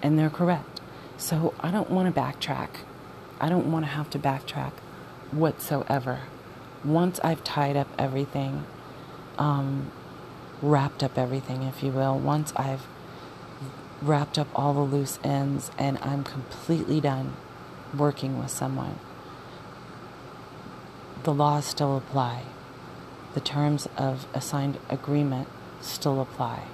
and 0.02 0.18
they're 0.18 0.30
correct. 0.30 0.80
So 1.16 1.52
I 1.60 1.70
don't 1.70 1.90
want 1.90 2.14
to 2.14 2.20
backtrack. 2.20 2.70
I 3.40 3.48
don't 3.48 3.70
want 3.70 3.84
to 3.84 3.90
have 3.90 4.08
to 4.10 4.18
backtrack 4.18 4.72
whatsoever. 5.32 6.20
Once 6.84 7.20
I've 7.22 7.44
tied 7.44 7.76
up 7.76 7.88
everything, 7.98 8.64
um, 9.36 9.90
wrapped 10.62 11.02
up 11.02 11.18
everything, 11.18 11.62
if 11.62 11.82
you 11.82 11.90
will, 11.90 12.18
once 12.18 12.52
I've 12.56 12.86
wrapped 14.00 14.38
up 14.38 14.48
all 14.54 14.72
the 14.72 14.80
loose 14.80 15.18
ends 15.22 15.70
and 15.76 15.98
I'm 16.00 16.24
completely 16.24 17.00
done 17.00 17.34
working 17.96 18.38
with 18.38 18.50
someone, 18.50 18.98
the 21.24 21.34
laws 21.34 21.66
still 21.66 21.96
apply. 21.98 22.44
The 23.34 23.40
terms 23.40 23.88
of 23.96 24.26
assigned 24.34 24.78
agreement 24.88 25.48
still 25.80 26.20
apply. 26.20 26.64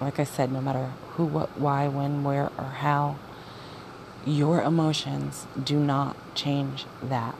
Like 0.00 0.18
I 0.18 0.24
said, 0.24 0.52
no 0.52 0.60
matter 0.60 0.92
who, 1.14 1.24
what, 1.24 1.58
why, 1.58 1.88
when, 1.88 2.22
where, 2.22 2.50
or 2.56 2.64
how, 2.64 3.16
your 4.24 4.62
emotions 4.62 5.46
do 5.62 5.78
not 5.78 6.16
change 6.34 6.86
that. 7.02 7.34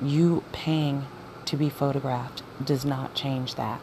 You 0.00 0.44
paying 0.52 1.06
to 1.46 1.56
be 1.56 1.68
photographed 1.68 2.42
does 2.64 2.84
not 2.84 3.14
change 3.14 3.54
that. 3.56 3.80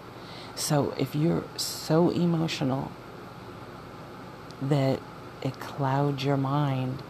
So 0.55 0.93
if 0.97 1.15
you're 1.15 1.43
so 1.57 2.09
emotional 2.09 2.91
that 4.61 4.99
it 5.41 5.59
clouds 5.59 6.23
your 6.23 6.37
mind, 6.37 7.01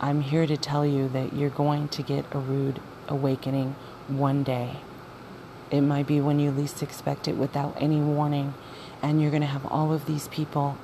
I'm 0.00 0.22
here 0.22 0.46
to 0.46 0.56
tell 0.56 0.84
you 0.84 1.08
that 1.10 1.34
you're 1.34 1.50
going 1.50 1.88
to 1.88 2.02
get 2.02 2.24
a 2.32 2.38
rude 2.38 2.80
awakening 3.08 3.76
one 4.08 4.42
day. 4.42 4.78
It 5.72 5.80
might 5.80 6.06
be 6.06 6.20
when 6.20 6.38
you 6.38 6.50
least 6.50 6.82
expect 6.82 7.26
it 7.26 7.36
without 7.36 7.74
any 7.80 8.00
warning, 8.00 8.52
and 9.02 9.20
you're 9.20 9.30
going 9.30 9.42
to 9.42 9.48
have 9.48 9.64
all 9.66 9.92
of 9.92 10.04
these 10.04 10.28
people 10.28 10.76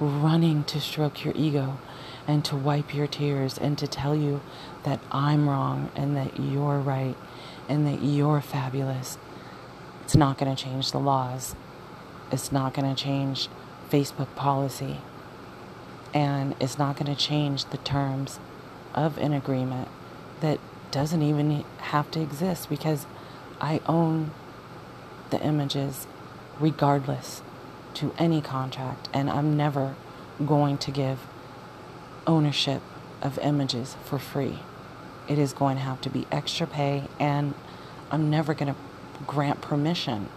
running 0.00 0.64
to 0.64 0.80
stroke 0.80 1.24
your 1.24 1.32
ego 1.36 1.78
and 2.26 2.44
to 2.44 2.56
wipe 2.56 2.92
your 2.92 3.06
tears 3.06 3.56
and 3.56 3.78
to 3.78 3.86
tell 3.86 4.16
you 4.16 4.40
that 4.82 4.98
I'm 5.12 5.48
wrong 5.48 5.92
and 5.94 6.16
that 6.16 6.40
you're 6.40 6.80
right 6.80 7.14
and 7.68 7.86
that 7.86 8.02
you're 8.02 8.40
fabulous. 8.40 9.16
It's 10.02 10.16
not 10.16 10.38
going 10.38 10.54
to 10.54 10.60
change 10.60 10.90
the 10.90 10.98
laws. 10.98 11.54
It's 12.32 12.50
not 12.50 12.74
going 12.74 12.92
to 12.92 13.00
change 13.00 13.48
Facebook 13.90 14.34
policy. 14.34 14.98
And 16.12 16.56
it's 16.58 16.78
not 16.78 16.96
going 16.96 17.14
to 17.14 17.20
change 17.20 17.66
the 17.66 17.78
terms 17.78 18.40
of 18.92 19.18
an 19.18 19.32
agreement 19.32 19.88
that 20.40 20.58
doesn't 20.90 21.22
even 21.22 21.64
have 21.78 22.10
to 22.10 22.20
exist 22.20 22.68
because 22.68 23.06
I 23.62 23.80
own 23.86 24.32
the 25.30 25.40
images 25.40 26.08
regardless 26.58 27.42
to 27.94 28.12
any 28.18 28.40
contract, 28.40 29.08
and 29.14 29.30
I'm 29.30 29.56
never 29.56 29.94
going 30.44 30.78
to 30.78 30.90
give 30.90 31.20
ownership 32.26 32.82
of 33.22 33.38
images 33.38 33.96
for 34.04 34.18
free. 34.18 34.58
It 35.28 35.38
is 35.38 35.52
going 35.52 35.76
to 35.76 35.82
have 35.82 36.00
to 36.00 36.10
be 36.10 36.26
extra 36.32 36.66
pay, 36.66 37.04
and 37.20 37.54
I'm 38.10 38.28
never 38.28 38.52
going 38.52 38.74
to 38.74 38.80
grant 39.28 39.60
permission 39.62 40.28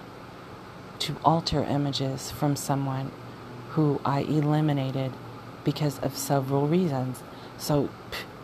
to 0.99 1.15
alter 1.25 1.63
images 1.63 2.29
from 2.29 2.55
someone 2.55 3.11
who 3.71 3.99
I 4.05 4.19
eliminated 4.21 5.11
because 5.63 5.97
of 5.99 6.15
several 6.15 6.67
reasons. 6.67 7.23
So 7.57 7.89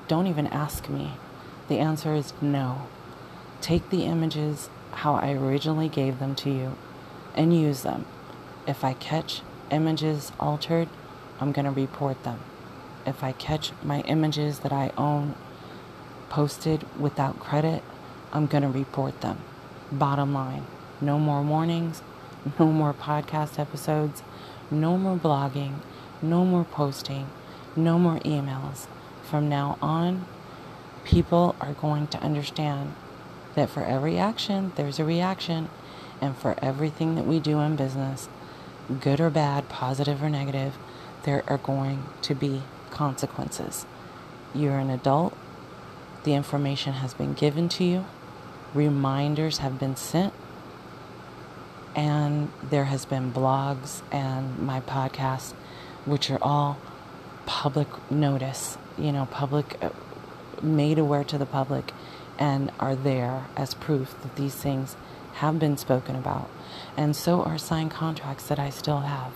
don't 0.07 0.25
even 0.25 0.47
ask 0.47 0.89
me. 0.89 1.11
The 1.67 1.77
answer 1.77 2.15
is 2.15 2.33
no. 2.41 2.87
Take 3.61 3.89
the 3.89 4.03
images 4.03 4.69
how 4.91 5.15
I 5.15 5.33
originally 5.33 5.87
gave 5.87 6.19
them 6.19 6.35
to 6.35 6.49
you 6.49 6.75
and 7.35 7.55
use 7.57 7.83
them. 7.83 8.05
If 8.67 8.83
I 8.83 8.93
catch 8.93 9.41
images 9.69 10.31
altered, 10.39 10.89
I'm 11.39 11.51
going 11.51 11.65
to 11.65 11.71
report 11.71 12.23
them. 12.23 12.39
If 13.05 13.23
I 13.23 13.31
catch 13.31 13.71
my 13.83 14.01
images 14.01 14.59
that 14.59 14.73
I 14.73 14.91
own 14.97 15.35
posted 16.29 16.85
without 16.99 17.39
credit, 17.39 17.83
I'm 18.33 18.47
going 18.47 18.63
to 18.63 18.69
report 18.69 19.21
them. 19.21 19.37
Bottom 19.91 20.33
line 20.33 20.65
no 21.01 21.17
more 21.17 21.41
warnings, 21.41 22.01
no 22.59 22.67
more 22.67 22.93
podcast 22.93 23.57
episodes, 23.57 24.21
no 24.69 24.97
more 24.97 25.17
blogging, 25.17 25.73
no 26.21 26.45
more 26.45 26.63
posting, 26.63 27.27
no 27.75 27.97
more 27.97 28.19
emails. 28.19 28.85
From 29.23 29.49
now 29.49 29.77
on, 29.81 30.25
people 31.03 31.55
are 31.59 31.73
going 31.73 32.07
to 32.07 32.19
understand 32.19 32.93
that 33.55 33.69
for 33.69 33.83
every 33.83 34.17
action, 34.17 34.71
there's 34.75 34.99
a 34.99 35.05
reaction, 35.05 35.69
and 36.19 36.37
for 36.37 36.55
everything 36.61 37.15
that 37.15 37.25
we 37.25 37.39
do 37.39 37.59
in 37.59 37.75
business, 37.75 38.29
good 38.99 39.19
or 39.19 39.29
bad, 39.29 39.69
positive 39.69 40.21
or 40.21 40.29
negative, 40.29 40.77
there 41.23 41.43
are 41.47 41.57
going 41.57 42.03
to 42.21 42.35
be 42.35 42.61
consequences. 42.89 43.85
You're 44.53 44.79
an 44.79 44.89
adult, 44.89 45.35
the 46.23 46.33
information 46.33 46.93
has 46.93 47.13
been 47.13 47.33
given 47.33 47.69
to 47.69 47.83
you, 47.83 48.05
reminders 48.73 49.59
have 49.59 49.79
been 49.79 49.95
sent, 49.95 50.33
and 51.95 52.51
there 52.63 52.85
has 52.85 53.05
been 53.05 53.31
blogs 53.31 54.01
and 54.11 54.59
my 54.59 54.81
podcast, 54.81 55.53
which 56.05 56.29
are 56.29 56.39
all 56.41 56.77
public 57.45 57.87
notice, 58.09 58.77
you 58.97 59.11
know, 59.11 59.27
public, 59.29 59.77
uh, 59.81 59.89
made 60.61 60.99
aware 60.99 61.23
to 61.23 61.37
the 61.37 61.45
public 61.45 61.91
and 62.41 62.71
are 62.79 62.95
there 62.95 63.45
as 63.55 63.75
proof 63.75 64.19
that 64.23 64.35
these 64.35 64.55
things 64.55 64.95
have 65.33 65.59
been 65.59 65.77
spoken 65.77 66.15
about. 66.15 66.49
And 66.97 67.15
so 67.15 67.43
are 67.43 67.59
signed 67.59 67.91
contracts 67.91 68.47
that 68.47 68.57
I 68.57 68.71
still 68.71 69.01
have. 69.01 69.31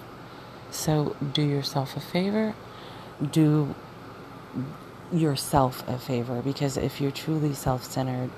So 0.71 1.15
do 1.33 1.43
yourself 1.43 1.95
a 1.95 1.99
favor. 1.99 2.55
Do 3.31 3.75
yourself 5.13 5.87
a 5.87 5.99
favor 5.99 6.41
because 6.41 6.77
if 6.77 6.99
you're 6.99 7.11
truly 7.11 7.53
self 7.53 7.83
centered, 7.83 8.31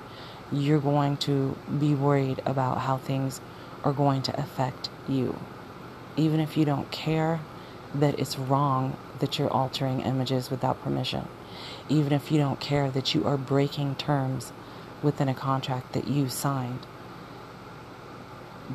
you're 0.52 0.80
going 0.80 1.16
to 1.16 1.56
be 1.80 1.94
worried 1.94 2.42
about 2.44 2.78
how 2.78 2.98
things 2.98 3.40
are 3.84 3.94
going 3.94 4.20
to 4.20 4.38
affect 4.38 4.90
you. 5.08 5.38
Even 6.14 6.40
if 6.40 6.58
you 6.58 6.66
don't 6.66 6.90
care 6.90 7.40
that 7.94 8.18
it's 8.18 8.38
wrong 8.38 8.98
that 9.20 9.38
you're 9.38 9.50
altering 9.50 10.02
images 10.02 10.50
without 10.50 10.82
permission 10.82 11.26
even 11.88 12.12
if 12.12 12.30
you 12.30 12.38
don't 12.38 12.60
care 12.60 12.90
that 12.90 13.14
you 13.14 13.26
are 13.26 13.36
breaking 13.36 13.94
terms 13.96 14.52
within 15.02 15.28
a 15.28 15.34
contract 15.34 15.92
that 15.92 16.08
you 16.08 16.28
signed. 16.28 16.86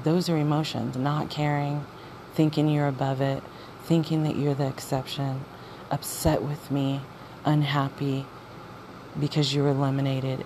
Those 0.03 0.29
are 0.29 0.37
emotions, 0.37 0.97
not 0.97 1.29
caring, 1.29 1.85
thinking 2.33 2.67
you're 2.67 2.87
above 2.87 3.21
it, 3.21 3.43
thinking 3.83 4.23
that 4.23 4.35
you're 4.35 4.55
the 4.55 4.67
exception, 4.67 5.45
upset 5.91 6.41
with 6.41 6.71
me, 6.71 7.01
unhappy 7.45 8.25
because 9.19 9.53
you're 9.53 9.67
eliminated, 9.67 10.41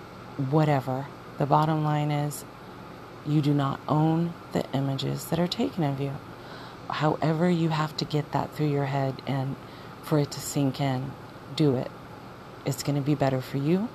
whatever. 0.50 1.06
The 1.38 1.46
bottom 1.46 1.84
line 1.84 2.10
is 2.10 2.44
you 3.26 3.40
do 3.40 3.54
not 3.54 3.80
own 3.88 4.34
the 4.52 4.64
images 4.72 5.26
that 5.26 5.38
are 5.38 5.46
taken 5.46 5.84
of 5.84 6.00
you. 6.00 6.12
However, 6.90 7.48
you 7.48 7.68
have 7.68 7.96
to 7.98 8.04
get 8.04 8.32
that 8.32 8.52
through 8.52 8.68
your 8.68 8.86
head 8.86 9.20
and 9.26 9.56
for 10.02 10.18
it 10.18 10.30
to 10.32 10.40
sink 10.40 10.80
in, 10.80 11.12
do 11.54 11.76
it. 11.76 11.90
It's 12.64 12.82
going 12.82 12.96
to 12.96 13.02
be 13.02 13.14
better 13.14 13.40
for 13.40 13.58
you, 13.58 13.88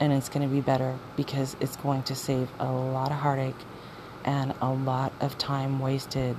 and 0.00 0.12
it's 0.12 0.28
going 0.28 0.46
to 0.46 0.52
be 0.52 0.60
better 0.60 0.98
because 1.16 1.56
it's 1.60 1.76
going 1.76 2.02
to 2.04 2.14
save 2.14 2.48
a 2.58 2.70
lot 2.70 3.10
of 3.10 3.18
heartache 3.18 3.54
and 4.24 4.54
a 4.60 4.70
lot 4.70 5.12
of 5.20 5.38
time 5.38 5.78
wasted 5.78 6.36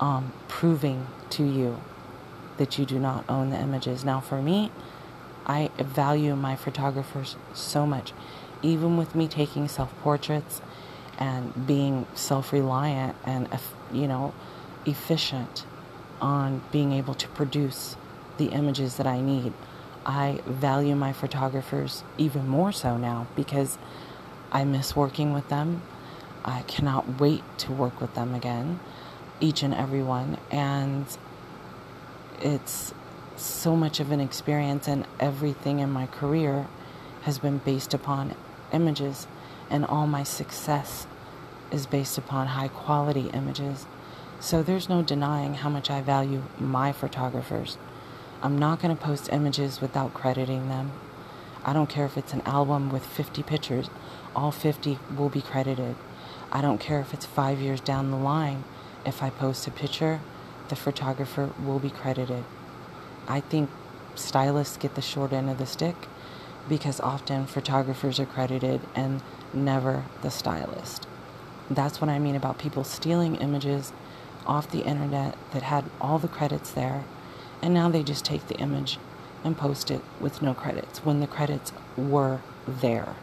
um, 0.00 0.32
proving 0.48 1.06
to 1.30 1.42
you 1.42 1.80
that 2.58 2.78
you 2.78 2.84
do 2.84 2.98
not 2.98 3.24
own 3.28 3.50
the 3.50 3.58
images. 3.58 4.04
Now, 4.04 4.20
for 4.20 4.40
me, 4.40 4.70
I 5.46 5.70
value 5.78 6.36
my 6.36 6.56
photographers 6.56 7.36
so 7.52 7.86
much. 7.86 8.12
Even 8.62 8.96
with 8.96 9.14
me 9.14 9.28
taking 9.28 9.68
self 9.68 9.94
portraits 10.00 10.62
and 11.18 11.66
being 11.66 12.06
self 12.14 12.52
reliant 12.52 13.16
and, 13.24 13.48
you 13.92 14.06
know, 14.06 14.34
efficient 14.86 15.66
on 16.20 16.62
being 16.72 16.92
able 16.92 17.14
to 17.14 17.28
produce 17.28 17.96
the 18.38 18.46
images 18.46 18.96
that 18.96 19.06
I 19.06 19.20
need. 19.20 19.52
I 20.06 20.40
value 20.46 20.94
my 20.94 21.12
photographers 21.12 22.04
even 22.18 22.48
more 22.48 22.72
so 22.72 22.96
now 22.96 23.26
because 23.34 23.78
I 24.52 24.64
miss 24.64 24.94
working 24.94 25.32
with 25.32 25.48
them. 25.48 25.82
I 26.44 26.62
cannot 26.62 27.20
wait 27.20 27.42
to 27.58 27.72
work 27.72 28.00
with 28.00 28.14
them 28.14 28.34
again, 28.34 28.80
each 29.40 29.62
and 29.62 29.74
every 29.74 30.02
one. 30.02 30.36
And 30.50 31.06
it's 32.40 32.92
so 33.36 33.74
much 33.74 33.98
of 33.98 34.12
an 34.12 34.20
experience, 34.20 34.86
and 34.86 35.06
everything 35.18 35.80
in 35.80 35.90
my 35.90 36.06
career 36.06 36.68
has 37.22 37.38
been 37.38 37.58
based 37.58 37.94
upon 37.94 38.34
images, 38.72 39.26
and 39.70 39.84
all 39.84 40.06
my 40.06 40.22
success 40.22 41.06
is 41.72 41.86
based 41.86 42.18
upon 42.18 42.48
high 42.48 42.68
quality 42.68 43.30
images. 43.32 43.86
So 44.38 44.62
there's 44.62 44.88
no 44.88 45.02
denying 45.02 45.54
how 45.54 45.70
much 45.70 45.90
I 45.90 46.02
value 46.02 46.42
my 46.58 46.92
photographers. 46.92 47.78
I'm 48.44 48.58
not 48.58 48.78
going 48.78 48.94
to 48.94 49.02
post 49.02 49.32
images 49.32 49.80
without 49.80 50.12
crediting 50.12 50.68
them. 50.68 50.92
I 51.64 51.72
don't 51.72 51.88
care 51.88 52.04
if 52.04 52.18
it's 52.18 52.34
an 52.34 52.42
album 52.42 52.90
with 52.90 53.06
50 53.06 53.42
pictures, 53.42 53.88
all 54.36 54.52
50 54.52 54.98
will 55.16 55.30
be 55.30 55.40
credited. 55.40 55.96
I 56.52 56.60
don't 56.60 56.78
care 56.78 57.00
if 57.00 57.14
it's 57.14 57.24
five 57.24 57.58
years 57.58 57.80
down 57.80 58.10
the 58.10 58.18
line. 58.18 58.64
If 59.06 59.22
I 59.22 59.30
post 59.30 59.66
a 59.66 59.70
picture, 59.70 60.20
the 60.68 60.76
photographer 60.76 61.54
will 61.64 61.78
be 61.78 61.88
credited. 61.88 62.44
I 63.26 63.40
think 63.40 63.70
stylists 64.14 64.76
get 64.76 64.94
the 64.94 65.00
short 65.00 65.32
end 65.32 65.48
of 65.48 65.56
the 65.56 65.64
stick 65.64 65.96
because 66.68 67.00
often 67.00 67.46
photographers 67.46 68.20
are 68.20 68.26
credited 68.26 68.82
and 68.94 69.22
never 69.54 70.04
the 70.20 70.30
stylist. 70.30 71.06
That's 71.70 71.98
what 71.98 72.10
I 72.10 72.18
mean 72.18 72.36
about 72.36 72.58
people 72.58 72.84
stealing 72.84 73.36
images 73.36 73.94
off 74.46 74.70
the 74.70 74.84
internet 74.84 75.34
that 75.52 75.62
had 75.62 75.86
all 75.98 76.18
the 76.18 76.28
credits 76.28 76.70
there, 76.72 77.04
and 77.64 77.72
now 77.72 77.88
they 77.88 78.02
just 78.02 78.26
take 78.26 78.46
the 78.48 78.56
image 78.56 78.98
and 79.42 79.56
post 79.56 79.90
it 79.90 80.02
with 80.20 80.42
no 80.42 80.52
credits 80.52 80.98
when 80.98 81.20
the 81.20 81.26
credits 81.26 81.72
were 81.96 82.40
there. 82.68 83.16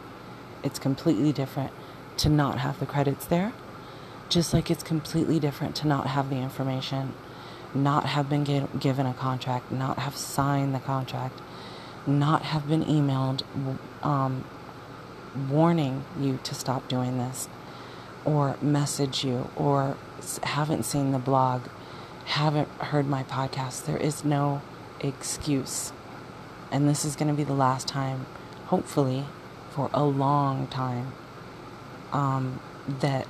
It's 0.64 0.80
completely 0.80 1.32
different 1.32 1.70
to 2.16 2.28
not 2.28 2.58
have 2.58 2.80
the 2.80 2.86
credits 2.86 3.24
there, 3.24 3.52
just 4.28 4.52
like 4.52 4.68
it's 4.68 4.82
completely 4.82 5.38
different 5.38 5.76
to 5.76 5.86
not 5.86 6.08
have 6.08 6.28
the 6.28 6.38
information, 6.38 7.14
not 7.72 8.06
have 8.06 8.28
been 8.28 8.42
get, 8.42 8.80
given 8.80 9.06
a 9.06 9.14
contract, 9.14 9.70
not 9.70 10.00
have 10.00 10.16
signed 10.16 10.74
the 10.74 10.80
contract, 10.80 11.40
not 12.04 12.42
have 12.42 12.68
been 12.68 12.84
emailed 12.84 13.42
um, 14.02 14.44
warning 15.48 16.04
you 16.18 16.40
to 16.42 16.52
stop 16.52 16.88
doing 16.88 17.16
this, 17.18 17.48
or 18.24 18.56
message 18.60 19.22
you, 19.22 19.48
or 19.54 19.96
haven't 20.42 20.82
seen 20.82 21.12
the 21.12 21.20
blog, 21.20 21.62
haven't 22.24 22.68
heard 22.68 23.06
my 23.06 23.22
podcast. 23.24 23.86
There 23.86 23.96
is 23.96 24.24
no 24.24 24.62
excuse. 25.00 25.92
And 26.70 26.88
this 26.88 27.04
is 27.04 27.16
going 27.16 27.28
to 27.28 27.34
be 27.34 27.44
the 27.44 27.52
last 27.52 27.86
time, 27.86 28.26
hopefully, 28.66 29.26
for 29.70 29.90
a 29.92 30.04
long 30.04 30.66
time, 30.68 31.12
um, 32.12 32.60
that 33.00 33.26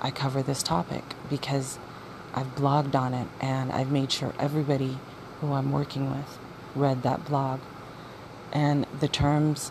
I 0.00 0.10
cover 0.10 0.42
this 0.42 0.62
topic 0.62 1.02
because 1.30 1.78
I've 2.34 2.54
blogged 2.54 2.94
on 2.94 3.14
it 3.14 3.28
and 3.40 3.72
I've 3.72 3.90
made 3.90 4.12
sure 4.12 4.34
everybody 4.38 4.98
who 5.40 5.52
I'm 5.52 5.72
working 5.72 6.10
with 6.10 6.38
read 6.74 7.02
that 7.02 7.24
blog 7.24 7.60
and 8.52 8.86
the 9.00 9.08
terms 9.08 9.70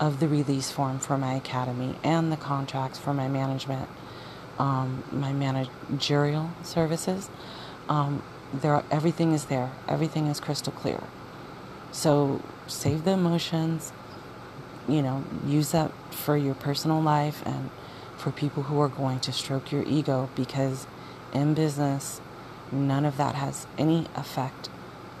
of 0.00 0.20
the 0.20 0.28
release 0.28 0.70
form 0.70 0.98
for 0.98 1.16
my 1.16 1.34
academy 1.34 1.96
and 2.02 2.32
the 2.32 2.36
contracts 2.36 2.98
for 2.98 3.14
my 3.14 3.28
management, 3.28 3.88
um, 4.58 5.04
my 5.12 5.32
managerial 5.32 6.50
services. 6.62 7.30
Um, 7.88 8.22
there, 8.52 8.82
everything 8.90 9.32
is 9.32 9.46
there. 9.46 9.70
Everything 9.88 10.26
is 10.26 10.40
crystal 10.40 10.72
clear. 10.72 11.02
So 11.92 12.42
save 12.66 13.04
the 13.04 13.12
emotions. 13.12 13.92
You 14.88 15.02
know, 15.02 15.24
use 15.46 15.72
that 15.72 15.90
for 16.10 16.36
your 16.36 16.54
personal 16.54 17.00
life 17.00 17.42
and 17.46 17.70
for 18.16 18.30
people 18.30 18.64
who 18.64 18.80
are 18.80 18.88
going 18.88 19.20
to 19.20 19.32
stroke 19.32 19.72
your 19.72 19.82
ego 19.84 20.28
because 20.34 20.86
in 21.32 21.54
business, 21.54 22.20
none 22.70 23.04
of 23.04 23.16
that 23.16 23.34
has 23.34 23.66
any 23.78 24.06
effect 24.14 24.68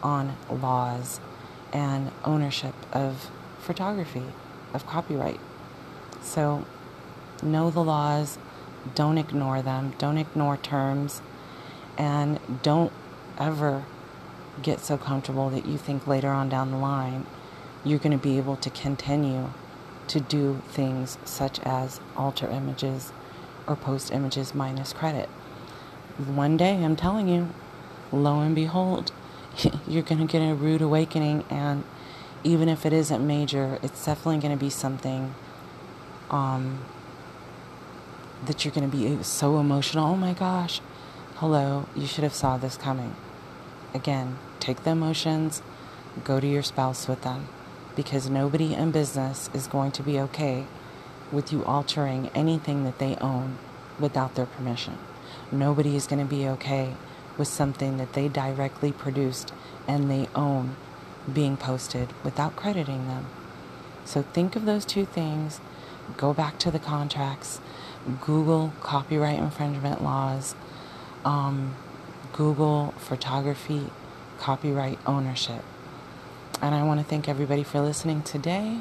on 0.02 0.36
laws 0.50 1.20
and 1.72 2.10
ownership 2.24 2.74
of 2.92 3.30
photography, 3.58 4.22
of 4.72 4.86
copyright. 4.86 5.40
So 6.22 6.64
know 7.42 7.70
the 7.70 7.82
laws, 7.82 8.38
don't 8.94 9.18
ignore 9.18 9.62
them, 9.62 9.94
don't 9.98 10.18
ignore 10.18 10.56
terms, 10.56 11.20
and 11.96 12.38
don't 12.62 12.92
ever 13.38 13.84
get 14.62 14.80
so 14.80 14.96
comfortable 14.96 15.50
that 15.50 15.66
you 15.66 15.76
think 15.76 16.06
later 16.06 16.28
on 16.28 16.48
down 16.48 16.70
the 16.70 16.76
line 16.76 17.26
you're 17.84 17.98
going 17.98 18.16
to 18.16 18.22
be 18.22 18.38
able 18.38 18.56
to 18.56 18.70
continue 18.70 19.50
to 20.08 20.20
do 20.20 20.62
things 20.68 21.18
such 21.24 21.60
as 21.60 22.00
alter 22.16 22.48
images 22.48 23.12
or 23.66 23.76
post 23.76 24.10
images 24.12 24.54
minus 24.54 24.92
credit. 24.92 25.28
One 26.16 26.56
day, 26.56 26.82
I'm 26.82 26.96
telling 26.96 27.28
you, 27.28 27.50
lo 28.12 28.40
and 28.40 28.54
behold, 28.54 29.12
you're 29.86 30.02
going 30.02 30.26
to 30.26 30.30
get 30.30 30.40
a 30.40 30.54
rude 30.54 30.82
awakening, 30.82 31.44
and 31.50 31.84
even 32.42 32.68
if 32.68 32.86
it 32.86 32.92
isn't 32.92 33.26
major, 33.26 33.78
it's 33.82 34.04
definitely 34.04 34.38
going 34.38 34.56
to 34.56 34.62
be 34.62 34.70
something 34.70 35.34
um, 36.30 36.84
that 38.46 38.64
you're 38.64 38.72
going 38.74 38.90
to 38.90 38.96
be 38.96 39.22
so 39.22 39.58
emotional. 39.58 40.06
Oh 40.06 40.16
my 40.16 40.34
gosh, 40.34 40.80
hello, 41.38 41.88
you 41.96 42.06
should 42.06 42.22
have 42.22 42.32
saw 42.32 42.56
this 42.56 42.76
coming. 42.76 43.16
Again, 43.92 44.38
take 44.60 44.84
the 44.84 44.90
emotions, 44.90 45.62
go 46.22 46.38
to 46.38 46.46
your 46.46 46.62
spouse 46.62 47.08
with 47.08 47.22
them, 47.22 47.48
because 47.96 48.30
nobody 48.30 48.72
in 48.72 48.92
business 48.92 49.50
is 49.52 49.66
going 49.66 49.90
to 49.92 50.02
be 50.04 50.20
okay 50.20 50.64
with 51.32 51.52
you 51.52 51.64
altering 51.64 52.30
anything 52.36 52.84
that 52.84 53.00
they 53.00 53.16
own 53.16 53.58
without 53.98 54.36
their 54.36 54.46
permission. 54.46 54.96
Nobody 55.50 55.96
is 55.96 56.06
going 56.06 56.24
to 56.24 56.36
be 56.36 56.46
okay 56.46 56.94
with 57.36 57.48
something 57.48 57.96
that 57.96 58.12
they 58.12 58.28
directly 58.28 58.92
produced 58.92 59.52
and 59.88 60.08
they 60.08 60.28
own 60.36 60.76
being 61.32 61.56
posted 61.56 62.10
without 62.22 62.54
crediting 62.54 63.08
them. 63.08 63.26
So 64.04 64.22
think 64.22 64.54
of 64.54 64.66
those 64.66 64.84
two 64.84 65.04
things. 65.04 65.60
Go 66.16 66.32
back 66.32 66.58
to 66.60 66.70
the 66.70 66.78
contracts. 66.78 67.60
Google 68.20 68.72
copyright 68.80 69.40
infringement 69.40 70.00
laws. 70.00 70.54
Um, 71.24 71.76
Google 72.32 72.92
photography 72.98 73.90
copyright 74.38 74.98
ownership. 75.06 75.62
And 76.60 76.74
I 76.74 76.82
want 76.82 77.00
to 77.00 77.06
thank 77.06 77.28
everybody 77.28 77.62
for 77.62 77.80
listening 77.80 78.22
today. 78.22 78.80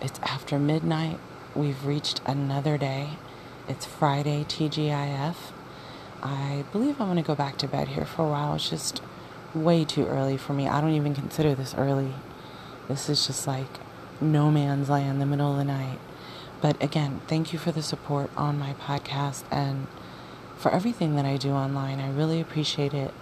It's 0.00 0.18
after 0.22 0.58
midnight. 0.58 1.18
We've 1.54 1.86
reached 1.86 2.20
another 2.26 2.76
day. 2.76 3.10
It's 3.68 3.86
Friday, 3.86 4.44
TGIF. 4.44 5.36
I 6.22 6.64
believe 6.72 7.00
I'm 7.00 7.06
going 7.06 7.16
to 7.16 7.26
go 7.26 7.34
back 7.34 7.58
to 7.58 7.68
bed 7.68 7.88
here 7.88 8.04
for 8.04 8.26
a 8.26 8.28
while. 8.28 8.54
It's 8.54 8.68
just 8.68 9.00
way 9.54 9.84
too 9.84 10.06
early 10.06 10.36
for 10.36 10.52
me. 10.52 10.68
I 10.68 10.80
don't 10.80 10.90
even 10.94 11.14
consider 11.14 11.54
this 11.54 11.74
early. 11.74 12.14
This 12.88 13.08
is 13.08 13.26
just 13.26 13.46
like 13.46 13.78
no 14.20 14.50
man's 14.50 14.90
land, 14.90 15.20
the 15.20 15.26
middle 15.26 15.52
of 15.52 15.58
the 15.58 15.64
night. 15.64 15.98
But 16.60 16.82
again, 16.82 17.20
thank 17.28 17.52
you 17.52 17.58
for 17.58 17.72
the 17.72 17.82
support 17.82 18.30
on 18.36 18.58
my 18.58 18.74
podcast 18.74 19.44
and 19.50 19.86
for 20.64 20.70
everything 20.70 21.14
that 21.14 21.26
I 21.26 21.36
do 21.36 21.50
online. 21.50 22.00
I 22.00 22.10
really 22.10 22.40
appreciate 22.40 22.94
it. 22.94 23.12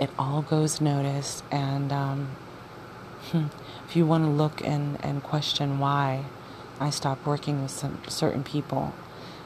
It 0.00 0.10
all 0.18 0.42
goes 0.42 0.80
noticed. 0.80 1.44
And 1.48 1.92
um, 1.92 2.30
hmm, 3.30 3.44
if 3.88 3.94
you 3.94 4.04
want 4.04 4.24
to 4.24 4.30
look 4.30 4.60
and, 4.64 4.98
and 5.04 5.22
question 5.22 5.78
why 5.78 6.24
I 6.80 6.90
stopped 6.90 7.24
working 7.24 7.62
with 7.62 7.70
some 7.70 8.00
certain 8.08 8.42
people, 8.42 8.94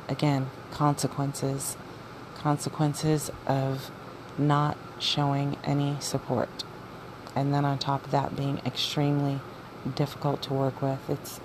again, 0.09 0.49
consequences 0.71 1.77
consequences 2.37 3.31
of 3.47 3.91
not 4.39 4.79
showing 4.99 5.59
any 5.63 5.99
support. 6.01 6.65
And 7.35 7.53
then 7.53 7.67
on 7.67 7.79
top 7.79 8.07
of 8.07 8.13
that, 8.13 8.35
being 8.35 8.63
extremely 8.65 9.41
difficult 9.95 10.41
to 10.45 10.55
work 10.55 10.81
with. 10.81 11.11
It's 11.11 11.41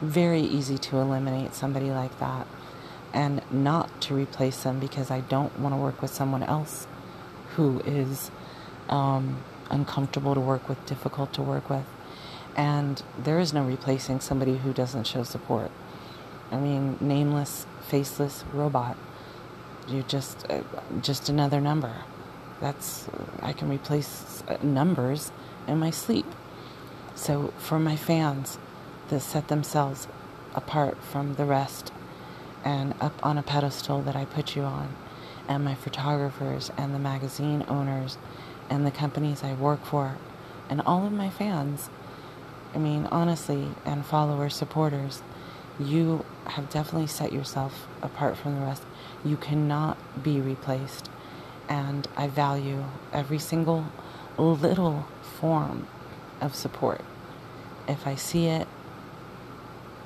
very 0.00 0.42
easy 0.42 0.78
to 0.78 0.98
eliminate 0.98 1.54
somebody 1.54 1.90
like 1.90 2.16
that 2.20 2.46
and 3.12 3.42
not 3.50 4.00
to 4.02 4.14
replace 4.14 4.62
them 4.62 4.80
because 4.80 5.10
I 5.10 5.20
don't 5.20 5.58
want 5.58 5.74
to 5.74 5.76
work 5.76 6.00
with 6.00 6.12
someone 6.12 6.42
else 6.42 6.86
who 7.56 7.80
is 7.80 8.30
um, 8.88 9.42
uncomfortable 9.70 10.34
to 10.34 10.40
work 10.40 10.68
with, 10.68 10.84
difficult 10.86 11.32
to 11.34 11.42
work 11.42 11.68
with. 11.68 11.84
And 12.56 13.02
there 13.18 13.38
is 13.38 13.52
no 13.52 13.64
replacing 13.64 14.20
somebody 14.20 14.58
who 14.58 14.72
doesn't 14.72 15.06
show 15.06 15.22
support. 15.22 15.70
I 16.50 16.56
mean, 16.58 16.98
nameless, 17.00 17.66
faceless 17.88 18.44
robot. 18.52 18.96
You're 19.88 20.02
just 20.02 20.46
uh, 20.50 20.62
just 21.00 21.28
another 21.28 21.60
number. 21.60 21.92
That's 22.60 23.08
I 23.40 23.52
can 23.52 23.68
replace 23.68 24.44
uh, 24.46 24.58
numbers 24.62 25.32
in 25.66 25.78
my 25.78 25.90
sleep. 25.90 26.26
So 27.14 27.52
for 27.58 27.78
my 27.78 27.96
fans 27.96 28.58
that 29.08 29.20
set 29.20 29.48
themselves 29.48 30.06
apart 30.54 31.02
from 31.02 31.34
the 31.34 31.44
rest 31.44 31.90
and 32.64 32.94
up 33.00 33.14
on 33.24 33.38
a 33.38 33.42
pedestal 33.42 34.02
that 34.02 34.16
I 34.16 34.24
put 34.24 34.56
you 34.56 34.62
on, 34.62 34.94
and 35.48 35.64
my 35.64 35.74
photographers 35.74 36.70
and 36.76 36.94
the 36.94 36.98
magazine 36.98 37.64
owners 37.68 38.18
and 38.70 38.86
the 38.86 38.90
companies 38.90 39.42
I 39.42 39.54
work 39.54 39.84
for, 39.84 40.16
and 40.68 40.80
all 40.82 41.06
of 41.06 41.12
my 41.12 41.30
fans. 41.30 41.90
I 42.74 42.78
mean, 42.78 43.06
honestly, 43.10 43.68
and 43.84 44.06
followers, 44.06 44.54
supporters, 44.54 45.22
you 45.78 46.24
have 46.46 46.70
definitely 46.70 47.08
set 47.08 47.32
yourself 47.32 47.86
apart 48.00 48.36
from 48.36 48.54
the 48.54 48.64
rest. 48.64 48.82
You 49.24 49.36
cannot 49.36 49.96
be 50.22 50.40
replaced. 50.40 51.10
And 51.68 52.06
I 52.16 52.28
value 52.28 52.84
every 53.12 53.38
single 53.38 53.86
little 54.36 55.06
form 55.22 55.86
of 56.40 56.54
support. 56.54 57.02
If 57.88 58.06
I 58.06 58.14
see 58.14 58.46
it, 58.46 58.68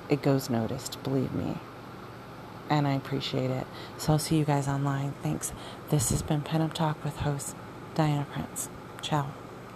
it 0.08 0.22
goes 0.22 0.48
noticed, 0.48 1.02
believe 1.02 1.32
me. 1.32 1.58
And 2.68 2.86
I 2.86 2.94
appreciate 2.94 3.50
it. 3.50 3.66
So 3.98 4.12
I'll 4.12 4.18
see 4.18 4.36
you 4.36 4.44
guys 4.44 4.68
online. 4.68 5.14
Thanks. 5.22 5.52
This 5.90 6.10
has 6.10 6.22
been 6.22 6.42
Pinup 6.42 6.72
Talk 6.72 7.02
with 7.04 7.16
host 7.18 7.54
Diana 7.94 8.26
Prince. 8.32 8.68
Ciao. 9.00 9.45